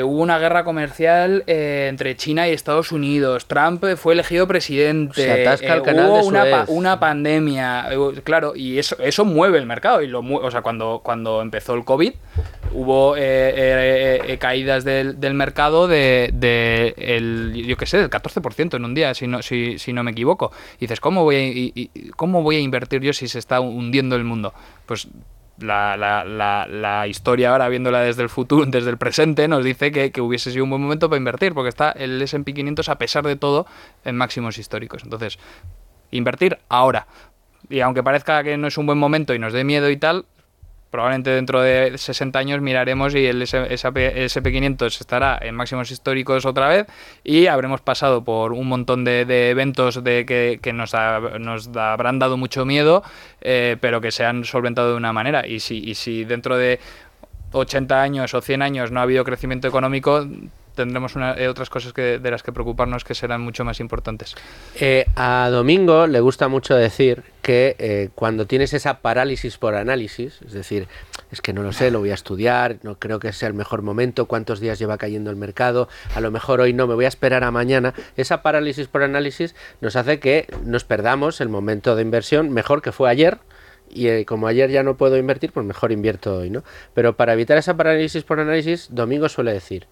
hubo 0.03 0.21
una 0.21 0.37
guerra 0.39 0.63
comercial 0.63 1.43
entre 1.47 2.15
China 2.15 2.47
y 2.47 2.51
Estados 2.51 2.91
Unidos. 2.91 3.47
Trump 3.47 3.83
fue 3.97 4.13
elegido 4.13 4.47
presidente. 4.47 5.23
Se 5.23 5.41
atasca 5.41 5.73
el 5.73 5.81
canal 5.81 6.07
hubo 6.07 6.25
una, 6.25 6.65
una, 6.67 6.99
pandemia. 6.99 7.87
Claro, 8.23 8.55
y 8.55 8.77
eso, 8.77 8.95
eso 8.99 9.25
mueve 9.25 9.57
el 9.57 9.65
mercado. 9.65 10.01
Y 10.01 10.07
lo, 10.07 10.19
o 10.19 10.51
sea, 10.51 10.61
cuando, 10.61 11.01
cuando 11.03 11.41
empezó 11.41 11.73
el 11.73 11.83
COVID, 11.83 12.13
hubo 12.73 13.15
caídas 14.39 14.83
del, 14.83 15.19
del, 15.19 15.33
mercado 15.33 15.87
de, 15.87 16.29
de 16.33 16.93
el, 16.97 17.53
yo 17.65 17.77
qué 17.77 17.85
sé, 17.85 17.97
del 17.97 18.09
14% 18.09 18.75
en 18.75 18.85
un 18.85 18.93
día, 18.93 19.13
si 19.13 19.27
no, 19.27 19.41
si, 19.41 19.79
si 19.79 19.93
no 19.93 20.03
me 20.03 20.11
equivoco. 20.11 20.51
Y 20.77 20.81
dices, 20.81 20.99
¿cómo 20.99 21.22
voy 21.23 21.89
a, 22.05 22.15
¿cómo 22.15 22.43
voy 22.43 22.57
a 22.57 22.59
invertir 22.59 23.01
yo 23.01 23.13
si 23.13 23.27
se 23.27 23.39
está 23.39 23.59
hundiendo 23.59 24.15
el 24.15 24.23
mundo? 24.23 24.53
Pues 24.85 25.07
la, 25.59 25.97
la, 26.25 27.07
historia 27.07 27.51
ahora 27.51 27.69
viéndola 27.69 28.01
desde 28.01 28.23
el 28.23 28.29
futuro, 28.29 28.65
desde 28.67 28.89
el 28.89 28.97
presente, 28.97 29.47
nos 29.47 29.63
dice 29.63 29.91
que, 29.91 30.11
que, 30.11 30.21
hubiese 30.21 30.51
sido 30.51 30.63
un 30.63 30.71
buen 30.71 30.81
momento 30.81 31.09
para 31.09 31.17
invertir, 31.17 31.53
porque 31.53 31.69
está 31.69 31.91
el 31.91 32.21
S&P 32.21 32.53
500 32.53 32.89
a 32.89 32.97
pesar 32.97 33.25
de 33.25 33.35
todo 33.35 33.65
en 34.03 34.15
máximos 34.15 34.57
históricos. 34.57 35.03
Entonces, 35.03 35.39
invertir 36.11 36.59
ahora. 36.69 37.07
Y 37.69 37.79
aunque 37.79 38.03
parezca 38.03 38.43
que 38.43 38.57
no 38.57 38.67
es 38.67 38.77
un 38.77 38.85
buen 38.85 38.97
momento 38.97 39.33
y 39.33 39.39
nos 39.39 39.53
dé 39.53 39.63
miedo 39.63 39.89
y 39.89 39.97
tal, 39.97 40.25
probablemente 40.93 41.31
dentro 41.31 41.59
de 41.59 41.97
60 41.97 42.37
años 42.37 42.61
miraremos 42.61 43.15
y 43.15 43.25
el 43.25 43.41
SP500 43.41 45.01
estará 45.01 45.39
en 45.41 45.55
máximos 45.55 45.89
históricos 45.89 46.45
otra 46.45 46.67
vez 46.67 46.85
y 47.23 47.47
habremos 47.47 47.81
pasado 47.81 48.23
por 48.23 48.53
un 48.53 48.67
montón 48.67 49.03
de, 49.03 49.49
eventos 49.49 50.03
de 50.03 50.23
que, 50.61 50.71
nos, 50.71 50.93
nos 51.39 51.75
habrán 51.75 52.19
dado 52.19 52.37
mucho 52.37 52.63
miedo, 52.63 53.01
eh, 53.41 53.75
pero 53.81 54.01
que 54.01 54.11
se 54.11 54.23
han 54.23 54.43
solventado 54.43 54.91
de 54.91 54.97
una 54.97 55.11
manera. 55.13 55.47
Y 55.47 55.61
si, 55.61 55.79
y 55.79 55.95
si 55.95 56.25
dentro 56.25 56.57
de 56.57 56.79
80 57.53 57.99
años 57.99 58.35
o 58.35 58.41
100 58.41 58.61
años 58.61 58.91
no 58.91 58.99
ha 58.99 59.03
habido 59.03 59.23
crecimiento 59.23 59.67
económico, 59.67 60.27
tendremos 60.75 61.13
eh, 61.15 61.47
otras 61.47 61.69
cosas 61.69 61.93
que, 61.93 62.19
de 62.19 62.31
las 62.31 62.43
que 62.43 62.51
preocuparnos 62.51 63.03
que 63.03 63.15
serán 63.15 63.41
mucho 63.41 63.63
más 63.63 63.79
importantes. 63.79 64.35
Eh, 64.79 65.05
a 65.15 65.49
Domingo 65.51 66.07
le 66.07 66.19
gusta 66.19 66.47
mucho 66.47 66.75
decir 66.75 67.23
que 67.41 67.75
eh, 67.79 68.09
cuando 68.15 68.45
tienes 68.45 68.73
esa 68.73 68.99
parálisis 68.99 69.57
por 69.57 69.75
análisis, 69.75 70.41
es 70.45 70.53
decir, 70.53 70.87
es 71.31 71.41
que 71.41 71.53
no 71.53 71.63
lo 71.63 71.73
sé, 71.73 71.91
lo 71.91 71.99
voy 71.99 72.11
a 72.11 72.15
estudiar, 72.15 72.77
no 72.83 72.95
creo 72.99 73.19
que 73.19 73.33
sea 73.33 73.47
el 73.47 73.53
mejor 73.53 73.81
momento, 73.81 74.25
cuántos 74.25 74.59
días 74.59 74.79
lleva 74.79 74.97
cayendo 74.97 75.29
el 75.29 75.35
mercado, 75.35 75.89
a 76.15 76.21
lo 76.21 76.31
mejor 76.31 76.61
hoy 76.61 76.73
no, 76.73 76.87
me 76.87 76.95
voy 76.95 77.05
a 77.05 77.09
esperar 77.09 77.43
a 77.43 77.51
mañana, 77.51 77.93
esa 78.15 78.41
parálisis 78.41 78.87
por 78.87 79.03
análisis 79.03 79.55
nos 79.81 79.95
hace 79.95 80.19
que 80.19 80.47
nos 80.63 80.83
perdamos 80.83 81.41
el 81.41 81.49
momento 81.49 81.95
de 81.95 82.01
inversión 82.01 82.49
mejor 82.51 82.81
que 82.81 82.91
fue 82.91 83.09
ayer 83.09 83.39
y 83.89 84.07
eh, 84.07 84.25
como 84.25 84.47
ayer 84.47 84.69
ya 84.71 84.83
no 84.83 84.97
puedo 84.97 85.17
invertir, 85.17 85.51
pues 85.51 85.65
mejor 85.65 85.91
invierto 85.91 86.37
hoy, 86.37 86.49
¿no? 86.49 86.63
Pero 86.93 87.15
para 87.15 87.33
evitar 87.33 87.57
esa 87.57 87.77
parálisis 87.77 88.23
por 88.23 88.39
análisis, 88.39 88.87
Domingo 88.91 89.29
suele 89.29 89.53
decir, 89.53 89.87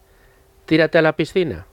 tírate 0.65 0.97
a 0.97 1.01
la 1.01 1.15
piscina, 1.15 1.65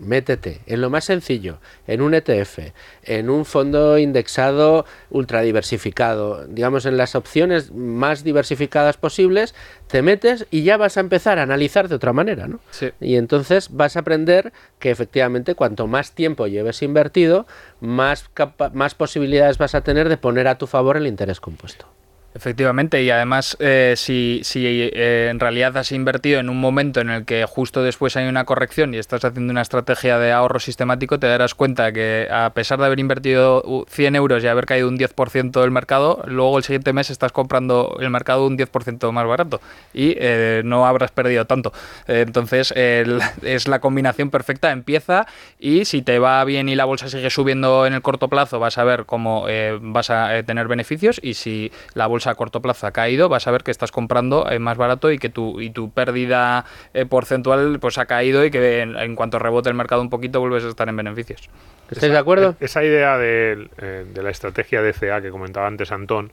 métete 0.00 0.60
en 0.66 0.80
lo 0.80 0.90
más 0.90 1.04
sencillo, 1.04 1.58
en 1.86 2.00
un 2.00 2.14
ETF, 2.14 2.72
en 3.04 3.30
un 3.30 3.44
fondo 3.44 3.98
indexado 3.98 4.84
ultra 5.10 5.42
diversificado, 5.42 6.46
digamos 6.46 6.86
en 6.86 6.96
las 6.96 7.14
opciones 7.14 7.72
más 7.72 8.24
diversificadas 8.24 8.96
posibles, 8.96 9.54
te 9.86 10.02
metes 10.02 10.46
y 10.50 10.62
ya 10.62 10.76
vas 10.76 10.96
a 10.96 11.00
empezar 11.00 11.38
a 11.38 11.42
analizar 11.42 11.88
de 11.88 11.94
otra 11.94 12.12
manera, 12.12 12.48
¿no? 12.48 12.60
Sí. 12.70 12.90
Y 13.00 13.16
entonces 13.16 13.68
vas 13.70 13.96
a 13.96 14.00
aprender 14.00 14.52
que 14.78 14.90
efectivamente 14.90 15.54
cuanto 15.54 15.86
más 15.86 16.12
tiempo 16.12 16.46
lleves 16.46 16.82
invertido, 16.82 17.46
más, 17.80 18.30
más 18.72 18.94
posibilidades 18.94 19.58
vas 19.58 19.74
a 19.74 19.82
tener 19.82 20.08
de 20.08 20.16
poner 20.16 20.48
a 20.48 20.58
tu 20.58 20.66
favor 20.66 20.96
el 20.96 21.06
interés 21.06 21.40
compuesto. 21.40 21.86
Efectivamente, 22.32 23.02
y 23.02 23.10
además, 23.10 23.56
eh, 23.58 23.94
si, 23.96 24.42
si 24.44 24.64
eh, 24.64 25.28
en 25.30 25.40
realidad 25.40 25.76
has 25.76 25.90
invertido 25.90 26.38
en 26.38 26.48
un 26.48 26.60
momento 26.60 27.00
en 27.00 27.10
el 27.10 27.24
que 27.24 27.44
justo 27.44 27.82
después 27.82 28.16
hay 28.16 28.28
una 28.28 28.44
corrección 28.44 28.94
y 28.94 28.98
estás 28.98 29.24
haciendo 29.24 29.50
una 29.50 29.62
estrategia 29.62 30.16
de 30.20 30.30
ahorro 30.30 30.60
sistemático, 30.60 31.18
te 31.18 31.26
darás 31.26 31.56
cuenta 31.56 31.90
que 31.90 32.28
a 32.30 32.50
pesar 32.50 32.78
de 32.78 32.86
haber 32.86 33.00
invertido 33.00 33.84
100 33.88 34.14
euros 34.14 34.44
y 34.44 34.46
haber 34.46 34.66
caído 34.66 34.86
un 34.86 34.96
10% 34.96 35.60
del 35.60 35.72
mercado, 35.72 36.22
luego 36.24 36.56
el 36.58 36.62
siguiente 36.62 36.92
mes 36.92 37.10
estás 37.10 37.32
comprando 37.32 37.96
el 37.98 38.10
mercado 38.10 38.46
un 38.46 38.56
10% 38.56 39.10
más 39.10 39.26
barato 39.26 39.60
y 39.92 40.14
eh, 40.16 40.62
no 40.64 40.86
habrás 40.86 41.10
perdido 41.10 41.46
tanto. 41.46 41.72
entonces, 42.06 42.72
es 42.76 43.66
la 43.66 43.80
combinación 43.80 44.30
perfecta, 44.30 44.70
empieza 44.70 45.26
y 45.58 45.84
si 45.84 46.02
te 46.02 46.20
va 46.20 46.44
bien 46.44 46.68
y 46.68 46.76
la 46.76 46.84
bolsa 46.84 47.08
sigue 47.08 47.30
subiendo 47.30 47.86
en 47.86 47.94
el 47.94 48.02
corto 48.02 48.28
plazo, 48.28 48.60
vas 48.60 48.78
a 48.78 48.84
ver 48.84 49.04
cómo 49.04 49.46
vas 49.80 50.10
a 50.10 50.44
tener 50.44 50.68
beneficios 50.68 51.18
y 51.20 51.34
si 51.34 51.72
la 51.94 52.06
bolsa 52.06 52.19
a 52.26 52.34
corto 52.34 52.60
plazo 52.60 52.86
ha 52.86 52.92
caído, 52.92 53.28
vas 53.28 53.46
a 53.46 53.50
ver 53.50 53.62
que 53.62 53.70
estás 53.70 53.92
comprando 53.92 54.50
eh, 54.50 54.58
más 54.58 54.76
barato 54.76 55.10
y 55.10 55.18
que 55.18 55.28
tu, 55.28 55.60
y 55.60 55.70
tu 55.70 55.90
pérdida 55.90 56.64
eh, 56.94 57.06
porcentual 57.06 57.78
pues 57.80 57.98
ha 57.98 58.06
caído 58.06 58.44
y 58.44 58.50
que 58.50 58.80
en, 58.80 59.14
cuanto 59.16 59.38
rebote 59.38 59.68
el 59.68 59.74
mercado 59.74 60.02
un 60.02 60.10
poquito 60.10 60.40
vuelves 60.40 60.64
a 60.64 60.68
estar 60.68 60.88
en 60.88 60.96
beneficios. 60.96 61.48
¿Estáis 61.90 62.12
de 62.12 62.18
acuerdo? 62.18 62.56
Esa 62.60 62.84
idea 62.84 63.18
de, 63.18 63.68
eh, 63.78 64.06
de 64.12 64.22
la 64.22 64.30
estrategia 64.30 64.82
de 64.82 64.92
CA 64.92 65.20
que 65.20 65.30
comentaba 65.30 65.66
antes 65.66 65.90
Antón, 65.92 66.32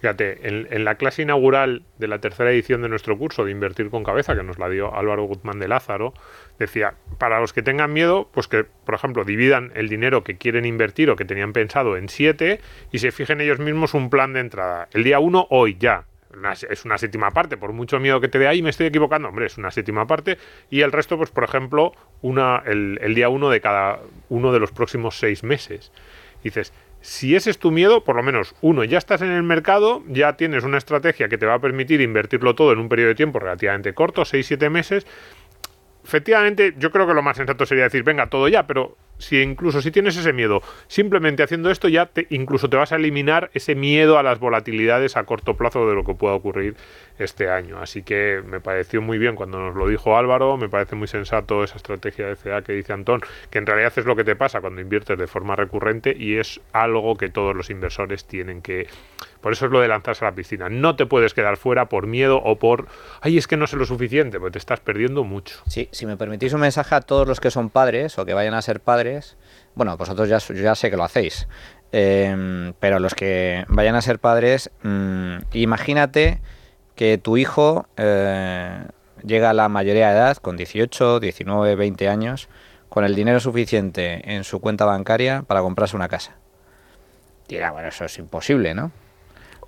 Fíjate, 0.00 0.46
en, 0.46 0.84
la 0.84 0.94
clase 0.94 1.22
inaugural 1.22 1.82
de 1.98 2.06
la 2.06 2.20
tercera 2.20 2.52
edición 2.52 2.82
de 2.82 2.88
nuestro 2.88 3.18
curso 3.18 3.44
de 3.44 3.50
Invertir 3.50 3.90
con 3.90 4.04
Cabeza, 4.04 4.36
que 4.36 4.44
nos 4.44 4.58
la 4.58 4.68
dio 4.68 4.94
Álvaro 4.94 5.24
Guzmán 5.24 5.58
de 5.58 5.66
Lázaro, 5.66 6.14
decía, 6.56 6.94
para 7.18 7.40
los 7.40 7.52
que 7.52 7.62
tengan 7.62 7.92
miedo, 7.92 8.28
pues 8.32 8.46
que, 8.46 8.64
por 8.64 8.94
ejemplo, 8.94 9.24
dividan 9.24 9.72
el 9.74 9.88
dinero 9.88 10.22
que 10.22 10.36
quieren 10.36 10.64
invertir 10.66 11.10
o 11.10 11.16
que 11.16 11.24
tenían 11.24 11.52
pensado 11.52 11.96
en 11.96 12.08
siete 12.08 12.60
y 12.92 13.00
se 13.00 13.10
fijen 13.10 13.40
ellos 13.40 13.58
mismos 13.58 13.92
un 13.94 14.08
plan 14.08 14.32
de 14.32 14.40
entrada. 14.40 14.88
El 14.92 15.02
día 15.02 15.18
uno, 15.18 15.48
hoy, 15.50 15.76
ya. 15.80 16.04
es 16.70 16.84
una 16.84 16.96
séptima 16.96 17.32
parte, 17.32 17.56
por 17.56 17.72
mucho 17.72 17.98
miedo 17.98 18.20
que 18.20 18.28
te 18.28 18.38
dé 18.38 18.46
ahí, 18.46 18.62
me 18.62 18.70
estoy 18.70 18.86
equivocando, 18.86 19.28
hombre, 19.28 19.46
es 19.46 19.58
una 19.58 19.72
séptima 19.72 20.06
parte. 20.06 20.38
Y 20.70 20.82
el 20.82 20.92
resto, 20.92 21.16
pues, 21.16 21.30
por 21.30 21.42
ejemplo, 21.42 21.92
una, 22.22 22.62
el, 22.66 23.00
el 23.02 23.16
día 23.16 23.30
uno 23.30 23.50
de 23.50 23.60
cada 23.60 23.98
uno 24.28 24.52
de 24.52 24.60
los 24.60 24.70
próximos 24.70 25.18
seis 25.18 25.42
meses. 25.42 25.90
dices, 26.44 26.72
si 27.00 27.36
ese 27.36 27.50
es 27.50 27.58
tu 27.58 27.70
miedo, 27.70 28.04
por 28.04 28.16
lo 28.16 28.22
menos 28.22 28.54
uno, 28.60 28.84
ya 28.84 28.98
estás 28.98 29.22
en 29.22 29.30
el 29.30 29.42
mercado, 29.42 30.02
ya 30.08 30.36
tienes 30.36 30.64
una 30.64 30.78
estrategia 30.78 31.28
que 31.28 31.38
te 31.38 31.46
va 31.46 31.54
a 31.54 31.60
permitir 31.60 32.00
invertirlo 32.00 32.54
todo 32.54 32.72
en 32.72 32.78
un 32.78 32.88
periodo 32.88 33.08
de 33.08 33.14
tiempo 33.14 33.38
relativamente 33.38 33.94
corto, 33.94 34.22
6-7 34.22 34.70
meses. 34.70 35.06
Efectivamente, 36.04 36.74
yo 36.78 36.90
creo 36.90 37.06
que 37.06 37.14
lo 37.14 37.22
más 37.22 37.36
sensato 37.36 37.66
sería 37.66 37.84
decir, 37.84 38.02
venga, 38.02 38.28
todo 38.28 38.48
ya, 38.48 38.66
pero 38.66 38.96
si 39.18 39.40
incluso 39.40 39.82
si 39.82 39.90
tienes 39.90 40.16
ese 40.16 40.32
miedo, 40.32 40.62
simplemente 40.86 41.42
haciendo 41.42 41.70
esto 41.70 41.88
ya 41.88 42.06
te, 42.06 42.26
incluso 42.30 42.70
te 42.70 42.76
vas 42.76 42.92
a 42.92 42.96
eliminar 42.96 43.50
ese 43.54 43.74
miedo 43.74 44.18
a 44.18 44.22
las 44.22 44.38
volatilidades 44.38 45.16
a 45.16 45.24
corto 45.24 45.56
plazo 45.56 45.88
de 45.88 45.94
lo 45.94 46.04
que 46.04 46.14
pueda 46.14 46.34
ocurrir 46.34 46.76
este 47.18 47.50
año. 47.50 47.78
Así 47.80 48.02
que 48.02 48.42
me 48.46 48.60
pareció 48.60 49.02
muy 49.02 49.18
bien 49.18 49.34
cuando 49.34 49.58
nos 49.58 49.74
lo 49.74 49.88
dijo 49.88 50.16
Álvaro, 50.16 50.56
me 50.56 50.68
parece 50.68 50.94
muy 50.94 51.08
sensato 51.08 51.64
esa 51.64 51.76
estrategia 51.76 52.26
de 52.26 52.36
CA 52.36 52.62
que 52.62 52.72
dice 52.72 52.92
Antón, 52.92 53.20
que 53.50 53.58
en 53.58 53.66
realidad 53.66 53.92
es 53.96 54.04
lo 54.04 54.16
que 54.16 54.24
te 54.24 54.36
pasa 54.36 54.60
cuando 54.60 54.80
inviertes 54.80 55.18
de 55.18 55.26
forma 55.26 55.56
recurrente 55.56 56.14
y 56.16 56.36
es 56.36 56.60
algo 56.72 57.16
que 57.16 57.28
todos 57.28 57.54
los 57.54 57.70
inversores 57.70 58.24
tienen 58.24 58.62
que... 58.62 58.86
Por 59.40 59.52
eso 59.52 59.66
es 59.66 59.72
lo 59.72 59.80
de 59.80 59.88
lanzarse 59.88 60.24
a 60.24 60.30
la 60.30 60.34
piscina. 60.34 60.68
No 60.68 60.96
te 60.96 61.06
puedes 61.06 61.32
quedar 61.32 61.56
fuera 61.56 61.88
por 61.88 62.08
miedo 62.08 62.40
o 62.42 62.58
por, 62.58 62.88
ay, 63.20 63.38
es 63.38 63.46
que 63.46 63.56
no 63.56 63.68
sé 63.68 63.76
lo 63.76 63.86
suficiente, 63.86 64.40
porque 64.40 64.54
te 64.54 64.58
estás 64.58 64.80
perdiendo 64.80 65.22
mucho. 65.22 65.60
Sí, 65.68 65.88
si 65.92 66.06
me 66.06 66.16
permitís 66.16 66.52
un 66.54 66.60
mensaje 66.60 66.96
a 66.96 67.00
todos 67.00 67.26
los 67.28 67.38
que 67.38 67.52
son 67.52 67.70
padres 67.70 68.18
o 68.18 68.26
que 68.26 68.34
vayan 68.34 68.54
a 68.54 68.62
ser 68.62 68.80
padres, 68.80 69.07
bueno, 69.74 69.96
vosotros 69.96 70.28
ya, 70.28 70.38
ya 70.38 70.74
sé 70.74 70.90
que 70.90 70.96
lo 70.96 71.04
hacéis, 71.04 71.48
eh, 71.92 72.72
pero 72.80 72.98
los 72.98 73.14
que 73.14 73.64
vayan 73.68 73.94
a 73.94 74.02
ser 74.02 74.18
padres, 74.18 74.70
mm, 74.82 75.36
imagínate 75.52 76.40
que 76.94 77.16
tu 77.16 77.36
hijo 77.36 77.86
eh, 77.96 78.84
llega 79.24 79.50
a 79.50 79.54
la 79.54 79.68
mayoría 79.68 80.08
de 80.08 80.14
edad, 80.14 80.36
con 80.38 80.56
18, 80.56 81.20
19, 81.20 81.76
20 81.76 82.08
años, 82.08 82.48
con 82.88 83.04
el 83.04 83.14
dinero 83.14 83.40
suficiente 83.40 84.34
en 84.34 84.44
su 84.44 84.60
cuenta 84.60 84.84
bancaria 84.84 85.42
para 85.46 85.60
comprarse 85.60 85.96
una 85.96 86.08
casa. 86.08 86.36
Dirá, 87.48 87.70
bueno, 87.70 87.88
eso 87.88 88.04
es 88.04 88.18
imposible, 88.18 88.74
¿no? 88.74 88.90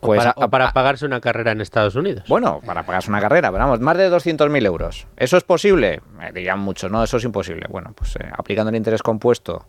Pues 0.00 0.24
para, 0.24 0.72
pagarse 0.72 1.04
una 1.04 1.20
carrera 1.20 1.52
en 1.52 1.60
Estados 1.60 1.94
Unidos. 1.94 2.24
Bueno, 2.26 2.60
para 2.64 2.84
pagarse 2.84 3.10
una 3.10 3.20
carrera, 3.20 3.52
pero 3.52 3.64
vamos, 3.64 3.80
más 3.80 3.96
de 3.98 4.10
200.000 4.10 4.66
euros. 4.66 5.06
¿Eso 5.16 5.36
es 5.36 5.44
posible? 5.44 6.00
Me 6.16 6.32
dirían 6.32 6.58
muchos, 6.58 6.90
no, 6.90 7.04
eso 7.04 7.18
es 7.18 7.24
imposible. 7.24 7.66
Bueno, 7.68 7.92
pues 7.94 8.16
eh, 8.16 8.30
aplicando 8.32 8.70
el 8.70 8.76
interés 8.76 9.02
compuesto 9.02 9.66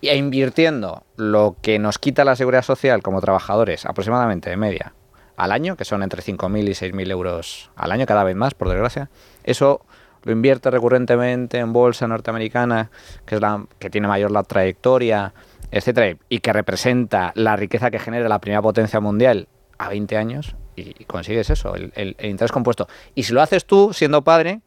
e 0.00 0.16
invirtiendo 0.16 1.04
lo 1.16 1.56
que 1.60 1.78
nos 1.78 1.98
quita 1.98 2.24
la 2.24 2.36
seguridad 2.36 2.62
social 2.62 3.02
como 3.02 3.20
trabajadores, 3.20 3.84
aproximadamente 3.84 4.50
de 4.50 4.56
media, 4.56 4.94
al 5.36 5.50
año, 5.50 5.76
que 5.76 5.84
son 5.84 6.02
entre 6.02 6.22
5.000 6.22 6.68
y 6.68 6.92
6.000 6.92 7.10
euros 7.10 7.70
al 7.74 7.90
año, 7.90 8.06
cada 8.06 8.22
vez 8.22 8.36
más, 8.36 8.54
por 8.54 8.68
desgracia. 8.68 9.10
Eso 9.42 9.84
lo 10.22 10.32
invierte 10.32 10.70
recurrentemente 10.70 11.58
en 11.58 11.72
bolsa 11.72 12.06
norteamericana, 12.06 12.90
que 13.26 13.36
es 13.36 13.40
la 13.40 13.66
que 13.78 13.90
tiene 13.90 14.06
mayor 14.06 14.30
la 14.30 14.42
trayectoria, 14.42 15.34
etcétera, 15.70 16.16
y 16.28 16.38
que 16.38 16.52
representa 16.52 17.32
la 17.34 17.56
riqueza 17.56 17.90
que 17.90 17.98
genera 17.98 18.28
la 18.28 18.40
primera 18.40 18.62
potencia 18.62 19.00
mundial 19.00 19.48
a 19.78 19.88
20 19.88 20.16
años, 20.16 20.56
y 20.76 21.04
consigues 21.04 21.50
eso, 21.50 21.74
el, 21.74 22.16
interés 22.20 22.52
compuesto. 22.52 22.88
Y 23.14 23.24
si 23.24 23.32
lo 23.32 23.42
haces 23.42 23.64
tú, 23.64 23.92
siendo 23.92 24.22
padre, 24.22 24.60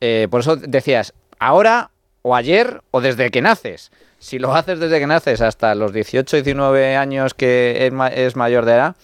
eh, 0.00 0.28
por 0.30 0.40
eso 0.40 0.56
decías, 0.56 1.14
ahora 1.38 1.90
o 2.22 2.36
ayer 2.36 2.82
o 2.90 3.00
desde 3.00 3.30
que 3.30 3.42
naces. 3.42 3.90
Si 4.18 4.38
lo 4.38 4.54
haces 4.54 4.78
desde 4.78 5.00
que 5.00 5.06
naces 5.06 5.40
hasta 5.40 5.74
los 5.74 5.92
18, 5.92 6.36
19 6.36 6.96
años 6.96 7.34
que 7.34 7.90
es 8.14 8.36
mayor 8.36 8.64
de 8.64 8.72
edad, 8.72 8.96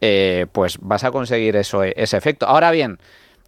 eh, 0.00 0.46
pues 0.52 0.78
vas 0.80 1.04
a 1.04 1.10
conseguir 1.10 1.56
eso, 1.56 1.84
ese 1.84 2.16
efecto. 2.16 2.46
Ahora 2.46 2.70
bien, 2.70 2.98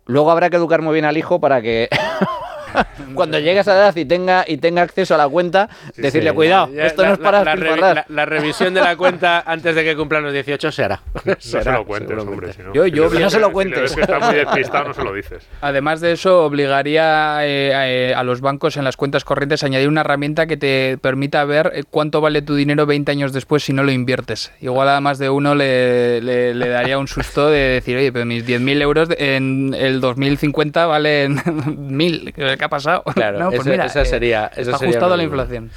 luego 0.06 0.30
habrá 0.30 0.50
que 0.50 0.56
educar 0.56 0.82
muy 0.82 0.92
bien 0.92 1.04
al 1.04 1.16
hijo 1.16 1.40
para 1.40 1.60
que 1.62 1.88
cuando 3.14 3.38
llegue 3.38 3.58
a 3.58 3.60
esa 3.62 3.74
edad 3.74 3.96
y 3.96 4.04
tenga, 4.04 4.44
y 4.46 4.58
tenga 4.58 4.82
acceso 4.82 5.14
a 5.14 5.18
la 5.18 5.28
cuenta, 5.28 5.68
decirle, 5.96 6.32
cuidado, 6.32 6.70
esto 6.76 7.04
no 7.04 7.14
es 7.14 7.18
para 7.18 7.44
la, 7.44 8.04
la, 8.08 8.24
revisión 8.24 8.74
de 8.74 8.80
la 8.80 8.96
cuenta 8.96 9.40
antes 9.46 9.74
de 9.74 9.84
que 9.84 9.96
cumplan 9.96 10.22
los 10.22 10.32
18 10.32 10.72
se 10.72 10.84
hará. 10.84 11.00
No 11.30 11.36
se 11.38 11.72
lo 11.72 11.84
cuentes, 11.84 12.18
hombre. 12.18 12.52
Si 12.52 12.62
no. 12.62 12.72
Yo, 12.72 12.86
yo, 12.86 13.10
no 13.10 13.30
se 13.30 13.40
lo 13.40 13.52
cuentes. 13.52 13.92
Si 13.92 14.00
está 14.00 14.18
muy 14.18 14.34
despistado, 14.34 14.88
no 14.88 14.94
se 14.94 15.02
lo 15.02 15.12
dices. 15.12 15.46
Además 15.60 16.00
de 16.00 16.12
eso, 16.12 16.44
obligaría 16.44 17.38
eh, 17.42 18.14
a, 18.14 18.22
los 18.22 18.40
bancos 18.40 18.76
en 18.76 18.84
las 18.84 18.96
cuentas 18.96 19.24
corrientes 19.24 19.62
a 19.62 19.66
añadir 19.66 19.88
una 19.88 20.02
herramienta 20.02 20.46
que 20.46 20.56
te 20.56 20.98
permita 21.00 21.44
ver 21.44 21.72
eh, 21.74 21.82
cuánto 21.88 22.20
vale 22.20 22.42
tu 22.42 22.54
dinero 22.54 22.86
20 22.86 23.10
años 23.10 23.32
después 23.32 23.64
si 23.64 23.72
no 23.72 23.82
lo 23.82 23.92
inviertes. 23.92 24.52
Igual 24.60 24.88
a 24.88 25.00
más 25.00 25.18
de 25.18 25.30
uno 25.30 25.54
le, 25.54 26.20
le, 26.20 26.68
daría 26.68 26.98
un 26.98 27.08
susto 27.08 27.48
de 27.48 27.60
decir, 27.60 27.96
oye, 27.96 28.12
pero 28.12 28.26
mis 28.26 28.46
10.000 28.46 28.82
euros 28.82 29.08
en 29.18 29.74
el 29.78 30.00
2050 30.00 30.86
valen 30.86 31.36
1.000. 31.38 32.34
¿qué 32.60 32.64
ha 32.66 32.68
pasado? 32.68 33.02
Claro, 33.14 33.50
pues 33.50 33.66
mira, 33.66 33.86
esa 33.86 34.04
sería. 34.04 34.50
está 34.54 34.76
ajustado 34.76 35.14
a 35.14 35.16
la 35.16 35.22
inflación. 35.24 35.70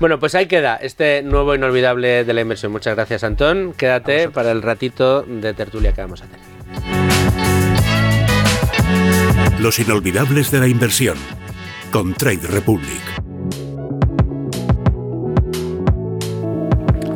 Bueno, 0.00 0.18
pues 0.18 0.34
ahí 0.34 0.46
queda 0.46 0.76
este 0.76 1.22
nuevo 1.22 1.54
inolvidable 1.54 2.24
de 2.24 2.32
la 2.32 2.40
inversión. 2.40 2.72
Muchas 2.72 2.94
gracias, 2.94 3.24
Antón. 3.24 3.74
Quédate 3.76 4.30
para 4.30 4.50
el 4.52 4.62
ratito 4.62 5.22
de 5.22 5.52
tertulia 5.54 5.92
que 5.92 6.00
vamos 6.00 6.22
a 6.22 6.26
tener. 6.26 6.40
Los 9.60 9.78
inolvidables 9.78 10.50
de 10.50 10.60
la 10.60 10.68
inversión 10.68 11.18
con 11.90 12.14
Trade 12.14 12.46
Republic. 12.48 13.02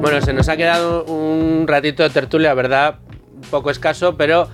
Bueno, 0.00 0.20
se 0.20 0.32
nos 0.32 0.48
ha 0.48 0.56
quedado 0.56 1.04
un 1.04 1.66
ratito 1.66 2.02
de 2.02 2.10
tertulia, 2.10 2.54
¿verdad? 2.54 2.98
Un 3.34 3.48
poco 3.50 3.70
escaso, 3.70 4.16
pero 4.16 4.48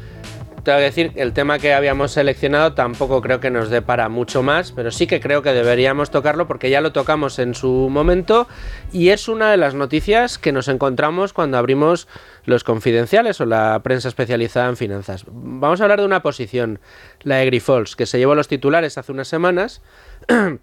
tengo 0.69 0.81
que 0.81 0.85
decir, 0.85 1.13
el 1.15 1.33
tema 1.33 1.59
que 1.59 1.73
habíamos 1.73 2.13
seleccionado 2.13 2.75
tampoco 2.75 3.23
creo 3.23 3.41
que 3.41 3.49
nos 3.49 3.71
dé 3.71 3.81
para 3.81 4.11
mucho 4.11 4.43
más, 4.43 4.71
pero 4.71 4.91
sí 4.91 5.07
que 5.07 5.19
creo 5.19 5.41
que 5.41 5.55
deberíamos 5.55 6.11
tocarlo 6.11 6.47
porque 6.47 6.69
ya 6.69 6.83
lo 6.83 6.93
tocamos 6.93 7.39
en 7.39 7.55
su 7.55 7.89
momento 7.91 8.47
y 8.93 9.09
es 9.09 9.29
una 9.29 9.51
de 9.51 9.57
las 9.57 9.75
noticias 9.75 10.37
que 10.37 10.53
nos 10.53 10.69
encontramos 10.69 11.33
cuando 11.33 11.57
abrimos 11.57 12.07
los 12.45 12.65
confidenciales 12.65 13.41
o 13.41 13.47
la 13.47 13.81
prensa 13.83 14.09
especializada 14.09 14.69
en 14.69 14.77
finanzas. 14.77 15.25
Vamos 15.27 15.81
a 15.81 15.85
hablar 15.85 16.01
de 16.01 16.05
una 16.05 16.21
posición, 16.21 16.81
la 17.23 17.37
de 17.37 17.47
Grifols, 17.47 17.97
que 17.97 18.05
se 18.05 18.19
llevó 18.19 18.35
los 18.35 18.49
titulares 18.49 18.99
hace 18.99 19.11
unas 19.11 19.29
semanas. 19.29 19.81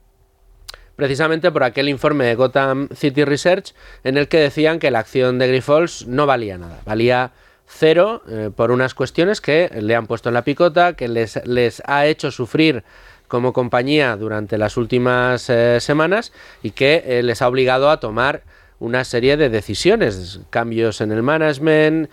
precisamente 0.95 1.51
por 1.51 1.63
aquel 1.63 1.89
informe 1.89 2.25
de 2.25 2.35
Gotham 2.35 2.89
City 2.95 3.25
Research 3.25 3.73
en 4.03 4.17
el 4.17 4.27
que 4.27 4.37
decían 4.37 4.77
que 4.77 4.91
la 4.91 4.99
acción 4.99 5.39
de 5.39 5.47
Grifols 5.47 6.05
no 6.05 6.27
valía 6.27 6.59
nada, 6.59 6.79
valía 6.85 7.31
cero 7.67 8.21
eh, 8.29 8.49
por 8.55 8.71
unas 8.71 8.93
cuestiones 8.93 9.41
que 9.41 9.69
le 9.81 9.95
han 9.95 10.07
puesto 10.07 10.29
en 10.29 10.33
la 10.33 10.43
picota, 10.43 10.93
que 10.93 11.07
les, 11.07 11.45
les 11.45 11.81
ha 11.85 12.05
hecho 12.05 12.31
sufrir 12.31 12.83
como 13.27 13.53
compañía 13.53 14.15
durante 14.17 14.57
las 14.57 14.77
últimas 14.77 15.49
eh, 15.49 15.79
semanas 15.79 16.31
y 16.61 16.71
que 16.71 17.03
eh, 17.05 17.23
les 17.23 17.41
ha 17.41 17.47
obligado 17.47 17.89
a 17.89 17.99
tomar 17.99 18.43
una 18.77 19.05
serie 19.05 19.37
de 19.37 19.49
decisiones, 19.49 20.41
cambios 20.49 20.99
en 20.99 21.13
el 21.13 21.23
management, 21.23 22.09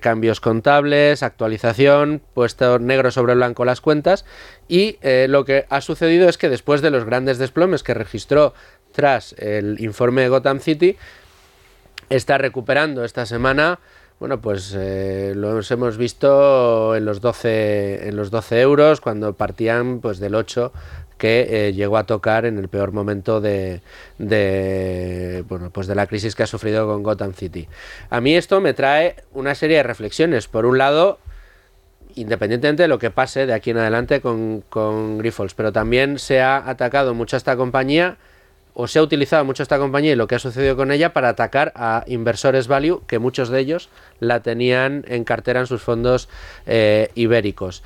cambios 0.00 0.40
contables, 0.40 1.24
actualización, 1.24 2.22
puesto 2.32 2.78
negro 2.78 3.10
sobre 3.10 3.34
blanco 3.34 3.64
las 3.64 3.80
cuentas 3.80 4.24
y 4.68 4.98
lo 5.02 5.44
que 5.44 5.66
ha 5.68 5.80
sucedido 5.80 6.28
es 6.28 6.38
que 6.38 6.48
después 6.48 6.80
de 6.80 6.92
los 6.92 7.04
grandes 7.04 7.38
desplomes 7.38 7.82
que 7.82 7.92
registró 7.92 8.54
tras 8.92 9.32
el 9.36 9.80
informe 9.80 10.22
de 10.22 10.28
Gotham 10.28 10.60
City, 10.60 10.96
está 12.08 12.38
recuperando 12.38 13.04
esta 13.04 13.26
semana 13.26 13.80
bueno, 14.18 14.40
pues 14.40 14.74
eh, 14.76 15.34
los 15.36 15.70
hemos 15.70 15.98
visto 15.98 16.96
en 16.96 17.04
los 17.04 17.20
12, 17.20 18.08
en 18.08 18.16
los 18.16 18.30
12 18.30 18.60
euros 18.60 19.00
cuando 19.00 19.34
partían 19.34 20.00
pues 20.00 20.18
del 20.18 20.34
8 20.34 20.72
que 21.18 21.68
eh, 21.68 21.72
llegó 21.72 21.96
a 21.96 22.04
tocar 22.04 22.44
en 22.44 22.58
el 22.58 22.68
peor 22.68 22.92
momento 22.92 23.40
de, 23.40 23.80
de, 24.18 25.44
bueno, 25.48 25.70
pues 25.70 25.86
de 25.86 25.94
la 25.94 26.06
crisis 26.06 26.34
que 26.34 26.42
ha 26.42 26.46
sufrido 26.46 26.86
con 26.86 27.02
Gotham 27.02 27.32
City. 27.32 27.68
A 28.10 28.20
mí 28.20 28.34
esto 28.34 28.60
me 28.60 28.74
trae 28.74 29.16
una 29.32 29.54
serie 29.54 29.78
de 29.78 29.82
reflexiones. 29.82 30.46
Por 30.46 30.66
un 30.66 30.76
lado, 30.76 31.18
independientemente 32.14 32.82
de 32.82 32.88
lo 32.88 32.98
que 32.98 33.10
pase 33.10 33.46
de 33.46 33.54
aquí 33.54 33.70
en 33.70 33.78
adelante 33.78 34.20
con, 34.20 34.62
con 34.68 35.18
Grifols, 35.18 35.54
pero 35.54 35.72
también 35.72 36.18
se 36.18 36.40
ha 36.40 36.68
atacado 36.68 37.14
mucho 37.14 37.36
a 37.36 37.38
esta 37.38 37.56
compañía 37.56 38.18
o 38.78 38.86
se 38.86 38.98
ha 38.98 39.02
utilizado 39.02 39.42
mucho 39.46 39.62
esta 39.62 39.78
compañía 39.78 40.12
y 40.12 40.16
lo 40.16 40.26
que 40.26 40.34
ha 40.34 40.38
sucedido 40.38 40.76
con 40.76 40.92
ella 40.92 41.14
para 41.14 41.30
atacar 41.30 41.72
a 41.76 42.04
inversores 42.06 42.68
value, 42.68 43.00
que 43.06 43.18
muchos 43.18 43.48
de 43.48 43.60
ellos 43.60 43.88
la 44.20 44.40
tenían 44.40 45.02
en 45.08 45.24
cartera 45.24 45.60
en 45.60 45.66
sus 45.66 45.80
fondos 45.80 46.28
eh, 46.66 47.10
ibéricos. 47.14 47.82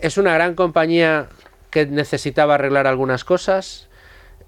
Es 0.00 0.16
una 0.16 0.32
gran 0.32 0.54
compañía 0.54 1.28
que 1.70 1.84
necesitaba 1.84 2.54
arreglar 2.54 2.86
algunas 2.86 3.24
cosas. 3.24 3.88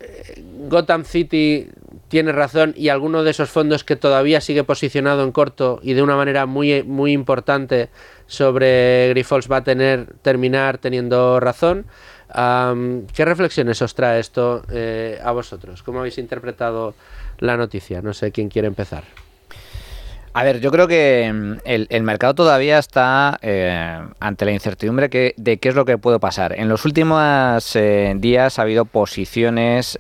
Eh, 0.01 0.43
Gotham 0.71 1.05
City 1.05 1.69
tiene 2.09 2.33
razón 2.33 2.73
y 2.75 2.89
alguno 2.89 3.23
de 3.23 3.33
esos 3.33 3.51
fondos 3.51 3.85
que 3.85 3.97
todavía 3.97 4.41
sigue 4.41 4.65
posicionado 4.65 5.23
en 5.23 5.33
corto 5.33 5.81
y 5.83 5.93
de 5.93 6.03
una 6.03 6.17
manera 6.17 6.47
muy, 6.47 6.83
muy 6.83 7.13
importante 7.13 7.91
sobre 8.27 9.11
Grifols 9.11 9.51
va 9.53 9.59
a 9.59 9.65
tener 9.65 10.07
terminar 10.23 10.79
teniendo 10.79 11.41
razón. 11.41 11.85
¿Qué 12.33 13.25
reflexiones 13.25 13.83
os 13.83 13.95
trae 13.95 14.21
esto 14.21 14.63
eh, 14.71 15.19
a 15.23 15.33
vosotros? 15.33 15.83
¿Cómo 15.83 16.01
habéis 16.01 16.19
interpretado 16.19 16.95
la 17.39 17.57
noticia? 17.57 18.03
No 18.03 18.13
sé 18.13 18.31
quién 18.31 18.49
quiere 18.49 18.69
empezar. 18.69 19.05
A 20.33 20.45
ver, 20.45 20.61
yo 20.61 20.71
creo 20.71 20.87
que 20.87 21.29
mm, 21.33 21.55
el, 21.65 22.03
mercado 22.05 22.35
todavía 22.35 22.79
está 22.79 23.37
eh, 23.43 24.01
ante 24.21 24.45
la 24.45 24.53
incertidumbre 24.53 25.09
de 25.09 25.59
qué 25.59 25.69
es 25.69 25.75
lo 25.75 25.85
que 25.85 25.99
puede 25.99 26.21
pasar. 26.21 26.57
En 26.57 26.69
los 26.69 26.85
últimos 26.85 27.75
eh, 27.75 28.15
días 28.17 28.59
ha 28.59 28.63
habido 28.63 28.85
posiciones 28.85 29.99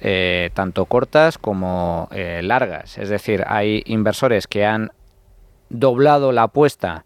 tanto 0.55 0.85
cortas 0.85 1.37
como 1.37 2.09
largas. 2.13 2.97
Es 2.97 3.09
decir, 3.09 3.43
hay 3.47 3.83
inversores 3.87 4.47
que 4.47 4.65
han 4.65 4.93
doblado 5.69 6.33
la 6.33 6.45
apuesta 6.45 7.05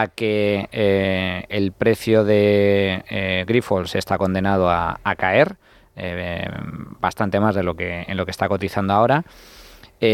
a 0.00 0.08
que 0.08 0.68
eh, 0.72 1.44
el 1.48 1.72
precio 1.72 2.24
de 2.24 3.04
eh, 3.08 3.44
Grifols 3.46 3.94
está 3.94 4.18
condenado 4.18 4.70
a, 4.70 4.98
caer 5.16 5.56
eh, 5.96 6.48
bastante 7.00 7.40
más 7.40 7.54
de 7.54 7.62
lo 7.62 7.74
que 7.74 8.04
en 8.06 8.16
lo 8.16 8.24
que 8.24 8.30
está 8.30 8.48
cotizando 8.48 8.92
ahora. 8.92 9.24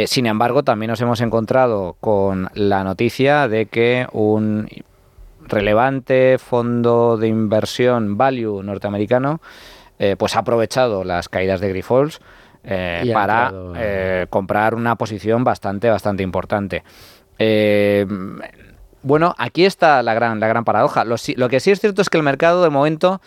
sin 0.07 0.26
embargo, 0.26 0.62
también 0.62 0.91
nos 0.91 1.01
hemos 1.01 1.20
encontrado 1.20 1.97
con 2.01 2.49
la 2.55 2.85
noticia 2.85 3.49
de 3.49 3.66
que 3.66 4.07
un 4.12 4.68
relevante 5.45 6.39
fondo 6.39 7.16
de 7.16 7.26
inversión 7.26 8.16
value 8.16 8.62
norteamericano 8.62 9.41
pues 10.18 10.37
ha 10.37 10.41
aprovechado 10.41 11.05
las 11.05 11.28
caídas 11.28 11.61
de 11.61 11.68
Grifols 11.68 12.20
para 13.12 13.53
comprar 14.30 14.74
una 14.74 14.95
posición 14.95 15.43
bastante 15.43 15.91
bastante 15.91 16.22
importante. 16.22 16.85
Bueno, 19.03 19.34
aquí 19.36 19.64
está 19.64 20.03
la 20.03 20.14
gran, 20.14 20.38
la 20.38 20.46
gran 20.46 20.64
paradoja. 20.64 21.05
Lo, 21.05 21.16
que 21.48 21.61
sí 21.61 21.70
es 21.70 21.80
cierto 21.80 22.03
es 22.03 22.09
que 22.09 22.18
el 22.18 22.22
mercado 22.22 22.62
de 22.62 22.70
momento 22.70 23.20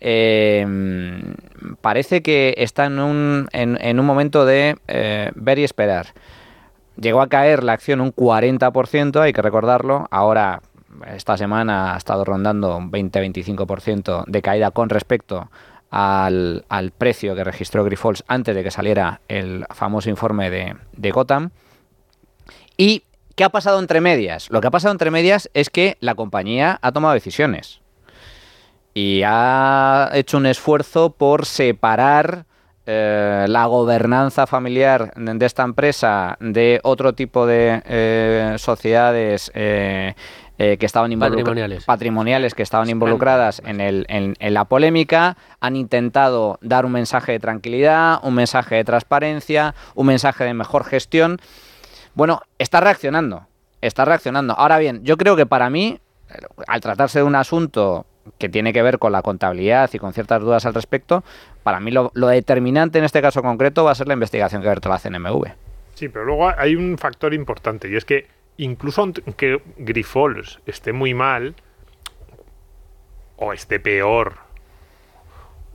em, 0.00 1.34
parece 1.80 2.22
que 2.22 2.54
está 2.58 2.86
en 2.86 2.98
un, 2.98 3.48
en, 3.52 4.00
un 4.00 4.06
momento 4.06 4.44
de 4.44 4.76
eh, 4.88 5.30
ver 5.34 5.58
y 5.58 5.64
esperar. 5.64 6.08
Llegó 7.00 7.22
a 7.22 7.28
caer 7.28 7.64
la 7.64 7.72
acción 7.72 8.00
un 8.00 8.14
40%, 8.14 9.20
hay 9.20 9.32
que 9.32 9.42
recordarlo. 9.42 10.06
Ahora, 10.10 10.60
esta 11.14 11.36
semana 11.36 11.94
ha 11.94 11.96
estado 11.96 12.24
rondando 12.24 12.76
un 12.76 12.90
20-25% 12.90 14.24
de 14.26 14.42
caída 14.42 14.70
con 14.70 14.88
respecto 14.88 15.50
al, 15.90 16.64
precio 16.96 17.34
que 17.34 17.44
registró 17.44 17.84
Grifols 17.84 18.24
antes 18.28 18.54
de 18.54 18.62
que 18.62 18.70
saliera 18.70 19.20
el 19.28 19.66
famoso 19.70 20.10
informe 20.10 20.50
de, 20.50 20.76
de 20.92 21.10
Gotham. 21.10 21.50
Y 22.76 23.04
¿Qué 23.36 23.44
ha 23.44 23.50
pasado 23.50 23.78
entre 23.78 24.00
medias? 24.00 24.48
Lo 24.50 24.62
que 24.62 24.68
ha 24.68 24.70
pasado 24.70 24.92
entre 24.92 25.10
medias 25.10 25.50
es 25.52 25.68
que 25.68 25.98
la 26.00 26.14
compañía 26.14 26.78
ha 26.80 26.90
tomado 26.92 27.12
decisiones 27.12 27.82
y 28.94 29.20
ha 29.26 30.08
hecho 30.14 30.38
un 30.38 30.46
esfuerzo 30.46 31.10
por 31.10 31.44
separar 31.44 32.46
eh, 32.86 33.44
la 33.46 33.66
gobernanza 33.66 34.46
familiar 34.46 35.12
de 35.14 35.44
esta 35.44 35.64
empresa 35.64 36.38
de 36.40 36.80
otro 36.82 37.12
tipo 37.12 37.46
de 37.46 37.82
eh, 37.84 38.54
sociedades 38.56 39.52
eh, 39.54 40.14
que 40.56 40.86
estaban 40.86 41.10
patrimoniales. 41.18 41.84
patrimoniales 41.84 42.54
que 42.54 42.62
estaban 42.62 42.88
involucradas 42.88 43.60
en, 43.66 43.82
el, 43.82 44.06
en, 44.08 44.54
la 44.54 44.64
polémica, 44.64 45.36
han 45.60 45.76
intentado 45.76 46.58
dar 46.62 46.86
un 46.86 46.92
mensaje 46.92 47.32
de 47.32 47.40
tranquilidad, 47.40 48.20
un 48.22 48.32
mensaje 48.32 48.76
de 48.76 48.84
transparencia, 48.84 49.74
un 49.94 50.06
mensaje 50.06 50.44
de 50.44 50.54
mejor 50.54 50.84
gestión 50.84 51.38
bueno, 52.16 52.40
está 52.58 52.80
reaccionando, 52.80 53.46
está 53.82 54.06
reaccionando. 54.06 54.54
Ahora 54.54 54.78
bien, 54.78 55.04
yo 55.04 55.18
creo 55.18 55.36
que 55.36 55.44
para 55.44 55.68
mí, 55.68 56.00
al 56.66 56.80
tratarse 56.80 57.18
de 57.18 57.24
un 57.24 57.34
asunto 57.34 58.06
que 58.38 58.48
tiene 58.48 58.72
que 58.72 58.80
ver 58.82 58.98
con 58.98 59.12
la 59.12 59.20
contabilidad 59.20 59.90
y 59.92 59.98
con 59.98 60.14
ciertas 60.14 60.40
dudas 60.40 60.64
al 60.64 60.72
respecto, 60.72 61.22
para 61.62 61.78
mí 61.78 61.90
lo, 61.90 62.10
determinante 62.14 62.98
en 62.98 63.04
este 63.04 63.20
caso 63.20 63.42
concreto 63.42 63.84
va 63.84 63.92
a 63.92 63.94
ser 63.94 64.08
la 64.08 64.14
investigación 64.14 64.62
que 64.62 64.68
va 64.68 64.74
a 64.74 64.94
hacer 64.96 65.12
CNMV. 65.12 65.44
Sí, 65.94 66.08
pero 66.08 66.24
luego 66.24 66.48
hay 66.56 66.74
un 66.74 66.96
factor 66.96 67.34
importante 67.34 67.90
y 67.90 67.96
es 67.96 68.06
que 68.06 68.26
incluso 68.56 69.02
aunque 69.02 69.60
Grifols 69.76 70.60
esté 70.64 70.94
muy 70.94 71.12
mal 71.12 71.54
o 73.36 73.52
esté 73.52 73.78
peor 73.78 74.38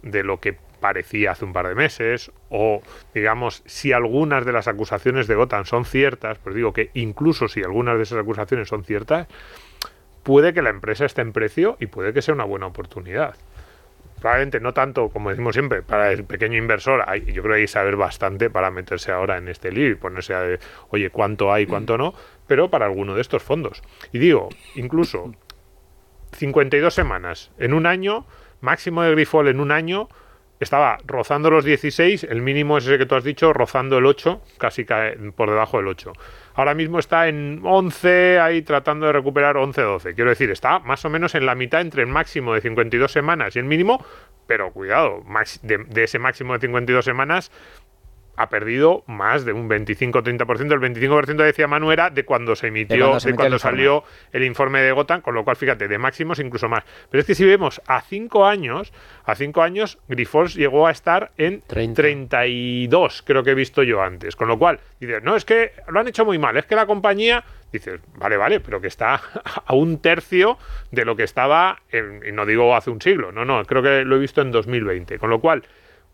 de 0.01 0.23
lo 0.23 0.39
que 0.39 0.57
parecía 0.81 1.31
hace 1.31 1.45
un 1.45 1.53
par 1.53 1.67
de 1.69 1.75
meses, 1.75 2.31
o 2.49 2.81
digamos, 3.13 3.63
si 3.65 3.93
algunas 3.93 4.45
de 4.45 4.51
las 4.51 4.67
acusaciones 4.67 5.27
de 5.27 5.35
Gotham 5.35 5.63
son 5.63 5.85
ciertas, 5.85 6.39
pues 6.39 6.55
digo 6.55 6.73
que 6.73 6.89
incluso 6.95 7.47
si 7.47 7.63
algunas 7.63 7.95
de 7.95 8.03
esas 8.03 8.19
acusaciones 8.19 8.67
son 8.67 8.83
ciertas, 8.83 9.27
puede 10.23 10.53
que 10.53 10.61
la 10.61 10.71
empresa 10.71 11.05
esté 11.05 11.21
en 11.21 11.31
precio 11.31 11.77
y 11.79 11.85
puede 11.85 12.11
que 12.11 12.21
sea 12.21 12.33
una 12.33 12.43
buena 12.43 12.65
oportunidad. 12.65 13.35
Probablemente 14.19 14.59
no 14.59 14.73
tanto, 14.73 15.09
como 15.09 15.29
decimos 15.29 15.55
siempre, 15.55 15.81
para 15.81 16.11
el 16.11 16.25
pequeño 16.25 16.57
inversor, 16.57 17.03
hay, 17.07 17.25
yo 17.25 17.41
creo 17.41 17.53
que 17.53 17.59
hay 17.59 17.63
que 17.63 17.67
saber 17.67 17.95
bastante 17.95 18.49
para 18.49 18.69
meterse 18.69 19.11
ahora 19.11 19.37
en 19.37 19.47
este 19.47 19.71
lío 19.71 19.87
y 19.87 19.95
ponerse 19.95 20.33
a, 20.33 20.59
oye, 20.89 21.09
cuánto 21.09 21.53
hay, 21.53 21.65
cuánto 21.65 21.97
no, 21.97 22.13
pero 22.45 22.69
para 22.69 22.85
alguno 22.85 23.15
de 23.15 23.21
estos 23.21 23.41
fondos. 23.41 23.81
Y 24.11 24.19
digo, 24.19 24.49
incluso 24.75 25.33
52 26.33 26.93
semanas 26.93 27.51
en 27.57 27.73
un 27.73 27.85
año, 27.85 28.25
máximo 28.61 29.01
de 29.03 29.11
Grifol 29.11 29.47
en 29.47 29.59
un 29.59 29.71
año, 29.71 30.07
estaba 30.63 30.97
rozando 31.05 31.49
los 31.49 31.65
16, 31.65 32.25
el 32.25 32.41
mínimo 32.41 32.77
es 32.77 32.85
ese 32.85 32.97
que 32.97 33.05
tú 33.05 33.15
has 33.15 33.23
dicho, 33.23 33.53
rozando 33.53 33.97
el 33.97 34.05
8, 34.05 34.41
casi 34.57 34.85
cae 34.85 35.15
por 35.31 35.49
debajo 35.49 35.77
del 35.77 35.87
8. 35.87 36.13
Ahora 36.53 36.73
mismo 36.73 36.99
está 36.99 37.27
en 37.27 37.61
11, 37.63 38.39
ahí 38.39 38.61
tratando 38.61 39.07
de 39.07 39.13
recuperar 39.13 39.55
11-12. 39.55 40.13
Quiero 40.15 40.29
decir, 40.29 40.51
está 40.51 40.79
más 40.79 41.03
o 41.05 41.09
menos 41.09 41.33
en 41.35 41.45
la 41.45 41.55
mitad 41.55 41.81
entre 41.81 42.01
el 42.03 42.07
máximo 42.07 42.53
de 42.53 42.61
52 42.61 43.11
semanas 43.11 43.55
y 43.55 43.59
el 43.59 43.65
mínimo, 43.65 44.03
pero 44.47 44.71
cuidado, 44.71 45.23
de, 45.61 45.77
de 45.77 46.03
ese 46.03 46.19
máximo 46.19 46.53
de 46.53 46.59
52 46.59 47.05
semanas 47.05 47.51
ha 48.41 48.49
perdido 48.49 49.03
más 49.07 49.45
de 49.45 49.53
un 49.53 49.69
25-30%. 49.69 50.73
El 50.73 50.79
25% 50.79 51.35
decía 51.35 51.67
Manu 51.67 51.91
era 51.91 52.09
de 52.09 52.25
cuando 52.25 52.55
se 52.55 52.67
emitió, 52.67 53.19
de 53.19 53.33
cuando, 53.35 53.59
salió 53.59 54.03
el 54.31 54.43
informe 54.43 54.81
de 54.81 54.91
Gotham, 54.91 55.21
con 55.21 55.35
lo 55.35 55.43
cual, 55.43 55.55
fíjate, 55.55 55.87
de 55.87 55.97
máximos 55.97 56.39
incluso 56.39 56.67
más. 56.67 56.83
Pero 57.09 57.21
es 57.21 57.27
que 57.27 57.35
si 57.35 57.45
vemos 57.45 57.81
a 57.85 58.01
cinco 58.01 58.45
años, 58.45 58.91
a 59.25 59.35
cinco 59.35 59.61
años, 59.61 59.99
Grifols 60.07 60.55
llegó 60.55 60.87
a 60.87 60.91
estar 60.91 61.31
en 61.37 61.61
32, 61.61 63.23
creo 63.23 63.43
que 63.43 63.51
he 63.51 63.55
visto 63.55 63.83
yo 63.83 64.01
antes. 64.01 64.35
Con 64.35 64.47
lo 64.47 64.57
cual, 64.57 64.79
dices, 64.99 65.21
no, 65.21 65.35
es 65.35 65.45
que 65.45 65.73
lo 65.87 65.99
han 65.99 66.07
hecho 66.07 66.25
muy 66.25 66.39
mal, 66.39 66.57
es 66.57 66.65
que 66.65 66.75
la 66.75 66.87
compañía 66.87 67.43
dices, 67.71 68.01
vale, 68.17 68.37
vale, 68.37 68.59
pero 68.59 68.81
que 68.81 68.87
está 68.87 69.21
a 69.65 69.73
un 69.75 69.99
tercio 69.99 70.57
de 70.91 71.05
lo 71.05 71.15
que 71.15 71.23
estaba, 71.23 71.81
y 71.91 72.31
no 72.31 72.45
digo 72.45 72.75
hace 72.75 72.89
un 72.89 73.01
siglo, 73.01 73.31
no, 73.31 73.45
no, 73.45 73.63
creo 73.65 73.81
que 73.81 74.03
lo 74.03 74.15
he 74.15 74.19
visto 74.19 74.41
en 74.41 74.51
2020. 74.51 75.19
Con 75.19 75.29
lo 75.29 75.39
cual, 75.39 75.63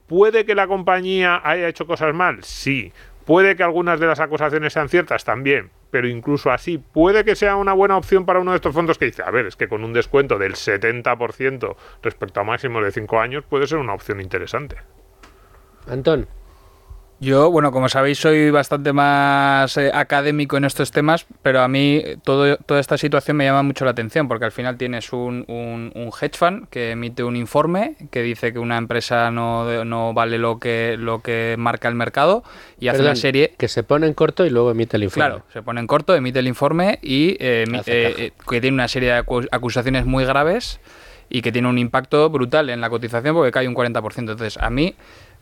¿Puede 0.07 0.45
que 0.45 0.55
la 0.55 0.67
compañía 0.67 1.41
haya 1.43 1.67
hecho 1.67 1.85
cosas 1.85 2.13
mal? 2.13 2.43
Sí. 2.43 2.93
¿Puede 3.25 3.55
que 3.55 3.63
algunas 3.63 3.99
de 3.99 4.07
las 4.07 4.19
acusaciones 4.19 4.73
sean 4.73 4.87
ciertas? 4.89 5.23
También. 5.25 5.69
pero 5.89 6.07
incluso 6.07 6.51
así 6.51 6.77
puede 6.77 7.23
que 7.23 7.35
sea 7.35 7.55
una 7.55 7.73
buena 7.73 7.97
opción 7.97 8.25
para 8.25 8.39
uno 8.39 8.51
de 8.51 8.57
estos 8.57 8.73
fondos 8.73 8.97
que 8.97 9.05
dice, 9.05 9.23
a 9.23 9.31
ver, 9.31 9.45
es 9.45 9.55
que 9.55 9.67
con 9.67 9.83
un 9.83 9.93
descuento 9.93 10.37
del 10.37 10.53
70% 10.53 11.75
respecto 12.03 12.39
a 12.39 12.43
máximo 12.43 12.81
de 12.81 12.91
5 12.91 13.19
años 13.19 13.43
puede 13.47 13.67
ser 13.67 13.77
una 13.77 13.93
opción 13.93 14.19
interesante. 14.21 14.77
Antón. 15.87 16.27
Yo, 17.19 17.49
bueno, 17.49 17.71
como 17.71 17.89
sabéis, 17.89 18.19
soy 18.19 18.51
bastante 18.51 18.93
más 18.93 19.75
eh, 19.77 19.89
académico 19.91 20.55
en 20.55 20.65
estos 20.65 20.91
temas, 20.91 21.25
pero 21.41 21.61
a 21.61 21.67
mí 21.67 22.03
todo, 22.23 22.57
toda 22.57 22.79
esta 22.79 22.95
situación 22.95 23.37
me 23.37 23.45
llama 23.45 23.63
mucho 23.63 23.85
la 23.85 23.91
atención, 23.91 24.27
porque 24.27 24.45
al 24.45 24.51
final 24.51 24.77
tienes 24.77 25.11
un, 25.11 25.43
un, 25.47 25.91
un 25.95 26.11
hedge 26.21 26.37
fund 26.37 26.67
que 26.69 26.91
emite 26.91 27.23
un 27.23 27.35
informe 27.35 27.95
que 28.11 28.21
dice 28.21 28.53
que 28.53 28.59
una 28.59 28.77
empresa 28.77 29.31
no, 29.31 29.83
no 29.83 30.13
vale 30.13 30.37
lo 30.37 30.59
que, 30.59 30.95
lo 30.99 31.23
que 31.23 31.55
marca 31.57 31.87
el 31.87 31.95
mercado 31.95 32.43
y 32.79 32.87
hace 32.89 33.01
una 33.01 33.15
serie... 33.15 33.55
Que 33.57 33.67
se 33.67 33.81
pone 33.81 34.05
en 34.05 34.13
corto 34.13 34.45
y 34.45 34.51
luego 34.51 34.69
emite 34.69 34.97
el 34.97 35.05
informe. 35.05 35.27
Claro, 35.29 35.43
se 35.51 35.63
pone 35.63 35.79
en 35.79 35.87
corto, 35.87 36.13
emite 36.13 36.37
el 36.37 36.47
informe 36.47 36.99
y 37.01 37.35
eh, 37.39 37.65
eh, 37.87 38.31
que 38.47 38.61
tiene 38.61 38.75
una 38.75 38.87
serie 38.87 39.11
de 39.13 39.23
acu- 39.23 39.47
acusaciones 39.51 40.05
muy 40.05 40.23
graves 40.23 40.79
y 41.29 41.41
que 41.41 41.51
tiene 41.51 41.67
un 41.67 41.77
impacto 41.79 42.29
brutal 42.29 42.69
en 42.69 42.79
la 42.79 42.89
cotización 42.91 43.35
porque 43.35 43.51
cae 43.51 43.67
un 43.67 43.73
40%. 43.75 44.17
Entonces, 44.19 44.57
a 44.57 44.69
mí 44.69 44.95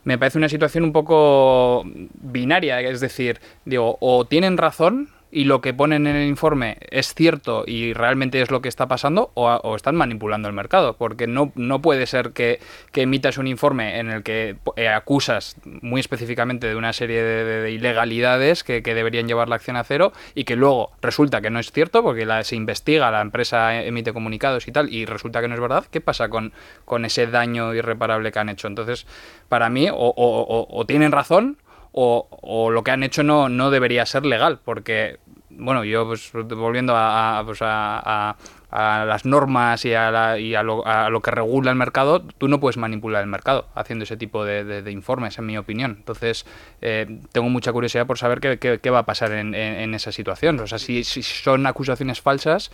me 0.06 0.18
parece 0.18 0.38
una 0.38 0.49
situación 0.49 0.86
un 0.86 0.93
poco 0.93 1.84
binaria, 2.14 2.80
es 2.80 3.01
decir, 3.01 3.41
digo, 3.66 3.97
o 3.99 4.26
tienen 4.26 4.58
razón 4.58 5.10
y 5.36 5.43
lo 5.43 5.59
que 5.59 5.73
ponen 5.73 6.07
en 6.07 6.15
el 6.15 6.29
informe 6.29 6.77
es 6.91 7.13
cierto 7.13 7.65
y 7.67 7.91
realmente 7.91 8.39
es 8.41 8.51
lo 8.51 8.61
que 8.61 8.69
está 8.69 8.88
pasando 8.88 9.31
o, 9.33 9.75
están 9.75 9.93
manipulando 9.97 10.47
el 10.47 10.53
mercado, 10.53 10.95
porque 10.95 11.27
no, 11.27 11.51
no 11.55 11.81
puede 11.81 12.05
ser 12.05 12.31
que, 12.31 12.61
que 12.93 13.01
emitas 13.01 13.38
un 13.38 13.45
informe 13.47 13.99
en 13.99 14.09
el 14.09 14.23
que 14.23 14.55
eh, 14.77 14.88
acusas 14.88 15.57
muy 15.65 15.99
específicamente 15.99 16.67
de 16.67 16.77
una 16.77 16.93
serie 16.93 17.21
de, 17.21 17.43
de- 17.43 17.61
de 17.63 17.71
ilegalidades 17.71 18.63
que, 18.63 18.81
que 18.81 18.95
deberían 18.95 19.27
llevar 19.27 19.49
la 19.49 19.57
acción 19.57 19.75
a 19.75 19.83
cero 19.83 20.13
y 20.36 20.45
que 20.45 20.55
luego 20.55 20.91
resulta 21.01 21.41
que 21.41 21.49
no 21.49 21.59
es 21.59 21.69
cierto 21.73 22.01
porque 22.01 22.25
se 22.45 22.55
investiga, 22.55 23.11
la 23.11 23.19
empresa 23.19 23.83
emite 23.83 24.13
comunicados 24.13 24.69
y 24.69 24.71
tal 24.71 24.88
y 24.93 25.03
resulta 25.05 25.41
que 25.41 25.49
no 25.49 25.55
es 25.55 25.59
verdad. 25.59 25.83
¿Qué 25.91 25.99
pasa 25.99 26.29
con, 26.29 26.53
con 26.86 27.03
ese 27.03 27.27
daño 27.27 27.73
irreparable 27.73 28.31
que 28.31 28.39
han 28.39 28.47
hecho? 28.47 28.69
Entonces, 28.69 29.05
para 29.49 29.69
mí, 29.69 29.89
o, 29.89 29.95
o- 29.95 30.13
o- 30.15 30.67
o 30.79 30.86
tienen 30.86 31.11
razón 31.11 31.57
o, 31.97 32.27
o 32.29 32.71
lo 32.71 32.83
que 32.83 32.91
han 32.91 33.03
hecho 33.03 33.23
no, 33.23 33.47
no 33.47 33.69
debería 33.71 34.05
ser 34.05 34.25
legal, 34.25 34.59
porque, 34.65 35.17
bueno, 35.58 35.84
yo 35.84 36.06
pues, 36.06 36.32
volviendo 36.34 36.95
a, 36.95 37.39
a, 37.39 37.45
pues, 37.45 37.60
a- 37.62 38.30
a- 38.72 39.06
las 39.06 39.24
normas 39.26 39.86
y, 39.86 39.93
a, 39.93 40.12
la- 40.12 40.38
y 40.39 40.53
lo, 40.64 40.86
a 40.86 41.10
lo 41.10 41.22
que 41.22 41.32
regula 41.32 41.72
el 41.72 41.78
mercado, 41.78 42.22
tú 42.22 42.47
no 42.49 42.60
puedes 42.60 42.76
manipular 42.78 43.22
el 43.24 43.30
mercado 43.30 43.68
haciendo 43.74 44.03
ese 44.03 44.18
tipo 44.18 44.43
de, 44.43 44.64
informes, 44.91 45.38
en 45.38 45.45
mi 45.45 45.58
opinión. 45.58 45.95
Entonces, 45.99 46.45
eh, 46.82 47.20
tengo 47.32 47.49
mucha 47.49 47.72
curiosidad 47.72 48.06
por 48.06 48.18
saber 48.18 48.39
qué, 48.60 48.80
va 48.89 48.99
a 48.99 49.06
pasar 49.06 49.32
en, 49.32 49.56
en- 49.56 49.93
esa 49.95 50.12
situación. 50.12 50.60
O 50.60 50.68
sea, 50.68 50.78
si, 50.78 51.03
si 51.06 51.24
son 51.24 51.66
acusaciones 51.68 52.22
falsas, 52.22 52.72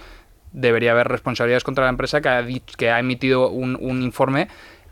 debería 0.54 0.92
haber 0.92 1.08
responsabilidades 1.08 1.64
contra 1.64 1.84
la 1.86 1.92
empresa 1.92 2.20
que 2.20 2.30
ha, 2.30 2.46
que 2.78 2.90
ha 2.90 3.00
emitido 3.00 3.50
un 3.50 4.02
informe 4.02 4.48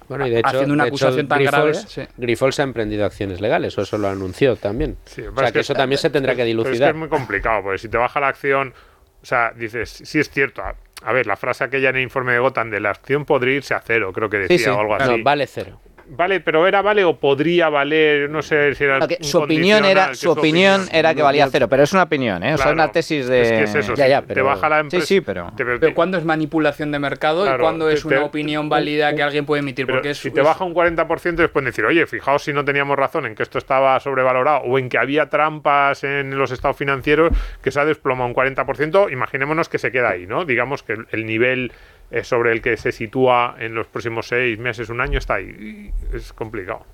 Bueno, 0.10 0.28
y 0.28 0.32
de 0.32 0.39
hecho, 0.39 0.47
haciendo 0.49 0.74
una 0.74 0.84
de 0.84 0.89
hecho, 0.89 1.05
acusación 1.05 1.28
tan 1.28 1.43
grave. 1.43 1.70
Grifols, 1.72 1.91
sí. 1.91 2.01
Grifols 2.18 2.60
ha 2.60 2.64
emprendido 2.64 3.05
acciones 3.05 3.39
legales, 3.39 3.78
o 3.78 3.82
eso 3.84 3.97
lo 3.97 4.10
anunció 4.10 4.55
también. 4.57 4.97
Sí, 5.05 5.22
o 5.22 5.34
sea, 5.34 5.47
es 5.47 5.53
que, 5.53 5.60
eso 5.60 5.74
también 5.76 5.99
se 5.99 6.10
tendrá 6.10 6.34
que 6.34 6.41
Pero 6.43 6.49
es 6.49 6.55
que 6.55 6.64
dilucidar. 6.64 6.89
es 6.89 6.95
muy 6.95 7.07
complicado, 7.10 7.64
porque 7.64 7.78
si 7.78 7.88
te 7.88 7.97
baja 7.97 8.20
la 8.20 8.28
acción, 8.28 8.74
o 9.22 9.26
sea, 9.26 9.53
dices, 9.55 9.89
sí 10.03 10.20
es 10.20 10.30
cierto. 10.30 10.62
A, 10.64 10.76
a 11.03 11.14
ver, 11.14 11.28
la 11.28 11.38
frase 11.38 11.64
aquella 11.64 11.89
en 11.91 11.97
el 11.97 12.01
informe 12.01 12.34
de 12.34 12.39
Gotham 12.39 12.70
de 12.72 12.80
la 12.82 12.89
acción 12.89 13.24
podría 13.24 13.55
irse 13.55 13.74
a 13.74 13.80
cero, 13.80 14.12
creo 14.14 14.30
que 14.30 14.38
decía 14.38 14.57
Sí, 14.57 14.64
sí. 14.66 14.70
o 14.70 14.80
algo 14.80 14.95
así. 14.95 15.18
No, 15.18 15.24
vale 15.24 15.47
cero. 15.47 15.80
Vale, 16.12 16.39
pero 16.39 16.66
era 16.68 16.82
vale 16.82 17.03
o 17.05 17.18
podría 17.18 17.70
valer, 17.70 18.30
no 18.30 18.41
sé 18.41 18.74
si 18.76 18.84
era. 18.84 18.97
Un 18.97 19.24
su 19.24 19.38
opinión 19.39 19.86
era 19.86 20.14
su 20.16 20.32
opinión 20.32 20.88
era 20.91 21.14
que 21.14 21.22
valía 21.22 21.47
cero, 21.51 21.68
pero 21.70 21.84
es 21.84 21.93
una 21.93 22.03
opinión, 22.03 22.43
¿eh? 22.43 22.55
O 22.55 22.57
sea, 22.57 22.72
una 22.72 22.91
tesis 22.91 23.28
de. 23.28 23.41
Es 23.41 23.49
que 23.51 23.64
es 23.64 23.76
eso, 23.76 23.93
Ya, 23.93 24.07
ya, 24.07 24.22
te 24.22 24.28
pero- 24.34 24.45
baja 24.45 24.68
la 24.70 24.78
Sí, 24.78 24.82
empresa. 24.82 25.05
sí, 25.05 25.22
pero. 25.22 25.51
te- 25.55 25.64
Pero 25.66 25.93
¿cuándo 25.93 26.18
es 26.18 26.26
manipulación 26.26 26.91
de 26.91 26.99
mercado 26.99 27.43
Claro, 27.43 27.57
y 27.57 27.62
cuándo 27.62 27.89
es 27.89 28.01
te- 28.01 28.07
una 28.07 28.18
te- 28.18 28.24
opinión 28.24 28.70
válida 28.70 29.14
que 29.16 29.22
alguien 29.24 29.45
puede 29.45 29.60
emitir? 29.62 29.86
Pero 29.86 29.97
Porque 29.99 30.10
es, 30.12 30.18
si 30.18 30.32
te 30.32 30.41
baja 30.41 30.64
un 30.64 30.74
40%, 30.74 31.36
después 31.43 31.64
decir, 31.64 31.86
oye, 31.86 32.07
fijaos 32.07 32.43
si 32.43 32.53
no 32.53 32.66
teníamos 32.66 32.97
razón 32.97 33.26
en 33.28 33.36
que 33.36 33.43
esto 33.43 33.57
estaba 33.60 33.99
sobrevalorado 33.99 34.62
o 34.62 34.80
en 34.80 34.89
que 34.89 34.97
había 34.97 35.30
trampas 35.30 36.03
en 36.03 36.38
los 36.38 36.51
estados 36.51 36.76
financieros 36.76 37.32
que 37.62 37.70
se 37.72 37.80
ha 37.80 37.86
desplomado 37.86 38.28
un 38.28 38.34
40%, 38.34 39.12
imaginémonos 39.12 39.70
que 39.70 39.78
se 39.78 39.91
queda 39.91 40.10
ahí, 40.10 40.26
¿no? 40.26 40.45
Digamos 40.45 40.82
que 40.84 40.97
el 41.12 41.26
nivel 41.26 41.72
eh, 42.12 42.24
sobre 42.24 42.51
el 42.51 42.62
que 42.62 42.78
se 42.78 42.91
sitúa 42.91 43.55
en 43.60 43.76
los 43.76 43.88
próximos 43.88 44.28
seis 44.28 44.57
meses, 44.57 44.89
un 44.89 45.01
año, 45.01 45.18
está 45.20 45.36
ahí. 45.36 45.91
Es 46.14 46.34
complicado. 46.34 46.86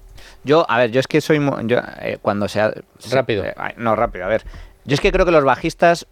Yo, 0.43 0.65
a 0.69 0.77
ver, 0.77 0.91
yo 0.91 0.99
es 0.99 1.07
que 1.07 1.21
soy. 1.21 1.39
Yo, 1.63 1.79
eh, 2.01 2.17
cuando 2.21 2.47
sea. 2.47 2.73
Rápido. 3.11 3.43
eh, 3.43 3.53
no, 3.77 3.95
rápido, 3.95 4.25
a 4.25 4.27
ver. 4.27 4.43
Yo 4.85 4.93
es 4.93 5.01
que 5.01 5.11
creo 5.11 5.25
que 5.25 5.31
los 5.31 5.43
bajistas 5.43 6.07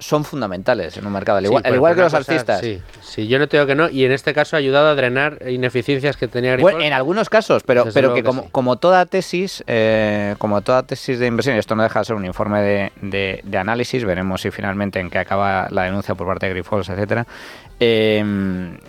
son 0.00 0.24
fundamentales 0.24 0.96
en 0.96 1.06
un 1.06 1.12
mercado, 1.12 1.38
al 1.38 1.44
igual, 1.46 1.62
Sí, 1.64 1.68
al 1.68 1.74
igual 1.74 1.94
que 1.96 2.02
los 2.02 2.12
cosa- 2.14 2.32
alcistas. 2.32 2.60
Sí, 2.60 2.80
sí, 3.02 3.26
yo 3.26 3.38
no 3.40 3.48
te 3.48 3.56
digo 3.56 3.66
que 3.66 3.74
no, 3.74 3.88
y 3.88 4.04
en 4.04 4.12
este 4.12 4.32
caso 4.32 4.54
ha 4.54 4.58
ayudado 4.60 4.88
a 4.88 4.94
drenar 4.94 5.38
ineficiencias 5.48 6.16
que 6.16 6.28
tenía 6.28 6.52
Grifols. 6.52 6.74
Bueno, 6.74 6.86
en 6.86 6.92
algunos 6.92 7.28
casos, 7.28 7.62
pero, 7.64 7.84
Desde 7.84 7.94
pero 8.00 8.14
que, 8.14 8.20
que 8.22 8.26
como, 8.26 8.42
sí. 8.42 8.48
como 8.52 8.76
toda 8.76 9.06
tesis, 9.06 9.64
eh, 9.66 10.36
como 10.38 10.60
toda 10.60 10.84
tesis 10.84 11.18
de 11.18 11.26
inversión, 11.26 11.56
y 11.56 11.58
esto 11.58 11.74
no 11.74 11.82
deja 11.82 11.98
de 11.98 12.04
ser 12.04 12.14
un 12.16 12.24
informe 12.24 12.60
de, 12.62 12.92
de- 13.02 13.40
de 13.42 13.58
análisis, 13.58 14.04
veremos 14.04 14.40
si 14.42 14.50
finalmente 14.52 15.00
en 15.00 15.10
qué 15.10 15.18
acaba 15.18 15.66
la 15.70 15.82
denuncia 15.82 16.14
por 16.14 16.26
parte 16.28 16.46
de 16.46 16.52
Grifols, 16.52 16.88
etcétera. 16.88 17.26
eh, 17.80 18.18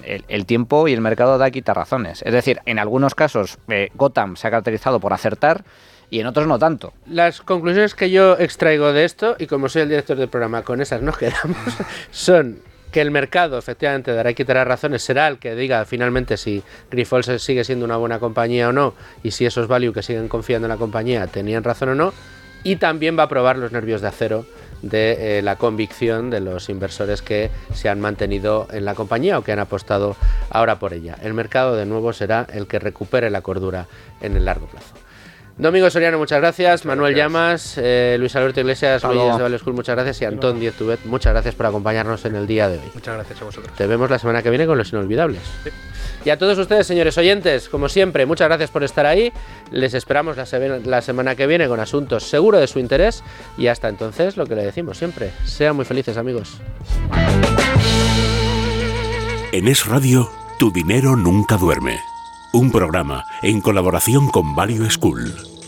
el, 0.03 0.25
el 0.27 0.45
tiempo 0.45 0.87
y 0.87 0.93
el 0.93 1.01
mercado 1.01 1.37
da 1.37 1.51
quita 1.51 1.73
razones. 1.73 2.21
Es 2.23 2.33
decir, 2.33 2.59
en 2.65 2.79
algunos 2.79 3.15
casos 3.15 3.57
eh, 3.67 3.89
Gotham 3.95 4.35
se 4.35 4.47
ha 4.47 4.51
caracterizado 4.51 4.99
por 4.99 5.13
acertar 5.13 5.63
y 6.09 6.19
en 6.19 6.27
otros 6.27 6.47
no 6.47 6.59
tanto. 6.59 6.93
Las 7.07 7.41
conclusiones 7.41 7.95
que 7.95 8.09
yo 8.09 8.37
extraigo 8.37 8.93
de 8.93 9.05
esto, 9.05 9.35
y 9.39 9.47
como 9.47 9.69
soy 9.69 9.83
el 9.83 9.89
director 9.89 10.17
del 10.17 10.29
programa, 10.29 10.63
con 10.63 10.81
esas 10.81 11.01
nos 11.01 11.17
quedamos, 11.17 11.57
son 12.11 12.59
que 12.91 13.01
el 13.01 13.11
mercado 13.11 13.57
efectivamente 13.57 14.13
dará 14.13 14.31
y 14.31 14.35
quitará 14.35 14.65
razones, 14.65 15.03
será 15.03 15.27
el 15.27 15.37
que 15.37 15.55
diga 15.55 15.85
finalmente 15.85 16.37
si 16.37 16.63
Grifols 16.89 17.41
sigue 17.41 17.63
siendo 17.63 17.85
una 17.85 17.97
buena 17.97 18.19
compañía 18.19 18.69
o 18.69 18.71
no, 18.71 18.95
y 19.23 19.31
si 19.31 19.45
esos 19.45 19.67
value 19.67 19.93
que 19.93 20.01
siguen 20.01 20.27
confiando 20.27 20.65
en 20.65 20.69
la 20.69 20.77
compañía 20.77 21.27
tenían 21.27 21.63
razón 21.63 21.89
o 21.89 21.95
no, 21.95 22.13
y 22.63 22.77
también 22.77 23.17
va 23.17 23.23
a 23.23 23.29
probar 23.29 23.57
los 23.57 23.71
nervios 23.71 24.01
de 24.01 24.07
acero 24.07 24.45
de 24.81 25.39
eh, 25.39 25.41
la 25.41 25.57
convicción 25.57 26.29
de 26.29 26.39
los 26.39 26.69
inversores 26.69 27.21
que 27.21 27.51
se 27.73 27.89
han 27.89 27.99
mantenido 27.99 28.67
en 28.71 28.85
la 28.85 28.95
compañía 28.95 29.37
o 29.37 29.43
que 29.43 29.51
han 29.51 29.59
apostado 29.59 30.15
ahora 30.49 30.79
por 30.79 30.93
ella. 30.93 31.17
El 31.21 31.33
mercado 31.33 31.75
de 31.75 31.85
nuevo 31.85 32.13
será 32.13 32.47
el 32.51 32.67
que 32.67 32.79
recupere 32.79 33.29
la 33.29 33.41
cordura 33.41 33.87
en 34.21 34.37
el 34.37 34.45
largo 34.45 34.67
plazo. 34.67 34.95
Domingo 35.59 35.89
Soriano, 35.89 36.17
muchas 36.17 36.39
gracias. 36.39 36.85
Manuel 36.85 37.13
gracias. 37.13 37.33
Llamas, 37.33 37.73
eh, 37.77 38.15
Luis 38.17 38.33
Alberto 38.37 38.61
Iglesias, 38.61 39.03
Luis 39.03 39.35
de 39.35 39.43
Value 39.43 39.59
School, 39.59 39.73
muchas 39.73 39.93
gracias. 39.93 40.21
Y 40.21 40.25
Antón 40.25 40.57
Diez 40.57 40.73
Tubet, 40.73 41.01
muchas 41.03 41.33
gracias 41.33 41.53
por 41.53 41.65
acompañarnos 41.65 42.23
en 42.23 42.35
el 42.35 42.47
día 42.47 42.69
de 42.69 42.77
hoy. 42.77 42.91
Muchas 42.93 43.15
gracias 43.15 43.41
a 43.41 43.45
vosotros. 43.45 43.75
Te 43.75 43.85
vemos 43.85 44.09
la 44.09 44.17
semana 44.17 44.41
que 44.41 44.49
viene 44.49 44.65
con 44.65 44.77
los 44.77 44.89
inolvidables. 44.93 45.41
Y 46.23 46.29
a 46.29 46.37
todos 46.37 46.57
ustedes, 46.57 46.87
señores 46.87 47.17
oyentes, 47.17 47.67
como 47.67 47.89
siempre, 47.89 48.25
muchas 48.25 48.47
gracias 48.47 48.71
por 48.71 48.85
estar 48.85 49.05
ahí. 49.05 49.33
Les 49.69 49.93
esperamos 49.93 50.37
la, 50.37 50.45
la 50.85 51.01
semana 51.01 51.35
que 51.35 51.45
viene 51.45 51.67
con 51.67 51.81
asuntos 51.81 52.23
seguro 52.23 52.57
de 52.57 52.67
su 52.67 52.79
interés. 52.79 53.21
Y 53.57 53.67
hasta 53.67 53.89
entonces, 53.89 54.37
lo 54.37 54.45
que 54.45 54.55
le 54.55 54.63
decimos 54.63 54.97
siempre, 54.97 55.31
sean 55.43 55.75
muy 55.75 55.83
felices, 55.83 56.15
amigos. 56.15 56.57
En 59.51 59.67
Es 59.67 59.85
Radio, 59.85 60.29
tu 60.57 60.71
dinero 60.71 61.17
nunca 61.17 61.57
duerme. 61.57 61.99
Un 62.51 62.71
programa 62.71 63.25
en 63.43 63.61
colaboración 63.61 64.27
con 64.27 64.55
Value 64.55 64.89
School. 64.89 65.58